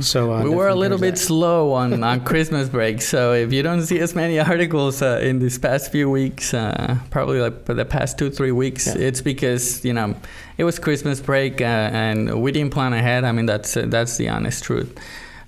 So 0.00 0.32
uh, 0.32 0.42
we 0.42 0.48
were 0.48 0.68
a 0.68 0.74
little 0.74 0.96
bit 0.96 1.08
encourage 1.08 1.26
slow 1.26 1.72
on, 1.72 2.02
on 2.10 2.24
Christmas 2.24 2.70
break, 2.70 3.02
so 3.02 3.34
if 3.34 3.52
you 3.52 3.62
don't 3.62 3.82
see 3.82 3.98
as 3.98 4.14
many 4.14 4.40
articles 4.40 5.02
uh, 5.02 5.20
in 5.22 5.40
these 5.40 5.58
past 5.58 5.92
few 5.92 6.08
weeks, 6.08 6.54
uh, 6.54 6.96
probably 7.10 7.38
like 7.38 7.66
for 7.66 7.74
the 7.74 7.84
past 7.84 8.16
two 8.16 8.30
three 8.30 8.50
weeks, 8.50 8.86
Yeah. 8.86 8.94
it's 9.08 9.20
because 9.20 9.84
you 9.84 9.92
know 9.92 10.14
it 10.56 10.64
was 10.64 10.78
Christmas 10.78 11.20
break 11.20 11.60
uh, 11.60 11.64
and 11.92 12.40
we 12.40 12.50
didn't 12.50 12.72
plan 12.72 12.94
ahead. 12.94 13.24
I 13.24 13.32
mean 13.32 13.44
that's 13.44 13.76
uh, 13.76 13.84
that's 13.88 14.16
the 14.16 14.30
honest 14.30 14.64
truth. 14.64 14.98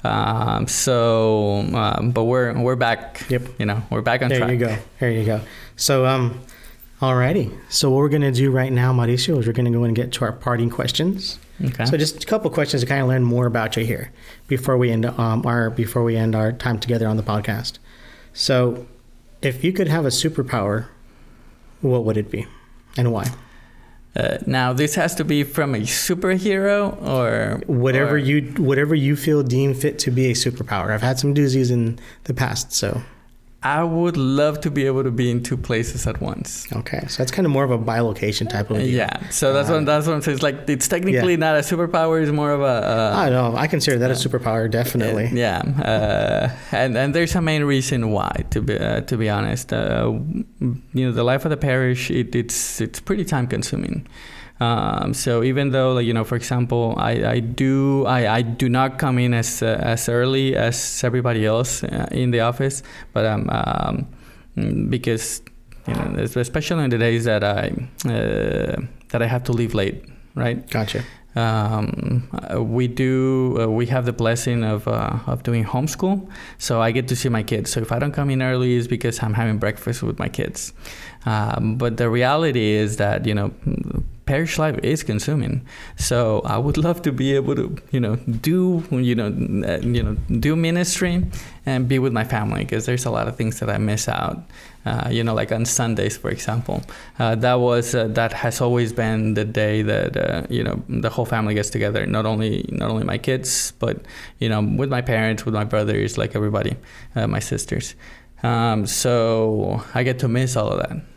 Um, 0.05 0.67
so, 0.69 1.65
um, 1.75 2.11
but 2.11 2.25
we're 2.25 2.53
we're 2.61 2.77
back. 2.77 3.25
Yep. 3.31 3.43
You 3.59 3.65
know, 3.65 3.83
we're 3.89 4.03
back 4.03 4.21
on 4.21 4.29
There 4.29 4.39
track. 4.41 4.51
you 4.51 4.59
go. 4.59 4.77
There 5.01 5.11
you 5.11 5.25
go. 5.25 5.41
So, 5.77 6.05
um, 6.05 6.43
alrighty. 7.01 7.57
So 7.69 7.91
what 7.91 7.99
we're 7.99 8.09
gonna 8.09 8.33
do 8.33 8.51
right 8.51 8.73
now, 8.73 8.93
Mauricio, 8.93 9.39
is 9.39 9.47
we're 9.47 9.53
gonna 9.53 9.71
go 9.71 9.85
and 9.85 9.95
get 9.95 10.13
to 10.13 10.25
our 10.25 10.33
parting 10.33 10.71
questions. 10.71 11.39
Okay. 11.65 11.85
So 11.87 11.97
just 11.97 12.23
a 12.23 12.27
couple 12.27 12.51
questions 12.51 12.83
to 12.83 12.87
kind 12.89 13.01
of 13.03 13.09
learn 13.09 13.23
more 13.25 13.47
about 13.47 13.77
you 13.77 13.85
here 13.85 14.13
before 14.47 14.77
we 14.77 14.91
end 14.91 15.07
um, 15.07 15.45
our 15.47 15.71
before 15.71 16.03
we 16.05 16.17
end 16.17 16.35
our 16.35 16.53
time 16.53 16.79
together 16.79 17.07
on 17.09 17.17
the 17.17 17.23
podcast. 17.23 17.79
So, 18.35 18.87
if 19.41 19.65
you 19.65 19.73
could 19.73 19.89
have 19.89 20.05
a 20.05 20.11
superpower, 20.11 20.89
what 21.81 22.05
would 22.05 22.17
it 22.19 22.31
be, 22.31 22.47
and 22.97 23.13
why? 23.13 23.31
uh, 24.15 24.39
now 24.47 24.73
this 24.73 24.95
has 24.95 25.15
to 25.15 25.25
be 25.25 25.43
from 25.43 25.75
a 25.75 25.81
superhero 25.81 27.01
or 27.03 27.61
Whatever 27.67 28.15
or- 28.15 28.19
you 28.19 28.43
whatever 28.59 28.95
you 28.95 29.15
feel 29.17 29.43
deemed 29.43 29.77
fit 29.79 29.99
to 30.01 30.11
be 30.11 30.27
a 30.31 30.33
superpower. 30.35 30.91
I've 30.91 31.03
had 31.03 31.19
some 31.19 31.35
doozies 31.35 31.71
in 31.71 31.99
the 32.25 32.33
past, 32.35 32.73
so 32.73 33.03
I 33.79 33.83
would 33.83 34.17
love 34.17 34.55
to 34.65 34.71
be 34.71 34.83
able 34.91 35.03
to 35.11 35.11
be 35.11 35.27
in 35.35 35.39
two 35.49 35.57
places 35.69 36.07
at 36.07 36.17
once. 36.31 36.49
okay. 36.81 37.03
So 37.09 37.15
that's 37.19 37.33
kind 37.37 37.47
of 37.49 37.53
more 37.57 37.65
of 37.69 37.73
a 37.73 37.79
bilocation 37.93 38.47
type 38.49 38.69
of 38.71 38.77
deal. 38.79 38.87
Yeah, 39.03 39.17
so 39.31 39.53
that's 39.57 39.69
Uh, 39.71 39.75
what 39.75 39.87
that's 39.91 40.07
what 40.07 40.15
I'm 40.17 40.23
saying. 40.23 40.37
It's 40.37 40.43
like 40.49 40.59
it's 40.75 40.89
technically 40.89 41.37
not 41.47 41.55
a 41.57 41.63
superpower; 41.73 42.15
it's 42.23 42.33
more 42.43 42.53
of 42.59 42.61
a. 42.75 42.77
Uh, 42.95 43.23
I 43.25 43.25
don't 43.31 43.53
know. 43.55 43.59
I 43.65 43.67
consider 43.67 43.97
that 44.03 44.11
a 44.11 44.19
superpower, 44.27 44.71
definitely. 44.81 45.27
Yeah, 45.45 45.61
uh, 45.93 46.77
and 46.83 46.97
and 46.97 47.09
there's 47.15 47.35
a 47.35 47.41
main 47.51 47.65
reason 47.75 48.01
why. 48.17 48.33
To 48.55 48.59
be 48.69 48.75
uh, 48.79 49.01
to 49.11 49.15
be 49.23 49.29
honest, 49.39 49.73
uh, 49.73 50.13
you 50.97 51.05
know, 51.07 51.13
the 51.21 51.25
life 51.33 51.43
of 51.47 51.51
the 51.51 51.61
parish 51.71 52.11
it, 52.11 52.35
it's 52.35 52.81
it's 52.81 53.01
pretty 53.09 53.25
time 53.25 53.47
consuming. 53.47 54.07
Um, 54.59 55.13
so 55.13 55.43
even 55.43 55.71
though, 55.71 55.93
like 55.93 56.07
you 56.07 56.15
know, 56.15 56.25
for 56.25 56.37
example, 56.37 56.95
I, 56.97 57.25
I 57.25 57.41
do 57.41 58.07
I, 58.07 58.37
I 58.37 58.43
do 58.43 58.69
not 58.69 58.99
come 58.99 59.19
in 59.19 59.35
as 59.35 59.63
uh, 59.63 59.79
as 59.81 60.09
early 60.09 60.57
as 60.57 61.03
everybody 61.05 61.45
else 61.45 61.85
uh, 61.85 62.09
in 62.11 62.31
the 62.31 62.41
office, 62.41 62.83
but 63.13 63.27
um, 63.27 63.51
um 63.51 64.07
because 64.89 65.43
you 65.87 65.95
know, 65.95 66.15
especially 66.19 66.85
in 66.85 66.91
the 66.91 66.99
days 66.99 67.25
that 67.25 67.45
I 67.45 67.73
uh, 68.07 68.81
that 69.11 69.23
I 69.23 69.27
have 69.27 69.45
to 69.45 69.53
leave 69.53 69.75
late, 69.75 70.05
right? 70.35 70.69
Gotcha. 70.71 71.05
um, 71.37 72.27
we 72.73 72.89
do 72.89 73.59
uh, 73.61 73.67
we 73.69 73.87
have 73.87 74.07
the 74.07 74.13
blessing 74.13 74.65
of 74.65 74.89
uh, 74.89 75.19
of 75.27 75.43
doing 75.43 75.65
homeschool 75.65 76.27
so 76.57 76.81
i 76.81 76.91
get 76.91 77.07
to 77.09 77.15
see 77.15 77.29
my 77.29 77.43
kids 77.43 77.71
so 77.71 77.81
if 77.81 77.93
i 77.93 77.99
don't 77.99 78.13
come 78.13 78.31
in 78.31 78.41
early 78.41 78.75
is 78.75 78.89
because 78.89 79.23
i'm 79.23 79.35
having 79.35 79.59
breakfast 79.59 80.03
with 80.03 80.19
my 80.19 80.29
kids 80.29 80.73
um, 81.27 81.77
but 81.77 81.99
the 81.99 82.09
reality 82.09 82.71
is 82.71 82.97
that 82.97 83.27
you 83.27 83.35
know 83.35 83.53
parish 84.27 84.59
life 84.59 84.77
is 84.83 85.03
consuming. 85.05 85.65
So 85.97 86.43
I 86.45 86.59
would 86.59 86.77
love 86.77 87.01
to 87.03 87.13
be 87.13 87.35
able 87.35 87.55
to, 87.55 87.77
you 87.93 88.01
know, 88.01 88.17
do, 88.17 88.85
you 88.91 89.15
know, 89.15 89.29
uh, 89.67 89.79
you 89.81 90.03
know, 90.03 90.17
do 90.41 90.57
ministry 90.57 91.25
and 91.65 91.89
be 91.89 91.99
with 91.99 92.13
my 92.13 92.25
family 92.25 92.65
because 92.65 92.87
there's 92.87 93.07
a 93.07 93.11
lot 93.11 93.29
of 93.29 93.37
things 93.37 93.61
that 93.61 93.71
I 93.71 93.79
miss 93.79 94.09
out. 94.09 94.43
Uh, 94.85 95.09
you 95.11 95.25
know, 95.25 95.35
like 95.35 95.51
on 95.51 95.65
Sundays, 95.65 96.17
for 96.17 96.31
example, 96.31 96.83
uh, 97.19 97.35
that 97.37 97.55
was 97.55 97.95
uh, 97.95 98.07
that 98.09 98.33
has 98.33 98.61
always 98.61 98.93
been 98.93 99.35
the 99.35 99.45
day 99.45 99.83
that 99.83 100.17
uh, 100.17 100.47
you 100.49 100.63
know 100.63 100.81
the 100.89 101.11
whole 101.11 101.25
family 101.25 101.55
gets 101.55 101.71
together. 101.71 102.07
Not 102.07 102.25
only 102.25 102.65
not 102.71 102.91
only 102.91 103.03
my 103.03 103.19
kids, 103.19 103.73
but 103.81 103.99
you 104.39 104.49
know, 104.49 104.61
with 104.61 104.89
my 104.89 105.03
parents, 105.03 105.45
with 105.45 105.55
my 105.55 105.65
brothers, 105.65 106.17
like 106.17 106.37
everybody, 106.37 106.77
uh, 107.17 107.27
my 107.27 107.41
sisters. 107.41 107.97
Um, 108.45 108.87
so 108.87 109.83
I 109.93 110.05
get 110.05 110.21
to 110.21 110.29
miss 110.29 110.57
all 110.57 110.69
of 110.69 110.79
that. 110.79 111.16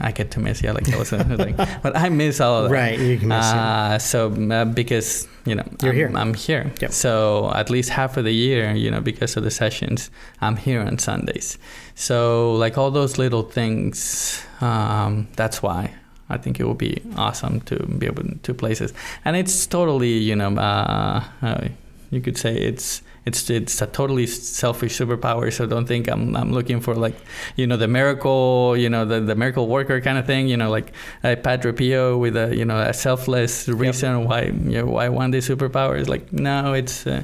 I 0.00 0.12
get 0.12 0.30
to 0.32 0.40
miss, 0.40 0.62
yeah, 0.62 0.72
like 0.72 0.88
I 0.92 0.96
was 0.98 1.12
like, 1.12 1.56
but 1.82 1.96
I 1.96 2.08
miss 2.08 2.40
all 2.40 2.64
of 2.64 2.70
that. 2.70 2.74
Right, 2.74 2.98
you 2.98 3.18
can 3.18 3.28
miss 3.28 3.46
it. 3.50 3.56
uh, 3.56 3.98
So 3.98 4.30
uh, 4.50 4.64
because 4.64 5.26
you 5.44 5.54
know 5.54 5.64
You're 5.82 5.92
I'm, 5.92 5.96
here. 5.96 6.12
I'm 6.14 6.34
here. 6.34 6.72
Yep. 6.80 6.92
So 6.92 7.50
at 7.54 7.70
least 7.70 7.90
half 7.90 8.16
of 8.16 8.24
the 8.24 8.32
year, 8.34 8.72
you 8.74 8.90
know, 8.90 9.00
because 9.00 9.36
of 9.36 9.44
the 9.44 9.50
sessions, 9.50 10.10
I'm 10.40 10.56
here 10.56 10.80
on 10.80 10.98
Sundays. 10.98 11.58
So 11.94 12.52
like 12.54 12.78
all 12.78 12.90
those 12.90 13.18
little 13.18 13.42
things, 13.42 14.42
um, 14.60 15.26
that's 15.36 15.62
why 15.62 15.92
I 16.30 16.36
think 16.36 16.60
it 16.60 16.66
would 16.66 16.78
be 16.78 17.00
awesome 17.16 17.60
to 17.62 17.76
be 17.86 18.06
able 18.06 18.24
to 18.42 18.54
places. 18.54 18.92
And 19.24 19.36
it's 19.36 19.66
totally, 19.66 20.18
you 20.18 20.36
know, 20.36 20.54
uh, 20.56 21.24
uh, 21.42 21.68
you 22.10 22.20
could 22.20 22.36
say 22.38 22.54
it's 22.56 23.02
it's 23.28 23.50
it's 23.50 23.80
a 23.82 23.86
totally 23.86 24.26
selfish 24.26 24.98
superpower. 24.98 25.52
So 25.52 25.66
don't 25.66 25.86
think 25.86 26.08
I'm 26.08 26.34
I'm 26.34 26.52
looking 26.52 26.80
for 26.80 26.94
like, 26.94 27.16
you 27.56 27.66
know, 27.66 27.76
the 27.76 27.86
miracle, 27.86 28.76
you 28.76 28.88
know, 28.88 29.04
the, 29.04 29.20
the 29.20 29.34
miracle 29.34 29.66
worker 29.68 30.00
kind 30.00 30.18
of 30.18 30.26
thing. 30.26 30.48
You 30.48 30.56
know, 30.56 30.70
like 30.70 30.92
uh, 31.22 31.36
Padre 31.36 31.72
Pio 31.72 32.16
with 32.18 32.36
a 32.36 32.56
you 32.56 32.64
know 32.64 32.78
a 32.80 32.92
selfless 32.92 33.68
reason 33.68 34.24
why 34.24 34.42
you 34.72 34.78
know, 34.78 34.86
why 34.86 35.06
I 35.06 35.08
want 35.10 35.32
these 35.32 35.48
superpowers. 35.48 36.08
Like 36.08 36.32
no, 36.32 36.72
it's 36.72 37.06
uh, 37.06 37.22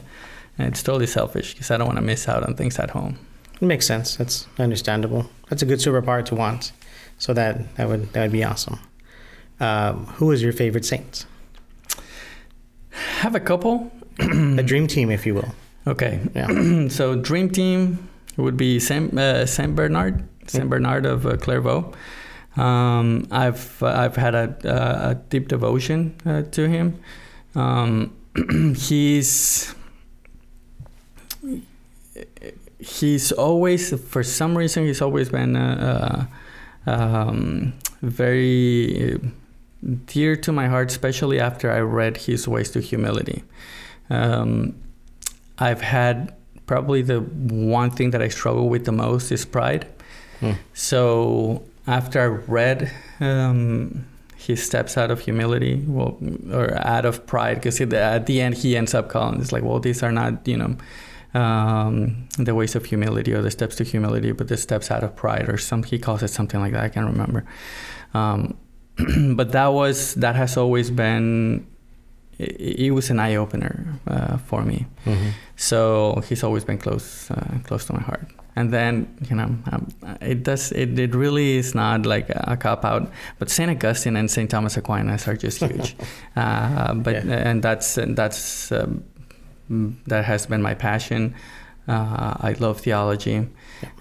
it's 0.59 0.83
totally 0.83 1.07
selfish 1.07 1.55
because 1.55 1.71
I 1.71 1.77
don't 1.79 1.87
want 1.87 1.99
to 1.99 2.05
miss 2.05 2.29
out 2.29 2.43
on 2.47 2.55
things 2.55 2.79
at 2.79 2.91
home. 2.91 3.19
It 3.61 3.67
makes 3.67 3.87
sense. 3.87 4.17
That's 4.17 4.47
understandable. 4.59 5.27
That's 5.49 5.63
a 5.63 5.67
good 5.67 5.81
superpower 5.81 6.25
to 6.27 6.35
want. 6.35 6.73
So 7.19 7.33
that 7.35 7.75
that 7.77 7.89
would 7.89 8.13
that 8.13 8.23
would 8.23 8.33
be 8.33 8.45
awesome. 8.45 8.79
Um, 9.61 10.07
who 10.19 10.33
is 10.33 10.43
your 10.43 10.53
favorite 10.53 10.85
saint? 10.85 11.27
Have 13.23 13.35
a 13.35 13.41
couple. 13.41 13.91
a 14.21 14.63
dream 14.63 14.87
team, 14.87 15.11
if 15.11 15.27
you 15.27 15.35
will. 15.35 15.55
Okay. 15.87 16.21
Yeah. 16.35 16.89
so 16.89 17.15
dream 17.17 17.51
team 17.51 18.09
would 18.37 18.57
be 18.57 18.81
Saint, 18.81 19.19
uh, 19.19 19.47
Saint 19.47 19.75
Bernard, 19.75 20.27
Saint 20.47 20.69
Bernard 20.69 21.07
of 21.07 21.27
uh, 21.27 21.37
Clairvaux. 21.37 21.93
Um, 22.57 23.27
I've 23.31 23.83
I've 23.83 24.17
had 24.17 24.35
a, 24.35 24.57
a 25.11 25.15
deep 25.29 25.49
devotion 25.49 26.15
uh, 26.25 26.43
to 26.53 26.69
him. 26.69 27.01
Um, 27.55 28.15
he's 28.77 29.75
he's 32.79 33.33
always 33.33 33.99
for 34.09 34.23
some 34.23 34.57
reason 34.57 34.85
he's 34.85 35.03
always 35.03 35.31
been 35.31 35.57
uh, 35.57 36.27
uh, 36.87 36.91
um, 36.91 37.73
very 38.03 39.21
dear 40.07 40.37
to 40.37 40.53
my 40.53 40.69
heart, 40.69 40.91
especially 40.91 41.41
after 41.41 41.71
I 41.73 41.81
read 41.81 42.17
his 42.19 42.47
Ways 42.47 42.71
to 42.71 42.81
Humility. 42.81 43.43
Um, 44.11 44.77
I've 45.59 45.81
had 45.81 46.35
probably 46.67 47.03
the 47.03 47.21
one 47.21 47.91
thing 47.91 48.11
that 48.11 48.23
I 48.23 48.29
struggle 48.29 48.69
with 48.69 48.85
the 48.85 48.93
most 48.93 49.31
is 49.31 49.45
pride. 49.45 49.87
Hmm. 50.41 50.53
So 50.73 51.63
after 51.87 52.21
I 52.21 52.27
read 52.27 52.91
um, 53.21 54.07
his 54.37 54.63
steps 54.63 54.97
out 54.97 55.11
of 55.11 55.21
humility, 55.21 55.85
well, 55.87 56.19
or 56.53 56.77
out 56.87 57.05
of 57.05 57.27
pride, 57.27 57.57
because 57.57 57.81
at 57.81 58.27
the 58.27 58.41
end 58.41 58.57
he 58.57 58.77
ends 58.77 58.95
up 58.95 59.09
calling 59.09 59.41
it's 59.41 59.53
like, 59.53 59.63
well, 59.63 59.81
these 59.81 60.03
are 60.03 60.13
not, 60.13 60.47
you 60.49 60.57
know, 60.57 60.77
um, 61.39 62.29
the 62.39 62.55
ways 62.55 62.75
of 62.75 62.85
humility 62.85 63.33
or 63.33 63.43
the 63.43 63.51
steps 63.51 63.77
to 63.77 63.85
humility, 63.85 64.33
but 64.33 64.49
the 64.49 64.57
steps 64.57 64.91
out 64.91 65.03
of 65.03 65.15
pride, 65.17 65.49
or 65.49 65.59
some 65.59 65.83
he 65.83 65.99
calls 65.99 66.23
it 66.23 66.29
something 66.29 66.61
like 66.61 66.73
that. 66.73 66.85
I 66.85 66.89
can't 66.89 67.07
remember. 67.07 67.45
Um, 68.15 68.57
but 69.35 69.51
that 69.53 69.69
was 69.69 70.15
that 70.15 70.37
has 70.37 70.57
always 70.57 70.91
been 70.91 71.67
it, 72.39 72.79
it 72.87 72.91
was 72.91 73.11
an 73.11 73.21
eye 73.21 73.37
opener 73.37 73.87
uh, 74.07 74.39
for 74.39 74.63
me. 74.63 74.87
Mm-hmm. 75.07 75.29
So 75.57 76.23
he's 76.29 76.43
always 76.43 76.65
been 76.65 76.79
close 76.79 77.31
uh, 77.31 77.59
close 77.65 77.85
to 77.87 77.93
my 77.93 78.01
heart. 78.01 78.27
And 78.57 78.73
then 78.73 79.09
you 79.29 79.37
know 79.37 79.57
um, 79.73 79.89
it 80.21 80.45
does 80.45 80.73
it, 80.73 80.99
it 80.99 81.15
really 81.15 81.57
is 81.57 81.75
not 81.75 82.07
like 82.07 82.31
a 82.31 82.57
cop 82.57 82.85
out. 82.85 83.11
But 83.39 83.51
Saint 83.51 83.71
Augustine 83.71 84.17
and 84.17 84.31
Saint 84.31 84.51
Thomas 84.51 84.77
Aquinas 84.77 85.27
are 85.29 85.37
just 85.37 85.59
huge. 85.61 85.97
uh, 86.37 86.95
but 86.95 87.15
Yeah. 87.25 87.49
and 87.51 87.63
that's 87.63 87.99
that's 88.15 88.71
um, 88.73 89.03
that 90.07 90.25
has 90.25 90.47
been 90.47 90.63
my 90.63 90.75
passion. 90.75 91.35
Uh, 91.87 92.35
I 92.41 92.55
love 92.61 92.81
theology, 92.81 93.47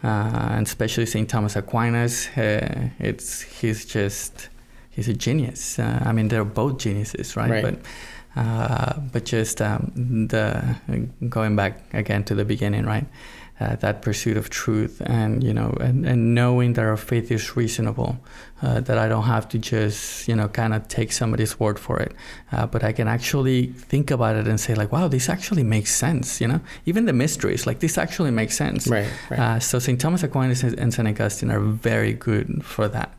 uh, 0.03 0.07
and 0.55 0.65
especially 0.65 1.05
Saint 1.05 1.29
Thomas 1.29 1.55
Aquinas. 1.57 2.29
Uh, 2.37 2.89
it's 2.99 3.41
he's 3.41 3.85
just 3.85 4.49
he's 4.89 5.09
a 5.09 5.13
genius. 5.13 5.79
Uh, 5.79 6.01
I 6.05 6.13
mean, 6.13 6.29
they're 6.29 6.45
both 6.45 6.77
geniuses, 6.77 7.35
right? 7.35 7.51
Right. 7.51 7.63
But 7.63 7.75
uh, 8.35 8.99
but 9.11 9.25
just 9.25 9.61
um, 9.61 9.91
the 10.29 10.75
going 11.29 11.55
back 11.55 11.93
again 11.93 12.23
to 12.25 12.35
the 12.35 12.45
beginning, 12.45 12.85
right? 12.85 13.05
Uh, 13.59 13.75
that 13.77 14.01
pursuit 14.01 14.35
of 14.35 14.49
truth, 14.49 15.01
and 15.05 15.43
you 15.43 15.53
know, 15.53 15.77
and, 15.79 16.05
and 16.07 16.33
knowing 16.33 16.73
that 16.73 16.83
our 16.83 16.97
faith 16.97 17.31
is 17.31 17.55
reasonable, 17.55 18.17
uh, 18.63 18.79
that 18.81 18.97
I 18.97 19.07
don't 19.07 19.25
have 19.25 19.47
to 19.49 19.59
just 19.59 20.27
you 20.27 20.35
know 20.35 20.47
kind 20.47 20.73
of 20.73 20.87
take 20.87 21.11
somebody's 21.11 21.59
word 21.59 21.77
for 21.77 21.99
it, 21.99 22.13
uh, 22.51 22.65
but 22.65 22.83
I 22.83 22.91
can 22.91 23.07
actually 23.07 23.67
think 23.67 24.09
about 24.09 24.35
it 24.35 24.47
and 24.47 24.59
say 24.59 24.73
like, 24.73 24.91
wow, 24.91 25.07
this 25.07 25.29
actually 25.29 25.63
makes 25.63 25.93
sense. 25.93 26.41
You 26.41 26.47
know, 26.47 26.61
even 26.87 27.05
the 27.05 27.13
mysteries, 27.13 27.67
like 27.67 27.79
this 27.79 27.99
actually 27.99 28.31
makes 28.31 28.57
sense. 28.57 28.87
Right. 28.87 29.07
Right. 29.29 29.39
Uh, 29.39 29.59
so 29.59 29.77
St. 29.77 30.01
Thomas 30.01 30.23
Aquinas 30.23 30.63
and 30.63 30.91
St. 30.91 31.07
Augustine 31.07 31.51
are 31.51 31.59
very 31.59 32.13
good 32.13 32.65
for 32.65 32.87
that. 32.87 33.13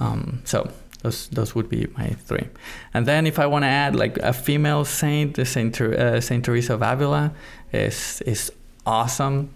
Um, 0.00 0.40
so 0.44 0.70
those 1.02 1.28
those 1.28 1.54
would 1.54 1.68
be 1.68 1.86
my 1.96 2.08
three. 2.26 2.48
And 2.94 3.06
then 3.06 3.26
if 3.26 3.38
I 3.38 3.46
want 3.46 3.62
to 3.64 3.68
add 3.68 3.94
like 3.94 4.18
a 4.18 4.32
female 4.32 4.84
saint, 4.84 5.34
the 5.34 5.44
Saint 5.44 5.80
uh, 5.80 6.20
Saint 6.20 6.44
Teresa 6.44 6.74
of 6.74 6.82
Avila 6.82 7.32
is 7.72 8.22
is 8.26 8.52
awesome. 8.84 9.50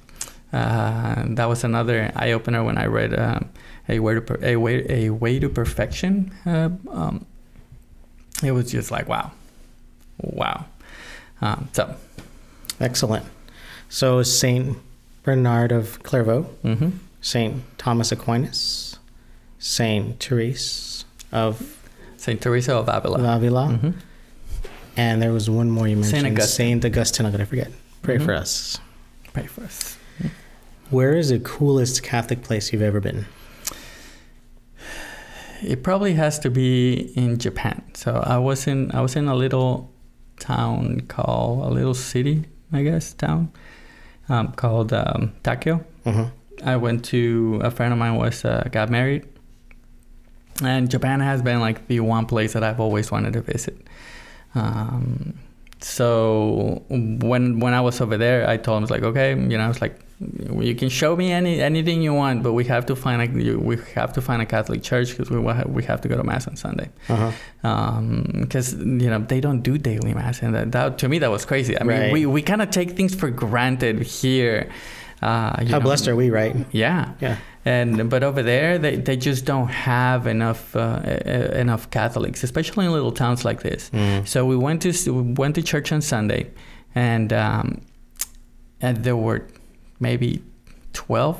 Uh, 0.53 1.24
that 1.36 1.49
was 1.49 1.64
another 1.64 2.11
eye 2.16 2.32
opener 2.32 2.64
when 2.64 2.76
I 2.76 2.86
read 2.86 3.18
um, 3.18 3.49
a 3.88 3.99
way 4.01 4.14
to 4.14 4.20
per- 4.20 4.38
a 4.43 4.57
way 4.57 5.07
a 5.07 5.11
way 5.11 5.38
to 5.38 5.49
perfection. 5.49 6.32
Uh, 6.45 6.70
um, 6.91 7.24
it 8.43 8.53
was 8.53 8.70
just 8.72 8.91
like 8.91 9.09
wow, 9.09 9.30
wow. 10.18 10.64
Um, 11.41 11.68
so. 11.72 11.95
Excellent. 12.82 13.26
So 13.91 14.22
Saint 14.22 14.78
Bernard 15.22 15.70
of 15.70 16.03
Clairvaux, 16.03 16.45
hmm 16.62 16.91
Saint 17.20 17.62
Thomas 17.76 18.11
Aquinas, 18.11 18.99
Saint 19.59 20.18
Therese 20.18 20.89
of 21.33 21.76
Saint 22.16 22.41
Teresa 22.41 22.74
of 22.74 22.89
Avila. 22.89 23.37
Avila, 23.37 23.66
hmm 23.68 23.91
and 24.97 25.22
there 25.22 25.33
was 25.33 25.49
one 25.49 25.70
more 25.70 25.87
you 25.89 25.95
Saint 26.03 26.12
mentioned. 26.24 26.37
Augustine. 26.39 26.81
Saint 26.83 26.85
Augustine. 26.85 27.26
I'm 27.26 27.33
gonna 27.33 27.47
forget. 27.47 27.70
Pray 28.03 28.18
Mhm. 28.18 28.24
for 28.24 28.35
us. 28.35 28.78
Pray 29.33 29.47
for 29.47 29.62
us. 29.64 29.97
Where 30.91 31.14
is 31.16 31.28
the 31.28 31.39
coolest 31.39 32.03
Catholic 32.03 32.43
place 32.43 32.72
you've 32.72 32.83
ever 32.83 33.01
been? 33.01 33.26
It 35.62 35.83
probably 35.83 36.14
has 36.14 36.39
to 36.41 36.51
be 36.51 37.12
in 37.16 37.39
Japan. 37.39 37.83
So 37.95 38.22
I 38.26 38.39
was 38.39 38.66
in 38.66 38.91
I 38.93 39.01
was 39.01 39.14
in 39.16 39.28
a 39.28 39.35
little 39.35 39.91
town 40.39 41.03
called 41.03 41.66
a 41.66 41.74
little 41.74 41.95
city, 41.95 42.45
I 42.72 42.83
guess 42.83 43.12
town, 43.12 43.53
um, 44.28 44.53
called 44.53 44.93
um, 44.93 45.33
Takeo. 45.43 45.85
hmm 46.05 46.24
I 46.64 46.76
went 46.76 47.05
to 47.07 47.61
a 47.62 47.70
friend 47.70 47.93
of 47.93 47.99
mine 47.99 48.16
was 48.16 48.45
uh, 48.45 48.68
got 48.72 48.91
married, 48.91 49.24
and 50.63 50.91
Japan 50.91 51.21
has 51.21 51.43
been 51.43 51.61
like 51.61 51.87
the 51.89 52.01
one 52.01 52.27
place 52.27 52.53
that 52.55 52.63
I've 52.65 52.81
always 52.81 53.11
wanted 53.11 53.33
to 53.35 53.41
visit. 53.43 53.77
Um, 54.55 55.35
so 55.83 56.83
when 56.89 57.61
when 57.61 57.73
I 57.75 57.81
was 57.81 58.01
over 58.01 58.17
there, 58.19 58.49
I 58.49 58.57
told 58.59 58.77
him, 58.77 58.83
I 58.83 58.85
was 58.85 58.91
like, 58.91 59.03
okay, 59.03 59.31
you 59.31 59.57
know, 59.57 59.65
I 59.65 59.69
was 59.69 59.81
like, 59.81 59.99
you 60.59 60.75
can 60.75 60.91
show 60.91 61.17
me 61.17 61.33
any 61.33 61.63
anything 61.63 62.03
you 62.03 62.13
want, 62.13 62.43
but 62.43 62.53
we 62.53 62.65
have 62.67 62.85
to 62.87 62.95
find 62.97 63.23
a 63.23 63.57
we 63.57 63.79
have 63.95 64.13
to 64.13 64.21
find 64.21 64.43
a 64.43 64.47
Catholic 64.47 64.83
church 64.83 65.11
because 65.13 65.31
we 65.31 65.39
we 65.39 65.83
have 65.85 66.01
to 66.03 66.09
go 66.09 66.17
to 66.19 66.25
mass 66.25 66.47
on 66.47 66.57
Sunday 66.57 66.91
Uh-huh. 67.09 68.01
because 68.43 68.75
you 68.75 69.09
know 69.09 69.21
they 69.21 69.41
don't 69.41 69.63
do 69.63 69.79
daily 69.79 70.13
mass, 70.13 70.43
and 70.43 70.55
that, 70.55 70.73
that 70.73 70.99
to 70.99 71.09
me 71.09 71.19
that 71.21 71.31
was 71.31 71.47
crazy. 71.47 71.81
I 71.81 71.85
mean, 71.85 71.99
Right. 72.01 72.13
we 72.13 72.27
we 72.27 72.43
kind 72.43 72.61
of 72.61 72.69
take 72.71 72.91
things 72.91 73.15
for 73.15 73.31
granted 73.31 74.03
here. 74.03 74.69
Uh, 75.23 75.57
How 75.68 75.79
know. 75.79 75.81
blessed 75.81 76.09
are 76.09 76.16
we, 76.16 76.31
right? 76.31 76.57
Yeah, 76.73 77.12
Yeah. 77.21 77.37
and 77.64 78.09
but 78.09 78.23
over 78.23 78.43
there 78.43 78.79
they, 78.79 78.97
they 78.97 79.16
just 79.16 79.45
don't 79.45 79.68
have 79.68 80.27
enough 80.27 80.75
uh, 80.75 81.03
enough 81.55 81.91
Catholics, 81.91 82.43
especially 82.45 82.87
in 82.87 82.93
little 82.93 83.12
towns 83.12 83.45
like 83.45 83.61
this. 83.62 83.91
Mm. 83.91 84.27
So 84.27 84.47
we 84.47 84.57
went 84.57 84.81
to 84.83 84.93
we 85.12 85.33
went 85.35 85.55
to 85.57 85.62
church 85.62 85.93
on 85.93 86.01
Sunday, 86.01 86.47
and 86.95 87.33
um, 87.33 87.81
and 88.81 89.05
there 89.05 89.16
were 89.16 89.47
maybe 89.99 90.43
twelve 90.93 91.37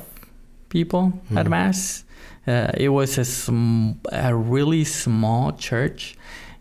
people 0.69 1.13
at 1.35 1.45
Mhm. 1.45 1.49
mass, 1.49 2.03
Uh, 2.47 2.71
it 2.77 2.89
was 2.89 3.17
a, 3.19 3.23
sm- 3.25 3.91
a 4.11 4.33
really 4.33 4.83
small 4.83 5.51
church. 5.57 6.15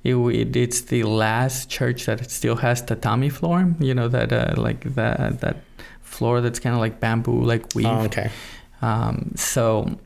It, 0.04 0.14
it, 0.14 0.56
it's 0.56 0.80
the 0.82 1.02
last 1.04 1.70
church 1.70 2.04
that 2.06 2.30
still 2.30 2.56
has 2.56 2.82
tatami 2.82 3.30
floor. 3.30 3.74
You 3.80 3.94
know 3.94 4.08
that 4.08 4.32
uh, 4.32 4.60
like 4.66 4.94
that 4.94 5.40
that 5.40 5.56
floor 6.10 6.40
that's 6.40 6.58
kind 6.58 6.74
of 6.74 6.80
like 6.80 7.00
bamboo, 7.00 7.42
like 7.42 7.64
weave. 7.74 7.86
Oh, 7.86 8.04
okay. 8.04 8.30
Um, 8.82 9.32
so 9.36 9.98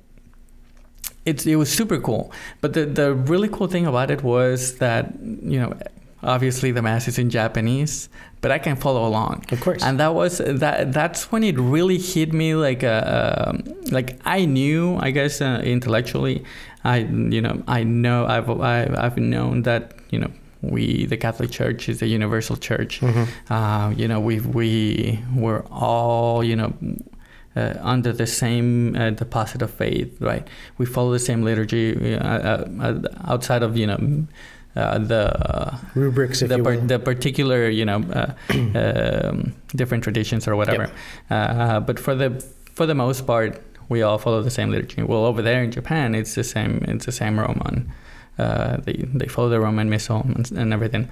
it's 1.25 1.47
it 1.47 1.57
was 1.57 1.71
super 1.71 1.99
cool. 1.99 2.33
But 2.61 2.75
the 2.75 2.87
the 2.87 3.15
really 3.15 3.49
cool 3.49 3.67
thing 3.67 3.87
about 3.87 4.11
it 4.11 4.23
was 4.23 4.79
that 4.79 5.15
you 5.21 5.59
know 5.61 5.75
obviously 6.23 6.73
the 6.73 6.83
mass 6.83 7.09
is 7.09 7.19
in 7.19 7.31
Japanese, 7.31 8.09
but 8.41 8.51
I 8.51 8.59
can 8.59 8.77
follow 8.77 9.07
along. 9.07 9.45
Of 9.51 9.61
course. 9.61 9.83
And 9.83 9.99
that 10.01 10.15
was 10.15 10.39
that. 10.39 10.93
That's 10.93 11.31
when 11.33 11.45
it 11.45 11.59
really 11.59 11.99
hit 11.99 12.33
me. 12.33 12.55
Like 12.55 12.85
uh, 12.85 13.53
like 13.91 14.21
I 14.25 14.45
knew, 14.45 14.97
I 15.01 15.11
guess 15.11 15.41
uh, 15.41 15.63
intellectually, 15.65 16.45
I 16.85 16.99
you 16.99 17.41
know 17.41 17.63
I 17.67 17.85
know 17.85 18.27
I've 18.27 18.49
I, 18.51 18.77
have 18.77 18.95
I've 18.97 19.19
known 19.19 19.63
that 19.63 19.95
you 20.11 20.19
know 20.19 20.31
we 20.71 21.07
the 21.07 21.17
Catholic 21.17 21.51
Church 21.51 21.89
is 21.89 22.03
a 22.03 22.07
universal 22.07 22.57
church. 22.57 23.01
Mm-hmm. 23.01 23.53
Uh, 23.53 23.91
you 23.91 24.09
know 24.09 24.21
we 24.21 24.41
we 24.41 25.21
we're 25.35 25.65
all 25.71 26.43
you 26.45 26.57
know. 26.57 26.73
Uh, 27.57 27.79
under 27.83 28.13
the 28.13 28.27
same 28.27 28.97
uh, 28.97 29.11
deposit 29.11 29.63
of 29.63 29.71
faith, 29.71 30.21
right? 30.21 30.49
We 30.77 30.87
follow 30.87 31.13
the 31.13 31.21
same 31.21 31.45
liturgy 31.45 32.17
uh, 32.17 32.19
uh, 32.19 32.69
uh 32.81 33.01
outside 33.29 33.63
of 33.63 33.77
you 33.77 33.87
know 33.87 34.27
uh, 34.77 34.99
the 34.99 35.79
rubrics, 35.95 36.43
if 36.43 36.49
the, 36.49 36.57
you 36.57 36.63
par- 36.63 36.77
the 36.77 36.99
particular 36.99 37.69
you 37.69 37.85
know 37.85 38.03
uh, 38.13 38.35
um, 39.31 39.55
different 39.69 40.03
traditions 40.03 40.49
or 40.49 40.57
whatever. 40.57 40.83
Yep. 40.83 40.95
Uh, 41.31 41.81
but 41.81 41.99
for 41.99 42.15
the 42.15 42.45
for 42.75 42.87
the 42.87 42.95
most 42.95 43.27
part, 43.27 43.63
we 43.89 44.03
all 44.03 44.19
follow 44.19 44.43
the 44.43 44.51
same 44.51 44.71
liturgy. 44.71 45.03
Well, 45.03 45.25
over 45.25 45.43
there 45.43 45.63
in 45.63 45.71
Japan, 45.71 46.15
it's 46.15 46.35
the 46.35 46.45
same. 46.45 46.85
It's 46.89 47.07
the 47.07 47.13
same 47.13 47.39
Roman. 47.39 47.93
Uh, 48.39 48.79
they 48.79 49.05
they 49.15 49.27
follow 49.29 49.49
the 49.49 49.61
Roman 49.61 49.89
Missal 49.89 50.23
and, 50.35 50.51
and 50.53 50.73
everything. 50.73 51.09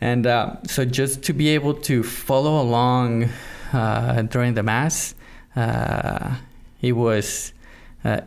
And 0.00 0.26
uh, 0.26 0.56
so 0.66 0.84
just 0.84 1.22
to 1.24 1.32
be 1.32 1.48
able 1.48 1.74
to 1.74 2.02
follow 2.02 2.60
along 2.62 3.28
uh, 3.72 4.22
during 4.22 4.54
the 4.54 4.62
mass, 4.62 5.14
it 6.82 6.92
was 6.92 7.52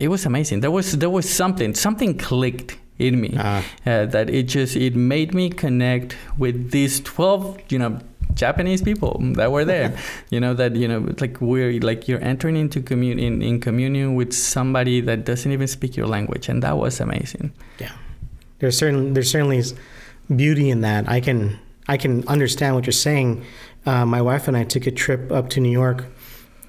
it 0.00 0.08
was 0.08 0.26
amazing. 0.26 0.60
There 0.60 0.70
was 0.70 0.92
there 0.92 1.10
was 1.10 1.28
something 1.28 1.74
something 1.74 2.18
clicked 2.18 2.76
in 2.98 3.20
me 3.20 3.34
Ah. 3.38 3.64
uh, 3.86 4.06
that 4.06 4.28
it 4.30 4.44
just 4.48 4.76
it 4.76 4.94
made 4.94 5.34
me 5.34 5.48
connect 5.50 6.14
with 6.38 6.70
these 6.70 7.00
12 7.00 7.58
you 7.70 7.78
know 7.78 7.98
japanese 8.34 8.82
people 8.82 9.18
that 9.34 9.50
were 9.50 9.64
there 9.64 9.96
you 10.30 10.38
know 10.38 10.54
that 10.54 10.76
you 10.76 10.86
know 10.86 11.00
like 11.18 11.40
we're 11.40 11.80
like 11.80 12.06
you're 12.06 12.22
entering 12.22 12.54
into 12.56 12.80
commun 12.82 13.18
in, 13.18 13.42
in 13.42 13.58
communion 13.60 14.14
with 14.14 14.32
somebody 14.32 15.00
that 15.00 15.24
doesn't 15.24 15.52
even 15.52 15.66
speak 15.66 15.96
your 15.96 16.06
language 16.06 16.48
and 16.50 16.62
that 16.62 16.76
was 16.76 17.00
amazing 17.00 17.50
Yeah, 17.80 17.90
there's 18.62 18.78
certain 18.78 19.12
there's 19.12 19.28
certainly 19.28 19.60
beauty 20.34 20.70
in 20.70 20.82
that. 20.82 21.08
I 21.08 21.20
can 21.20 21.58
I 21.88 21.96
can 21.96 22.26
understand 22.28 22.76
what 22.76 22.86
you're 22.86 22.92
saying. 22.92 23.44
Uh, 23.84 24.06
my 24.06 24.22
wife 24.22 24.46
and 24.46 24.56
I 24.56 24.62
took 24.62 24.86
a 24.86 24.92
trip 24.92 25.32
up 25.32 25.50
to 25.50 25.60
New 25.60 25.72
York, 25.72 26.06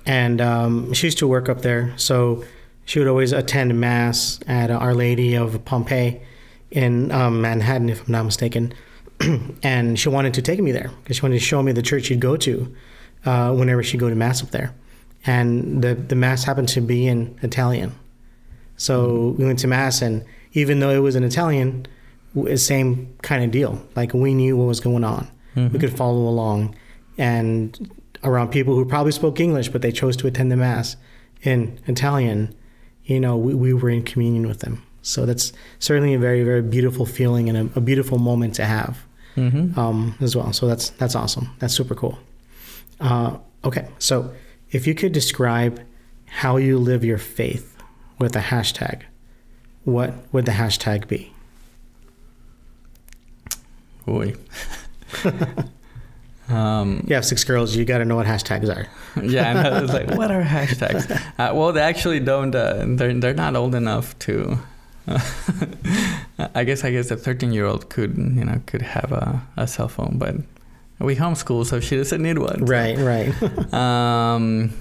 and 0.05 0.41
um, 0.41 0.91
she 0.93 1.07
used 1.07 1.19
to 1.19 1.27
work 1.27 1.49
up 1.49 1.61
there, 1.61 1.93
so 1.95 2.43
she 2.85 2.97
would 2.97 3.07
always 3.07 3.31
attend 3.31 3.79
mass 3.79 4.39
at 4.47 4.71
Our 4.71 4.95
Lady 4.95 5.35
of 5.35 5.63
Pompeii 5.65 6.19
in 6.71 7.11
um, 7.11 7.41
Manhattan, 7.41 7.89
if 7.89 8.07
I'm 8.07 8.11
not 8.11 8.23
mistaken. 8.23 8.73
and 9.63 9.99
she 9.99 10.09
wanted 10.09 10.33
to 10.33 10.41
take 10.41 10.59
me 10.59 10.71
there 10.71 10.89
because 11.03 11.17
she 11.17 11.21
wanted 11.21 11.35
to 11.35 11.45
show 11.45 11.61
me 11.61 11.73
the 11.73 11.83
church 11.83 12.05
she'd 12.05 12.19
go 12.19 12.35
to 12.37 12.75
uh, 13.25 13.53
whenever 13.53 13.83
she'd 13.83 13.99
go 13.99 14.09
to 14.09 14.15
mass 14.15 14.41
up 14.41 14.49
there. 14.49 14.73
And 15.27 15.83
the 15.83 15.93
the 15.93 16.15
mass 16.15 16.43
happened 16.43 16.69
to 16.69 16.81
be 16.81 17.07
in 17.07 17.37
Italian. 17.43 17.93
So 18.77 19.35
we 19.37 19.45
went 19.45 19.59
to 19.59 19.67
mass, 19.67 20.01
and 20.01 20.25
even 20.53 20.79
though 20.79 20.91
it 20.91 20.99
was 20.99 21.15
in 21.15 21.23
Italian, 21.23 21.85
same 22.55 23.15
kind 23.21 23.43
of 23.43 23.51
deal. 23.51 23.81
Like 23.95 24.13
we 24.13 24.33
knew 24.33 24.57
what 24.57 24.65
was 24.65 24.79
going 24.79 25.03
on. 25.03 25.27
We 25.55 25.79
could 25.79 25.95
follow 25.95 26.27
along, 26.27 26.75
and 27.17 27.91
around 28.23 28.49
people 28.49 28.73
who 28.73 28.85
probably 28.85 29.11
spoke 29.11 29.39
English, 29.39 29.69
but 29.69 29.81
they 29.81 29.91
chose 29.91 30.17
to 30.17 30.27
attend 30.27 30.51
the 30.51 30.55
mass 30.55 30.95
in 31.43 31.79
Italian. 31.85 32.55
You 33.05 33.19
know, 33.19 33.37
we, 33.37 33.53
we 33.53 33.73
were 33.73 33.89
in 33.89 34.03
communion 34.03 34.47
with 34.47 34.61
them. 34.61 34.81
So 35.03 35.25
that's 35.25 35.53
certainly 35.79 36.13
a 36.13 36.19
very 36.19 36.43
very 36.43 36.61
beautiful 36.61 37.05
feeling 37.05 37.49
and 37.49 37.57
a, 37.57 37.77
a 37.77 37.81
beautiful 37.81 38.17
moment 38.17 38.55
to 38.55 38.65
have 38.65 39.05
mm-hmm. 39.35 39.77
um, 39.79 40.15
as 40.21 40.35
well. 40.35 40.53
So 40.53 40.67
that's 40.67 40.89
that's 40.91 41.15
awesome. 41.15 41.49
That's 41.59 41.73
super 41.73 41.95
cool. 41.95 42.17
Uh, 42.99 43.37
okay, 43.63 43.87
so 43.99 44.33
if 44.71 44.87
you 44.87 44.95
could 44.95 45.11
describe 45.11 45.81
how 46.25 46.57
you 46.57 46.77
live 46.77 47.03
your 47.03 47.17
faith 47.17 47.77
with 48.17 48.35
a 48.35 48.39
hashtag, 48.39 49.03
what 49.83 50.13
would 50.31 50.45
the 50.45 50.51
hashtag 50.51 51.07
be? 51.07 51.33
Boy. 54.05 54.35
um, 56.49 57.05
You 57.07 57.15
have 57.15 57.25
six 57.25 57.43
girls. 57.43 57.75
You 57.75 57.85
got 57.85 57.99
to 57.99 58.05
know 58.05 58.15
what 58.15 58.25
hashtags 58.25 58.73
are. 58.75 58.87
yeah, 59.23 59.49
and 59.49 59.59
I 59.59 59.81
was 59.81 59.93
like, 59.93 60.09
what 60.11 60.31
are 60.31 60.41
hashtags? 60.55 61.09
Uh, 61.39 61.53
well, 61.53 61.71
they 61.71 61.81
actually 61.81 62.19
don't. 62.19 62.53
Uh, 62.53 62.85
they're 62.87 63.13
they're 63.13 63.33
not 63.33 63.55
old 63.55 63.75
enough 63.75 64.17
to. 64.19 64.59
I 65.07 66.63
guess 66.63 66.83
I 66.83 66.91
guess 66.91 67.11
a 67.11 67.17
thirteen 67.17 67.51
year 67.51 67.65
old 67.65 67.89
could 67.89 68.17
you 68.17 68.45
know 68.45 68.61
could 68.65 68.81
have 68.81 69.11
a, 69.11 69.41
a 69.57 69.67
cell 69.67 69.89
phone, 69.89 70.17
but 70.17 70.35
we 70.99 71.15
homeschool, 71.15 71.65
so 71.65 71.79
she 71.81 71.97
doesn't 71.97 72.21
need 72.21 72.37
one. 72.37 72.63
Right, 72.65 72.97
right. 72.97 73.73
Um, 73.73 74.73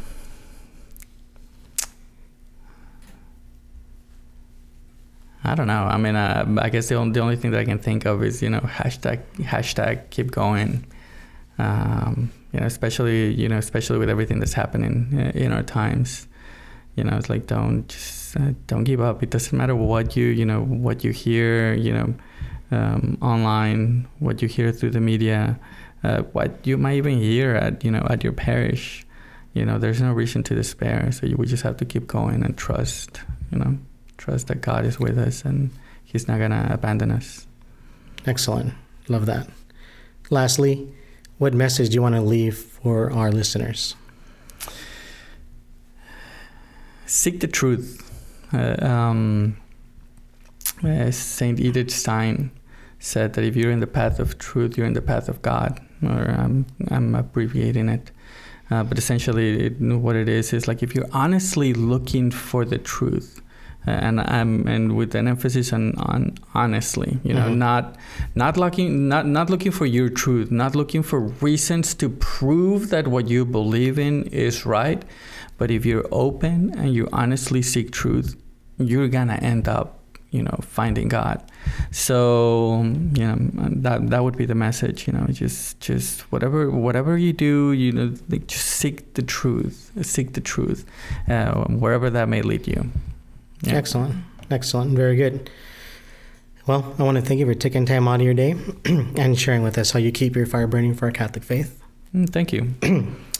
I 5.44 5.54
don't 5.54 5.66
know. 5.66 5.84
I 5.84 5.96
mean, 5.96 6.14
uh, 6.14 6.56
I 6.58 6.68
guess 6.68 6.88
the 6.88 6.94
only, 6.94 7.12
the 7.12 7.20
only 7.20 7.36
thing 7.36 7.50
that 7.50 7.60
I 7.60 7.64
can 7.64 7.78
think 7.78 8.04
of 8.04 8.22
is 8.22 8.42
you 8.42 8.50
know 8.50 8.60
hashtag 8.60 9.22
hashtag 9.38 10.10
keep 10.10 10.30
going. 10.30 10.86
Um, 11.58 12.32
you 12.52 12.60
know, 12.60 12.66
especially 12.66 13.34
you 13.34 13.48
know 13.48 13.58
especially 13.58 13.98
with 13.98 14.08
everything 14.08 14.38
that's 14.38 14.52
happening 14.52 15.08
uh, 15.14 15.38
in 15.38 15.52
our 15.52 15.62
times. 15.62 16.28
You 16.94 17.04
know, 17.04 17.16
it's 17.16 17.30
like 17.30 17.46
don't 17.46 17.88
just 17.88 18.36
uh, 18.36 18.52
don't 18.66 18.84
give 18.84 19.00
up. 19.00 19.22
It 19.22 19.30
doesn't 19.30 19.56
matter 19.56 19.74
what 19.74 20.16
you 20.16 20.26
you 20.26 20.44
know 20.44 20.62
what 20.62 21.02
you 21.02 21.10
hear. 21.10 21.74
You 21.74 21.92
know, 21.92 22.14
um, 22.70 23.18
online, 23.20 24.06
what 24.20 24.42
you 24.42 24.48
hear 24.48 24.70
through 24.70 24.90
the 24.90 25.00
media, 25.00 25.58
uh, 26.04 26.22
what 26.32 26.66
you 26.66 26.76
might 26.76 26.96
even 26.96 27.18
hear 27.18 27.56
at 27.56 27.84
you 27.84 27.90
know 27.90 28.06
at 28.10 28.22
your 28.22 28.32
parish. 28.32 29.04
You 29.54 29.66
know, 29.66 29.78
there's 29.78 30.00
no 30.00 30.12
reason 30.12 30.42
to 30.44 30.54
despair. 30.54 31.10
So 31.12 31.26
you, 31.26 31.36
we 31.36 31.46
just 31.46 31.62
have 31.62 31.76
to 31.78 31.84
keep 31.84 32.06
going 32.06 32.42
and 32.44 32.56
trust. 32.56 33.20
You 33.50 33.58
know, 33.58 33.78
trust 34.22 34.46
that 34.46 34.60
God 34.60 34.84
is 34.84 35.00
with 35.00 35.18
us 35.18 35.44
and 35.44 35.70
He's 36.04 36.28
not 36.28 36.38
gonna 36.38 36.68
abandon 36.70 37.10
us. 37.10 37.46
Excellent. 38.26 38.72
Love 39.08 39.26
that. 39.26 39.48
Lastly, 40.30 40.88
what 41.38 41.54
message 41.54 41.88
do 41.88 41.94
you 41.96 42.02
want 42.02 42.14
to 42.14 42.20
leave 42.20 42.56
for 42.56 43.10
our 43.12 43.32
listeners? 43.32 43.96
Seek 47.06 47.40
the 47.40 47.48
truth. 47.48 47.98
Uh, 48.52 48.76
um, 48.84 49.56
uh, 50.84 51.10
Saint 51.10 51.58
Edith 51.58 51.90
Stein 51.90 52.52
said 53.00 53.32
that 53.34 53.44
if 53.44 53.56
you're 53.56 53.72
in 53.72 53.80
the 53.80 53.86
path 53.86 54.20
of 54.20 54.38
truth, 54.38 54.76
you're 54.76 54.86
in 54.86 54.92
the 54.92 55.02
path 55.02 55.28
of 55.28 55.42
God. 55.42 55.80
Or 56.02 56.30
I'm 56.30 56.66
I'm 56.90 57.14
abbreviating 57.14 57.88
it, 57.88 58.10
uh, 58.70 58.82
but 58.82 58.98
essentially, 58.98 59.66
it, 59.66 59.80
what 59.80 60.16
it 60.16 60.28
is 60.28 60.52
is 60.52 60.66
like 60.66 60.82
if 60.82 60.94
you're 60.94 61.12
honestly 61.12 61.74
looking 61.74 62.30
for 62.30 62.64
the 62.64 62.78
truth, 62.78 63.41
and 63.86 64.20
I'm 64.20 64.66
and 64.68 64.96
with 64.96 65.14
an 65.14 65.26
emphasis 65.28 65.72
on 65.72 65.94
on 65.98 66.34
honestly, 66.54 67.18
you 67.24 67.34
know, 67.34 67.48
Mhm. 67.50 67.56
not 67.56 67.96
not 68.34 68.56
looking 68.56 69.08
not 69.08 69.26
not 69.26 69.50
looking 69.50 69.72
for 69.72 69.86
your 69.86 70.08
truth, 70.08 70.50
not 70.50 70.74
looking 70.76 71.02
for 71.02 71.20
reasons 71.40 71.94
to 71.94 72.08
prove 72.08 72.90
that 72.90 73.08
what 73.08 73.28
you 73.28 73.44
believe 73.44 73.98
in 73.98 74.24
is 74.24 74.64
right, 74.66 75.02
but 75.58 75.70
if 75.70 75.84
you're 75.84 76.06
open 76.12 76.72
and 76.76 76.94
you 76.94 77.08
honestly 77.12 77.62
seek 77.62 77.90
truth, 77.90 78.36
you're 78.78 79.08
gonna 79.08 79.38
end 79.42 79.66
up, 79.68 79.98
you 80.30 80.42
know, 80.42 80.58
finding 80.62 81.08
God. 81.08 81.42
So 81.90 82.82
you 83.14 83.26
know 83.26 83.36
that 83.84 84.10
that 84.10 84.22
would 84.24 84.36
be 84.36 84.46
the 84.46 84.54
message. 84.54 85.06
You 85.06 85.12
know, 85.12 85.26
just 85.30 85.80
just 85.80 86.20
whatever 86.32 86.70
whatever 86.70 87.16
you 87.18 87.32
do, 87.32 87.72
you 87.72 87.92
know, 87.92 88.12
like 88.28 88.46
just 88.46 88.66
seek 88.66 89.14
the 89.14 89.22
truth, 89.22 89.90
seek 90.02 90.32
the 90.34 90.40
truth, 90.40 90.84
uh, 91.28 91.64
wherever 91.82 92.08
that 92.10 92.28
may 92.28 92.42
lead 92.42 92.66
you. 92.66 92.90
Yeah. 93.62 93.74
Excellent. 93.74 94.16
Excellent. 94.50 94.96
Very 94.96 95.16
good. 95.16 95.50
Well, 96.66 96.94
I 96.98 97.02
want 97.02 97.16
to 97.16 97.22
thank 97.22 97.40
you 97.40 97.46
for 97.46 97.54
taking 97.54 97.86
time 97.86 98.06
out 98.06 98.16
of 98.20 98.22
your 98.22 98.34
day 98.34 98.54
and 98.84 99.38
sharing 99.38 99.62
with 99.62 99.76
us 99.78 99.90
how 99.90 99.98
you 99.98 100.12
keep 100.12 100.36
your 100.36 100.46
fire 100.46 100.66
burning 100.68 100.94
for 100.94 101.06
our 101.06 101.12
Catholic 101.12 101.44
faith. 101.44 101.78
Mm, 102.14 102.28
Thank 102.28 102.52
you. 102.52 102.74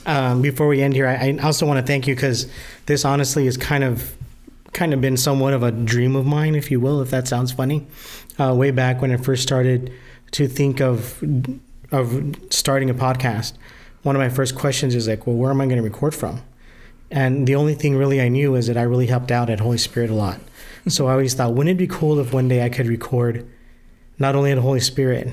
Um, 0.06 0.40
before 0.40 0.66
we 0.66 0.80
end 0.80 0.94
here, 0.94 1.06
I, 1.06 1.28
I 1.28 1.38
also 1.42 1.66
want 1.66 1.78
to 1.78 1.86
thank 1.86 2.06
you 2.06 2.14
because 2.14 2.50
this 2.86 3.04
honestly 3.04 3.46
is 3.46 3.58
kind 3.58 3.84
of 3.84 4.16
kind 4.72 4.94
of 4.94 5.02
been 5.02 5.18
somewhat 5.18 5.52
of 5.52 5.62
a 5.62 5.70
dream 5.70 6.16
of 6.16 6.24
mine, 6.24 6.54
if 6.54 6.70
you 6.70 6.80
will, 6.80 7.02
if 7.02 7.10
that 7.10 7.28
sounds 7.28 7.52
funny. 7.52 7.86
Uh, 8.40 8.54
way 8.54 8.70
back 8.70 9.02
when 9.02 9.12
I 9.12 9.18
first 9.18 9.42
started 9.42 9.92
to 10.30 10.48
think 10.48 10.80
of 10.80 11.22
of 11.92 12.34
starting 12.48 12.88
a 12.88 12.94
podcast, 12.94 13.52
one 14.04 14.16
of 14.16 14.20
my 14.20 14.30
first 14.30 14.54
questions 14.54 14.94
is 14.94 15.06
like, 15.06 15.26
well, 15.26 15.36
where 15.36 15.50
am 15.50 15.60
I 15.60 15.66
going 15.66 15.76
to 15.76 15.82
record 15.82 16.14
from? 16.14 16.40
And 17.12 17.46
the 17.46 17.54
only 17.54 17.74
thing 17.74 17.96
really 17.96 18.20
I 18.20 18.28
knew 18.28 18.56
is 18.56 18.66
that 18.66 18.76
I 18.76 18.82
really 18.82 19.06
helped 19.06 19.30
out 19.30 19.48
at 19.50 19.60
Holy 19.60 19.78
Spirit 19.78 20.10
a 20.10 20.14
lot 20.14 20.40
so 20.88 21.06
I 21.06 21.12
always 21.12 21.34
thought, 21.34 21.54
wouldn't 21.54 21.74
it 21.74 21.78
be 21.78 21.86
cool 21.86 22.18
if 22.18 22.32
one 22.32 22.48
day 22.48 22.64
I 22.64 22.68
could 22.68 22.86
record 22.86 23.48
not 24.18 24.34
only 24.34 24.50
at 24.50 24.58
Holy 24.58 24.80
Spirit, 24.80 25.32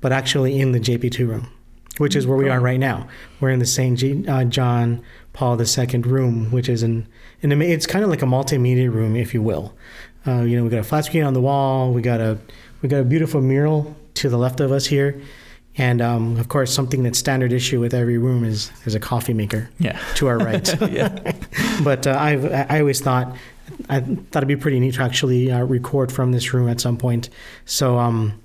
but 0.00 0.12
actually 0.12 0.60
in 0.60 0.72
the 0.72 0.80
JP2 0.80 1.28
room, 1.28 1.48
which 1.98 2.16
is 2.16 2.26
where 2.26 2.38
we 2.38 2.48
are 2.48 2.60
right 2.60 2.80
now. 2.80 3.06
We're 3.40 3.50
in 3.50 3.58
the 3.58 3.66
St. 3.66 3.98
G- 3.98 4.26
uh, 4.26 4.44
John 4.44 5.02
Paul 5.32 5.60
II 5.60 6.00
room, 6.00 6.50
which 6.50 6.68
is 6.68 6.82
in, 6.82 7.06
in 7.42 7.52
a, 7.52 7.64
it's 7.64 7.86
kind 7.86 8.04
of 8.04 8.10
like 8.10 8.22
a 8.22 8.26
multimedia 8.26 8.92
room, 8.92 9.14
if 9.14 9.34
you 9.34 9.42
will. 9.42 9.74
Uh, 10.26 10.42
you 10.42 10.56
know, 10.56 10.64
we 10.64 10.70
got 10.70 10.80
a 10.80 10.84
flat 10.84 11.04
screen 11.04 11.24
on 11.24 11.34
the 11.34 11.40
wall. 11.40 11.92
We 11.92 12.02
got 12.02 12.20
a 12.20 12.38
we 12.82 12.88
got 12.88 13.00
a 13.00 13.04
beautiful 13.04 13.40
mural 13.40 13.96
to 14.14 14.28
the 14.28 14.36
left 14.36 14.60
of 14.60 14.72
us 14.72 14.86
here, 14.86 15.20
and 15.78 16.02
um, 16.02 16.36
of 16.38 16.48
course, 16.48 16.74
something 16.74 17.04
that's 17.04 17.18
standard 17.18 17.52
issue 17.52 17.80
with 17.80 17.94
every 17.94 18.18
room 18.18 18.44
is 18.44 18.72
is 18.84 18.96
a 18.96 19.00
coffee 19.00 19.32
maker. 19.32 19.70
Yeah. 19.78 19.98
To 20.16 20.26
our 20.26 20.36
right. 20.36 20.80
yeah. 20.90 21.32
but 21.84 22.06
uh, 22.06 22.16
I've 22.18 22.52
I 22.52 22.80
always 22.80 23.00
thought 23.00 23.36
I 23.88 24.00
thought 24.00 24.38
it'd 24.38 24.48
be 24.48 24.56
pretty 24.56 24.80
neat 24.80 24.94
to 24.94 25.02
actually 25.02 25.52
uh, 25.52 25.60
record 25.64 26.10
from 26.10 26.32
this 26.32 26.52
room 26.52 26.68
at 26.68 26.80
some 26.80 26.96
point. 26.96 27.30
So 27.64 27.96
um, 27.96 28.40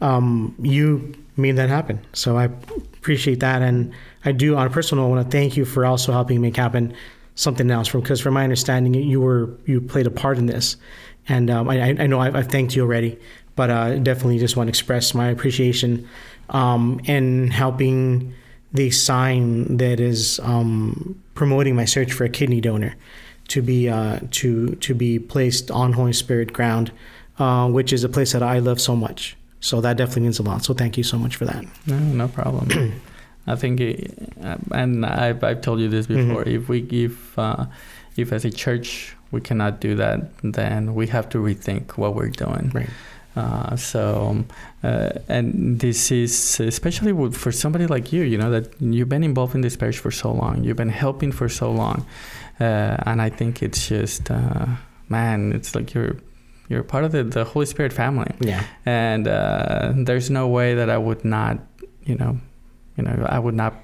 um, 0.00 0.54
you 0.58 1.14
made 1.36 1.56
that 1.56 1.68
happen. 1.68 2.00
So 2.14 2.38
I 2.38 2.44
appreciate 2.44 3.40
that, 3.40 3.60
and 3.60 3.92
I 4.24 4.32
do 4.32 4.56
on 4.56 4.66
a 4.66 4.70
personal. 4.70 5.04
I 5.04 5.08
want 5.08 5.30
to 5.30 5.36
thank 5.36 5.58
you 5.58 5.66
for 5.66 5.84
also 5.84 6.12
helping 6.12 6.40
make 6.40 6.56
happen 6.56 6.94
something 7.34 7.70
else. 7.70 7.88
From 7.88 8.00
because 8.00 8.20
from 8.20 8.34
my 8.34 8.42
understanding, 8.42 8.94
you 8.94 9.20
were 9.20 9.50
you 9.66 9.82
played 9.82 10.06
a 10.06 10.10
part 10.10 10.38
in 10.38 10.46
this, 10.46 10.78
and 11.28 11.50
um, 11.50 11.68
I, 11.68 11.90
I 11.90 12.06
know 12.06 12.20
I've, 12.20 12.34
I've, 12.34 12.48
thanked 12.48 12.74
you 12.74 12.82
already, 12.82 13.18
but 13.54 13.68
uh, 13.68 13.98
definitely 13.98 14.38
just 14.38 14.56
want 14.56 14.68
to 14.68 14.70
express 14.70 15.12
my 15.12 15.28
appreciation 15.28 16.08
um, 16.50 17.00
in 17.04 17.50
helping 17.50 18.34
the 18.72 18.90
sign 18.90 19.76
that 19.76 20.00
is 20.00 20.40
um, 20.40 21.20
promoting 21.34 21.76
my 21.76 21.84
search 21.84 22.12
for 22.12 22.24
a 22.24 22.28
kidney 22.28 22.60
donor 22.60 22.96
to 23.48 23.62
be 23.62 23.88
uh, 23.88 24.18
to 24.32 24.74
to 24.76 24.94
be 24.94 25.18
placed 25.18 25.70
on 25.70 25.92
Holy 25.92 26.12
Spirit 26.12 26.52
ground, 26.52 26.92
uh, 27.38 27.68
which 27.68 27.92
is 27.92 28.04
a 28.04 28.08
place 28.08 28.32
that 28.32 28.42
I 28.42 28.58
love 28.58 28.80
so 28.80 28.96
much. 28.96 29.36
So 29.60 29.80
that 29.80 29.96
definitely 29.96 30.22
means 30.22 30.38
a 30.38 30.42
lot. 30.42 30.64
So 30.64 30.74
thank 30.74 30.98
you 30.98 31.04
so 31.04 31.18
much 31.18 31.36
for 31.36 31.46
that. 31.46 31.64
No, 31.86 31.98
no 31.98 32.28
problem. 32.28 33.00
I 33.46 33.56
think, 33.56 33.80
it, 33.80 34.32
and 34.72 35.04
I've, 35.04 35.44
I've 35.44 35.60
told 35.60 35.80
you 35.80 35.88
this 35.88 36.06
before. 36.06 36.44
Mm-hmm. 36.44 36.62
If 36.62 36.68
we 36.68 36.80
if 36.90 37.38
uh, 37.38 37.66
if 38.16 38.32
as 38.32 38.44
a 38.44 38.50
church 38.50 39.14
we 39.30 39.40
cannot 39.40 39.80
do 39.80 39.94
that, 39.96 40.30
then 40.42 40.94
we 40.94 41.06
have 41.08 41.28
to 41.30 41.38
rethink 41.38 41.96
what 41.96 42.14
we're 42.14 42.28
doing. 42.28 42.70
Right. 42.74 42.90
Uh, 43.36 43.74
so, 43.76 44.44
uh, 44.82 45.10
and 45.28 45.80
this 45.80 46.12
is 46.12 46.60
especially 46.60 47.12
for 47.32 47.50
somebody 47.50 47.86
like 47.86 48.12
you, 48.12 48.22
you 48.22 48.38
know, 48.38 48.50
that 48.50 48.80
you've 48.80 49.08
been 49.08 49.24
involved 49.24 49.54
in 49.54 49.60
this 49.60 49.76
parish 49.76 49.98
for 49.98 50.12
so 50.12 50.30
long, 50.30 50.62
you've 50.62 50.76
been 50.76 50.88
helping 50.88 51.32
for 51.32 51.48
so 51.48 51.72
long, 51.72 52.06
uh, 52.60 52.96
and 53.06 53.20
I 53.20 53.30
think 53.30 53.62
it's 53.62 53.88
just, 53.88 54.30
uh, 54.30 54.66
man, 55.08 55.52
it's 55.52 55.74
like 55.74 55.94
you're 55.94 56.16
you're 56.68 56.82
part 56.82 57.04
of 57.04 57.12
the, 57.12 57.24
the 57.24 57.44
Holy 57.44 57.66
Spirit 57.66 57.92
family. 57.92 58.30
Yeah. 58.40 58.64
And 58.86 59.28
uh, 59.28 59.92
there's 59.94 60.30
no 60.30 60.48
way 60.48 60.74
that 60.74 60.88
I 60.88 60.96
would 60.96 61.24
not, 61.24 61.58
you 62.04 62.14
know, 62.14 62.38
you 62.96 63.04
know, 63.04 63.26
I 63.28 63.38
would 63.38 63.54
not 63.54 63.83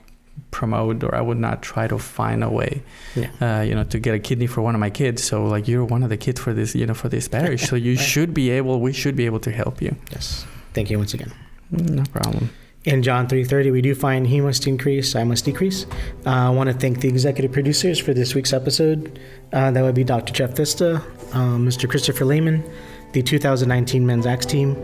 promote 0.50 1.04
or 1.04 1.14
I 1.14 1.20
would 1.20 1.38
not 1.38 1.62
try 1.62 1.86
to 1.86 1.98
find 1.98 2.42
a 2.42 2.50
way, 2.50 2.82
yeah. 3.14 3.30
uh, 3.40 3.62
you 3.62 3.74
know, 3.74 3.84
to 3.84 3.98
get 3.98 4.14
a 4.14 4.18
kidney 4.18 4.46
for 4.46 4.62
one 4.62 4.74
of 4.74 4.80
my 4.80 4.90
kids. 4.90 5.22
So 5.22 5.44
like 5.44 5.68
you're 5.68 5.84
one 5.84 6.02
of 6.02 6.08
the 6.08 6.16
kids 6.16 6.40
for 6.40 6.52
this, 6.52 6.74
you 6.74 6.86
know, 6.86 6.94
for 6.94 7.08
this 7.08 7.28
parish. 7.28 7.68
so 7.68 7.76
you 7.76 7.94
right. 7.96 8.00
should 8.00 8.34
be 8.34 8.50
able, 8.50 8.80
we 8.80 8.92
should 8.92 9.16
be 9.16 9.26
able 9.26 9.40
to 9.40 9.50
help 9.50 9.80
you. 9.80 9.94
Yes. 10.10 10.44
Thank 10.74 10.90
you 10.90 10.98
once 10.98 11.14
again. 11.14 11.32
No 11.70 12.04
problem. 12.12 12.50
In 12.84 13.02
John 13.02 13.28
3:30, 13.28 13.70
we 13.72 13.82
do 13.82 13.94
find 13.94 14.26
he 14.26 14.40
must 14.40 14.66
increase, 14.66 15.14
I 15.14 15.22
must 15.22 15.44
decrease. 15.44 15.84
Uh, 16.24 16.30
I 16.30 16.50
want 16.50 16.70
to 16.70 16.74
thank 16.74 17.00
the 17.00 17.08
executive 17.08 17.52
producers 17.52 17.98
for 17.98 18.14
this 18.14 18.34
week's 18.34 18.54
episode. 18.54 19.20
Uh, 19.52 19.70
that 19.70 19.82
would 19.82 19.94
be 19.94 20.02
Dr. 20.02 20.32
Jeff 20.32 20.56
Vista, 20.56 20.96
uh, 21.34 21.58
Mr. 21.58 21.88
Christopher 21.88 22.24
Lehman, 22.24 22.64
the 23.12 23.22
2019 23.22 24.06
Men's 24.06 24.24
Acts 24.24 24.46
team, 24.46 24.76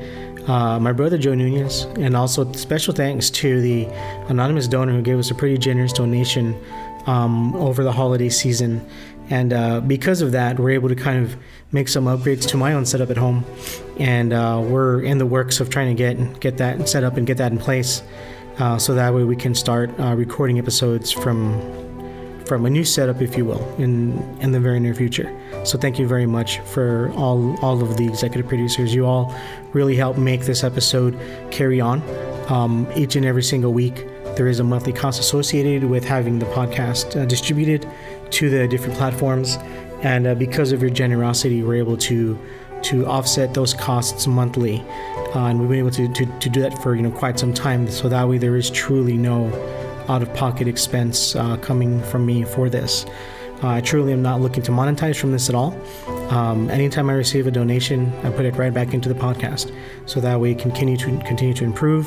uh, 0.46 0.78
my 0.78 0.92
brother 0.92 1.18
Joe 1.18 1.34
Nunez, 1.34 1.84
and 1.96 2.16
also 2.16 2.50
special 2.52 2.94
thanks 2.94 3.30
to 3.30 3.60
the 3.60 3.86
anonymous 4.28 4.68
donor 4.68 4.92
who 4.92 5.02
gave 5.02 5.18
us 5.18 5.30
a 5.30 5.34
pretty 5.34 5.58
generous 5.58 5.92
donation 5.92 6.56
um, 7.06 7.54
over 7.56 7.82
the 7.82 7.92
holiday 7.92 8.28
season. 8.28 8.86
And 9.28 9.52
uh, 9.52 9.80
because 9.80 10.22
of 10.22 10.32
that, 10.32 10.60
we're 10.60 10.70
able 10.70 10.88
to 10.88 10.94
kind 10.94 11.24
of 11.24 11.36
make 11.72 11.88
some 11.88 12.04
upgrades 12.04 12.46
to 12.48 12.56
my 12.56 12.74
own 12.74 12.86
setup 12.86 13.10
at 13.10 13.16
home, 13.16 13.44
and 13.98 14.32
uh, 14.32 14.62
we're 14.64 15.02
in 15.02 15.18
the 15.18 15.26
works 15.26 15.58
of 15.58 15.68
trying 15.68 15.96
to 15.96 15.98
get 15.98 16.40
get 16.40 16.58
that 16.58 16.88
set 16.88 17.02
up 17.02 17.16
and 17.16 17.26
get 17.26 17.36
that 17.38 17.50
in 17.50 17.58
place, 17.58 18.02
uh, 18.58 18.78
so 18.78 18.94
that 18.94 19.12
way 19.12 19.24
we 19.24 19.34
can 19.34 19.54
start 19.54 19.90
uh, 19.98 20.14
recording 20.14 20.58
episodes 20.58 21.10
from 21.10 21.85
from 22.46 22.64
a 22.64 22.70
new 22.70 22.84
setup, 22.84 23.20
if 23.20 23.36
you 23.36 23.44
will, 23.44 23.62
in 23.78 24.18
in 24.40 24.52
the 24.52 24.60
very 24.60 24.80
near 24.80 24.94
future. 24.94 25.34
So 25.64 25.78
thank 25.78 25.98
you 25.98 26.06
very 26.06 26.26
much 26.26 26.58
for 26.60 27.12
all 27.16 27.58
all 27.60 27.82
of 27.82 27.96
the 27.96 28.06
executive 28.06 28.48
producers. 28.48 28.94
You 28.94 29.06
all 29.06 29.34
really 29.72 29.96
help 29.96 30.16
make 30.16 30.42
this 30.42 30.62
episode 30.64 31.18
carry 31.50 31.80
on 31.80 32.02
um, 32.48 32.86
each 32.94 33.16
and 33.16 33.26
every 33.26 33.42
single 33.42 33.72
week. 33.72 34.06
There 34.36 34.48
is 34.48 34.60
a 34.60 34.64
monthly 34.64 34.92
cost 34.92 35.18
associated 35.18 35.84
with 35.84 36.04
having 36.04 36.38
the 36.38 36.46
podcast 36.46 37.20
uh, 37.20 37.24
distributed 37.24 37.88
to 38.30 38.50
the 38.50 38.68
different 38.68 38.94
platforms, 38.94 39.56
and 40.02 40.26
uh, 40.26 40.34
because 40.34 40.72
of 40.72 40.80
your 40.80 40.90
generosity, 40.90 41.62
we're 41.62 41.76
able 41.76 41.96
to 41.98 42.38
to 42.82 43.06
offset 43.06 43.54
those 43.54 43.74
costs 43.74 44.26
monthly, 44.26 44.80
uh, 45.34 45.46
and 45.46 45.58
we've 45.58 45.70
been 45.70 45.78
able 45.78 45.90
to, 45.90 46.06
to, 46.12 46.26
to 46.38 46.48
do 46.48 46.60
that 46.60 46.80
for 46.82 46.94
you 46.94 47.02
know 47.02 47.10
quite 47.10 47.38
some 47.38 47.52
time. 47.52 47.88
So 47.88 48.08
that 48.08 48.28
way, 48.28 48.38
there 48.38 48.56
is 48.56 48.70
truly 48.70 49.16
no 49.16 49.50
out 50.08 50.22
of 50.22 50.32
pocket 50.34 50.68
expense 50.68 51.34
uh, 51.36 51.56
coming 51.58 52.02
from 52.02 52.24
me 52.26 52.44
for 52.44 52.68
this. 52.68 53.06
Uh, 53.62 53.68
I 53.68 53.80
truly 53.80 54.12
am 54.12 54.22
not 54.22 54.40
looking 54.40 54.62
to 54.64 54.70
monetize 54.70 55.18
from 55.18 55.32
this 55.32 55.48
at 55.48 55.54
all. 55.54 55.74
Um, 56.30 56.68
anytime 56.70 57.08
I 57.08 57.14
receive 57.14 57.46
a 57.46 57.50
donation, 57.50 58.12
I 58.22 58.30
put 58.30 58.44
it 58.44 58.54
right 58.56 58.72
back 58.72 58.92
into 58.92 59.08
the 59.08 59.14
podcast, 59.14 59.74
so 60.04 60.20
that 60.20 60.38
way 60.40 60.54
continue 60.54 60.96
to 60.98 61.06
continue 61.24 61.54
to 61.54 61.64
improve, 61.64 62.06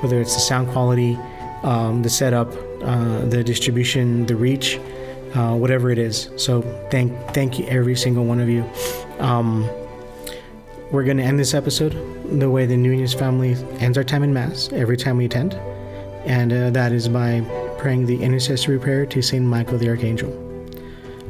whether 0.00 0.20
it's 0.20 0.34
the 0.34 0.40
sound 0.40 0.68
quality, 0.68 1.16
um, 1.62 2.02
the 2.02 2.10
setup, 2.10 2.52
uh, 2.82 3.24
the 3.26 3.44
distribution, 3.44 4.26
the 4.26 4.34
reach, 4.34 4.78
uh, 5.34 5.54
whatever 5.54 5.90
it 5.90 5.98
is. 5.98 6.30
So 6.36 6.62
thank 6.90 7.12
thank 7.32 7.58
you 7.58 7.66
every 7.66 7.94
single 7.96 8.24
one 8.24 8.40
of 8.40 8.48
you. 8.48 8.64
Um, 9.20 9.68
we're 10.90 11.04
going 11.04 11.18
to 11.18 11.22
end 11.22 11.38
this 11.38 11.54
episode 11.54 11.92
the 12.40 12.50
way 12.50 12.66
the 12.66 12.76
Nunez 12.76 13.14
family 13.14 13.52
ends 13.78 13.98
our 13.98 14.04
time 14.04 14.22
in 14.22 14.32
Mass 14.32 14.70
every 14.72 14.96
time 14.96 15.18
we 15.18 15.26
attend 15.26 15.58
and 16.24 16.52
uh, 16.52 16.70
that 16.70 16.92
is 16.92 17.08
by 17.08 17.40
praying 17.78 18.06
the 18.06 18.22
intercessory 18.22 18.78
prayer 18.78 19.06
to 19.06 19.22
Saint 19.22 19.44
Michael 19.44 19.78
the 19.78 19.88
Archangel. 19.88 20.32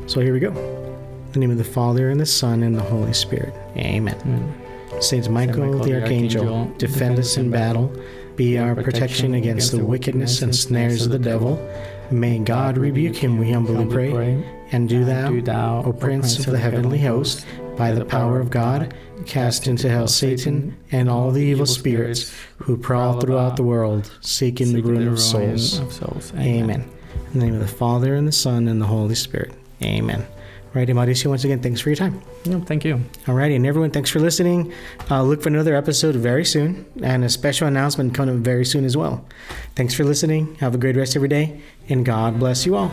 So 0.07 0.21
here 0.21 0.33
we 0.33 0.41
go. 0.41 0.51
In 0.53 1.33
the 1.33 1.39
name 1.41 1.51
of 1.51 1.59
the 1.59 1.65
Father 1.65 2.11
and 2.11 2.19
the 2.19 2.27
Son 2.27 2.63
and 2.63 2.75
the 2.75 2.83
Holy 2.83 3.13
Spirit. 3.13 3.55
Amen. 3.77 4.15
Mm. 4.21 5.03
Saint 5.03 5.29
Michael, 5.31 5.67
Michael 5.67 5.85
the, 5.85 6.01
Archangel, 6.01 6.49
Archangel 6.49 6.79
defend 6.79 7.19
us 7.19 7.37
in 7.37 7.51
battle. 7.51 7.93
Be 8.37 8.57
our 8.57 8.75
protection 8.75 9.35
against 9.35 9.73
the 9.73 9.85
wickedness 9.85 10.43
and 10.43 10.55
snares 10.55 11.05
of 11.05 11.13
the 11.13 11.19
devil. 11.19 11.57
May 12.11 12.39
God 12.39 12.79
rebuke 12.79 13.17
him, 13.17 13.37
we 13.37 13.51
humbly 13.53 13.85
pray. 13.87 14.45
And 14.71 14.89
do 14.89 15.05
thou 15.05 15.83
O 15.85 15.93
Prince 15.93 16.39
of 16.39 16.47
the 16.47 16.59
heavenly 16.59 16.99
host, 16.99 17.45
by 17.79 17.93
the 17.93 18.05
power 18.05 18.41
of 18.41 18.51
God, 18.51 18.93
cast 19.25 19.69
into 19.69 19.89
hell 19.89 20.09
Satan 20.09 20.77
and 20.91 21.09
all 21.09 21.31
the 21.31 21.41
evil 21.41 21.65
spirits 21.65 22.35
who 22.59 22.77
prowl 22.77 23.21
throughout 23.21 23.57
the 23.57 23.63
world, 23.63 24.11
seeking 24.21 24.73
the 24.73 24.83
ruin 24.83 25.07
of 25.07 25.21
souls. 25.21 25.81
Amen. 26.35 26.91
In 27.33 27.39
the 27.39 27.47
name 27.47 27.55
of 27.55 27.61
the 27.61 27.69
Father, 27.69 28.15
and 28.17 28.27
the 28.27 28.33
Son, 28.33 28.69
and 28.69 28.83
the 28.83 28.87
Holy 28.87 29.15
Spirit. 29.15 29.53
Amen. 29.83 30.27
Righty, 30.75 30.93
Mauricio, 30.93 31.29
once 31.29 31.45
again, 31.45 31.61
thanks 31.61 31.81
for 31.81 31.89
your 31.89 31.97
time. 31.97 32.21
No, 32.45 32.61
thank 32.61 32.85
you. 32.85 32.97
Alrighty, 33.25 33.57
and 33.57 33.67
everyone, 33.67 33.91
thanks 33.91 34.11
for 34.11 34.21
listening. 34.21 34.73
Uh, 35.11 35.23
look 35.23 35.43
for 35.43 35.49
another 35.49 35.75
episode 35.75 36.15
very 36.17 36.45
soon, 36.45 36.85
and 37.03 37.25
a 37.25 37.29
special 37.29 37.69
announcement 37.69 38.15
coming 38.15 38.43
very 38.43 38.65
soon 38.65 38.85
as 38.85 38.97
well. 38.97 39.25
Thanks 39.77 39.95
for 39.95 40.05
listening. 40.05 40.57
Have 40.57 40.75
a 40.75 40.79
great 40.79 40.97
rest 40.97 41.17
of 41.17 41.23
your 41.23 41.29
day, 41.29 41.61
and 41.89 42.05
God 42.05 42.39
bless 42.39 42.67
you 42.67 42.77
all. 42.77 42.93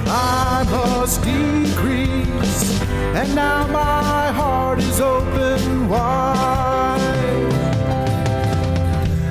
I 0.13 0.65
must 0.69 1.23
decrease. 1.23 2.81
And 3.15 3.33
now 3.33 3.65
my 3.67 4.29
heart 4.33 4.79
is 4.79 4.99
open 4.99 5.87
wide. 5.87 6.99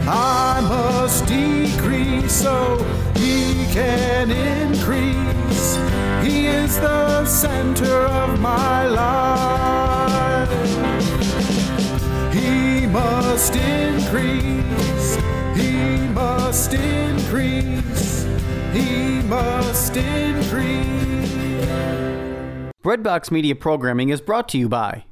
I 0.09 0.61
must 0.63 1.27
decrease, 1.27 2.33
so 2.33 2.83
he 3.17 3.67
can 3.75 4.31
increase. 4.31 5.77
He 6.25 6.47
is 6.47 6.81
the 6.81 7.27
center 7.27 8.07
of 8.07 8.41
my 8.41 8.87
life. 8.87 10.51
He 12.33 12.87
must 12.87 13.55
increase. 13.55 15.17
He 15.55 16.09
must 16.09 16.73
increase. 16.73 18.20
He 18.73 19.23
must 19.23 19.97
increase. 19.97 20.91
Breadbox 22.83 23.31
Media 23.31 23.55
programming 23.55 24.09
is 24.09 24.21
brought 24.21 24.49
to 24.51 24.59
you 24.59 24.69
by. 24.69 25.05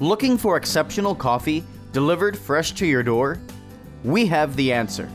Looking 0.00 0.36
for 0.36 0.56
exceptional 0.56 1.14
coffee 1.14 1.64
delivered 1.92 2.36
fresh 2.36 2.72
to 2.72 2.86
your 2.86 3.02
door? 3.02 3.38
We 4.02 4.26
have 4.26 4.54
the 4.56 4.72
answer. 4.72 5.08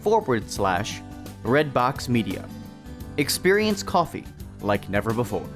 forward 0.00 0.50
slash 0.50 1.02
Breadbox 1.44 2.08
Media. 2.08 2.48
Experience 3.18 3.82
coffee 3.82 4.24
like 4.62 4.88
never 4.88 5.12
before. 5.12 5.46